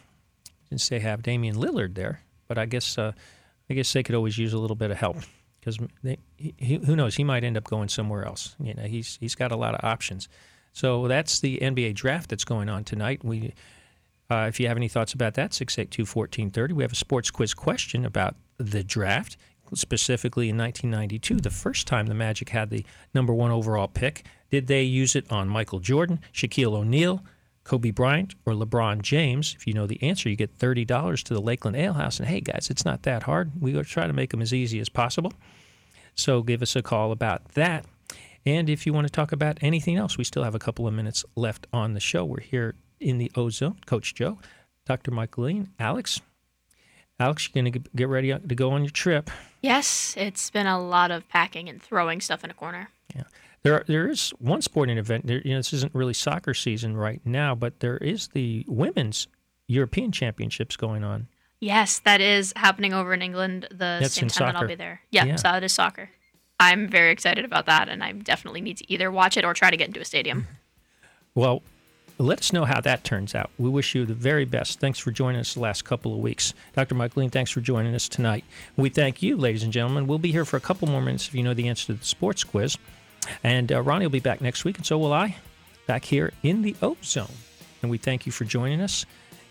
since 0.69 0.89
they 0.89 1.01
have 1.01 1.23
Damian 1.23 1.57
Lillard 1.57 1.95
there. 1.95 2.23
But 2.47 2.59
I 2.59 2.67
guess 2.67 2.97
uh, 2.99 3.13
I 3.69 3.75
guess 3.75 3.93
they 3.93 4.03
could 4.03 4.15
always 4.15 4.39
use 4.39 4.55
a 4.55 4.59
little 4.59 4.77
bit 4.77 4.91
of 4.91 4.97
help 4.97 5.19
because 5.61 5.79
who 6.61 6.97
knows 6.97 7.17
he 7.17 7.25
might 7.25 7.45
end 7.45 7.57
up 7.57 7.65
going 7.65 7.89
somewhere 7.89 8.25
else. 8.25 8.57
You 8.61 8.75
know, 8.75 8.85
he's 8.85 9.19
he's 9.21 9.35
got 9.35 9.53
a 9.53 9.57
lot 9.57 9.75
of 9.75 9.85
options. 9.85 10.29
So 10.73 11.09
that's 11.09 11.41
the 11.41 11.59
NBA 11.59 11.95
draft 11.95 12.31
that's 12.31 12.45
going 12.45 12.69
on 12.69 12.85
tonight. 12.85 13.25
We, 13.25 13.53
uh, 14.31 14.47
if 14.49 14.61
you 14.61 14.69
have 14.69 14.77
any 14.77 14.89
thoughts 14.89 15.13
about 15.13 15.35
that, 15.35 15.51
682-1430. 15.51 16.73
We 16.73 16.85
have 16.85 16.93
a 16.93 16.97
sports 16.97 17.31
quiz 17.31 17.55
question 17.55 18.05
about 18.05 18.37
the 18.59 18.85
draft, 18.85 19.37
specifically 19.75 20.49
in 20.49 20.57
1992, 20.57 21.37
the 21.41 21.51
first 21.51 21.87
time 21.87 22.07
the 22.07 22.15
Magic 22.15 22.51
had 22.51 22.71
the 22.71 22.85
number 23.13 23.35
one 23.35 23.51
overall 23.51 23.89
pick. 23.89 24.25
Did 24.51 24.67
they 24.67 24.83
use 24.83 25.17
it 25.17 25.31
on 25.33 25.49
Michael 25.49 25.81
Jordan, 25.81 26.21
Shaquille 26.33 26.75
O'Neal, 26.75 27.25
Kobe 27.69 27.91
Bryant, 27.91 28.35
or 28.47 28.55
LeBron 28.55 29.03
James? 29.03 29.55
If 29.55 29.67
you 29.67 29.75
know 29.75 29.87
the 29.87 30.03
answer, 30.03 30.31
you 30.31 30.37
get 30.37 30.59
$30 30.59 31.23
to 31.25 31.35
the 31.35 31.41
Lakeland 31.41 31.77
Ale 31.77 31.93
House. 31.93 32.19
And 32.19 32.27
hey, 32.27 32.41
guys, 32.41 32.69
it's 32.71 32.87
not 32.87 33.03
that 33.03 33.25
hard. 33.25 33.53
We 33.61 33.79
try 33.83 34.07
to 34.07 34.13
make 34.15 34.31
them 34.31 34.41
as 34.41 34.55
easy 34.55 34.81
as 34.81 34.89
possible. 34.89 35.35
So 36.15 36.43
give 36.43 36.63
us 36.63 36.75
a 36.75 36.83
call 36.83 37.13
about 37.13 37.47
that. 37.51 37.85
And 38.47 38.71
if 38.71 38.87
you 38.87 38.95
want 38.95 39.07
to 39.07 39.13
talk 39.13 39.33
about 39.33 39.59
anything 39.61 39.97
else, 39.97 40.17
we 40.17 40.25
still 40.25 40.45
have 40.45 40.55
a 40.55 40.59
couple 40.59 40.89
of 40.89 40.95
minutes 40.95 41.27
left 41.37 41.67
on 41.71 41.93
the 41.93 42.01
show. 42.01 42.25
We're 42.25 42.41
here 42.41 42.75
in 42.99 43.19
the 43.19 43.31
Ozone, 43.35 43.77
Coach 43.85 44.15
Joe, 44.15 44.39
Dr. 44.87 45.11
Michaeline, 45.11 45.69
Alex. 45.79 46.23
Alex, 47.21 47.51
you're 47.53 47.63
going 47.63 47.73
to 47.73 47.81
get 47.95 48.09
ready 48.09 48.31
to 48.31 48.55
go 48.55 48.71
on 48.71 48.83
your 48.83 48.91
trip. 48.91 49.31
Yes, 49.61 50.15
it's 50.17 50.49
been 50.51 50.67
a 50.67 50.81
lot 50.81 51.11
of 51.11 51.29
packing 51.29 51.69
and 51.69 51.83
throwing 51.83 52.23
stuff 52.23 52.45
in 52.45 52.51
a 52.51 52.55
corner. 52.55 52.89
Yeah. 53.15 53.25
There, 53.63 53.85
there 53.87 54.09
is 54.09 54.31
one 54.39 54.63
sporting 54.63 54.99
event. 54.99 55.27
There, 55.27 55.41
you 55.45 55.53
know, 55.53 55.59
this 55.59 55.73
isn't 55.73 55.95
really 55.95 56.15
soccer 56.15 56.55
season 56.55 56.97
right 56.97 57.21
now, 57.25 57.55
but 57.55 57.81
there 57.81 57.97
is 57.99 58.29
the 58.29 58.65
women's 58.69 59.27
European 59.67 60.13
Championships 60.13 60.77
going 60.77 61.05
on. 61.05 61.29
Yes, 61.61 61.99
that 62.01 62.21
is 62.21 62.53
happening 62.57 62.93
over 62.95 63.13
in 63.13 63.21
England 63.21 63.67
the 63.71 63.99
That's 64.01 64.15
same 64.15 64.29
time 64.29 64.53
that 64.55 64.63
I'll 64.63 64.69
be 64.69 64.77
there. 64.77 65.01
Yeah, 65.11 65.25
Yeah. 65.25 65.37
so 65.37 65.51
it 65.55 65.65
is 65.65 65.73
soccer. 65.73 66.11
I'm 66.61 66.89
very 66.89 67.11
excited 67.11 67.45
about 67.45 67.67
that, 67.67 67.89
and 67.89 68.03
I 68.03 68.13
definitely 68.13 68.61
need 68.61 68.77
to 68.79 68.93
either 68.93 69.11
watch 69.11 69.37
it 69.37 69.45
or 69.45 69.55
try 69.55 69.71
to 69.71 69.77
get 69.77 69.89
into 69.89 70.01
a 70.01 70.05
stadium. 70.05 70.47
Well, 71.35 71.63
let 72.19 72.41
us 72.41 72.53
know 72.53 72.65
how 72.65 72.81
that 72.81 73.05
turns 73.05 73.33
out. 73.33 73.51
We 73.59 73.71
wish 73.71 73.95
you 73.95 74.05
the 74.05 74.15
very 74.15 74.45
best. 74.45 74.81
Thanks 74.81 74.99
for 74.99 75.13
joining 75.13 75.41
us 75.41 75.55
the 75.55 75.61
last 75.61 75.85
couple 75.85 76.13
of 76.13 76.19
weeks. 76.19 76.53
Dr. 76.75 76.97
Michaeline, 76.97 77.31
thanks 77.31 77.53
for 77.53 77.61
joining 77.61 77.95
us 77.95 78.09
tonight. 78.09 78.45
We 78.77 78.89
thank 78.89 79.23
you, 79.23 79.37
ladies 79.37 79.63
and 79.63 79.73
gentlemen. 79.73 80.09
We'll 80.09 80.19
be 80.19 80.33
here 80.33 80.45
for 80.45 80.57
a 80.57 80.61
couple 80.61 80.89
more 80.89 81.01
minutes 81.01 81.29
if 81.29 81.35
you 81.37 81.45
know 81.45 81.55
the 81.55 81.69
answer 81.69 81.87
to 81.87 81.95
the 81.95 82.05
sports 82.05 82.43
quiz. 82.43 82.77
And 83.43 83.71
uh, 83.73 83.83
Ronnie 83.83 84.05
will 84.07 84.11
be 84.11 84.21
back 84.21 84.41
next 84.41 84.65
week, 84.65 84.77
and 84.77 84.87
so 84.87 84.99
will 84.99 85.13
I, 85.13 85.37
back 85.87 86.05
here 86.05 86.33
in 86.43 86.63
the 86.63 86.75
O 86.83 86.97
Zone. 87.03 87.29
And 87.83 87.91
we 87.91 87.99
thank 87.99 88.27
you 88.27 88.33
for 88.33 88.45
joining 88.45 88.81
us. 88.81 89.07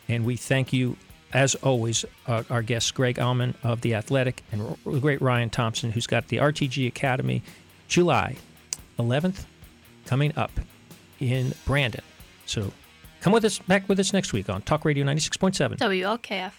And 0.08 0.26
we 0.26 0.36
thank 0.36 0.74
you, 0.74 0.98
as 1.34 1.56
always, 1.56 2.06
uh, 2.28 2.44
our 2.50 2.62
guests, 2.62 2.92
Greg 2.92 3.18
Auman 3.18 3.56
of 3.64 3.82
The 3.82 3.96
Athletic 3.96 4.44
and 4.52 4.78
the 4.86 5.00
great 5.00 5.22
Ryan 5.22 5.50
Thompson, 5.50 5.92
who's 5.92 6.08
got 6.08 6.28
the 6.30 6.38
RTG 6.38 6.88
Academy 6.88 7.44
July 7.88 8.38
11th 9.00 9.46
coming 10.06 10.34
up 10.38 10.52
in 11.20 11.54
Brandon. 11.66 12.04
So 12.46 12.72
come 13.22 13.34
with 13.34 13.46
us 13.46 13.60
back 13.60 13.88
with 13.90 14.00
us 14.00 14.14
next 14.14 14.34
week 14.34 14.50
on 14.50 14.62
Talk 14.62 14.86
Radio 14.86 15.06
96.7. 15.06 15.78
WLKF. 15.78 16.52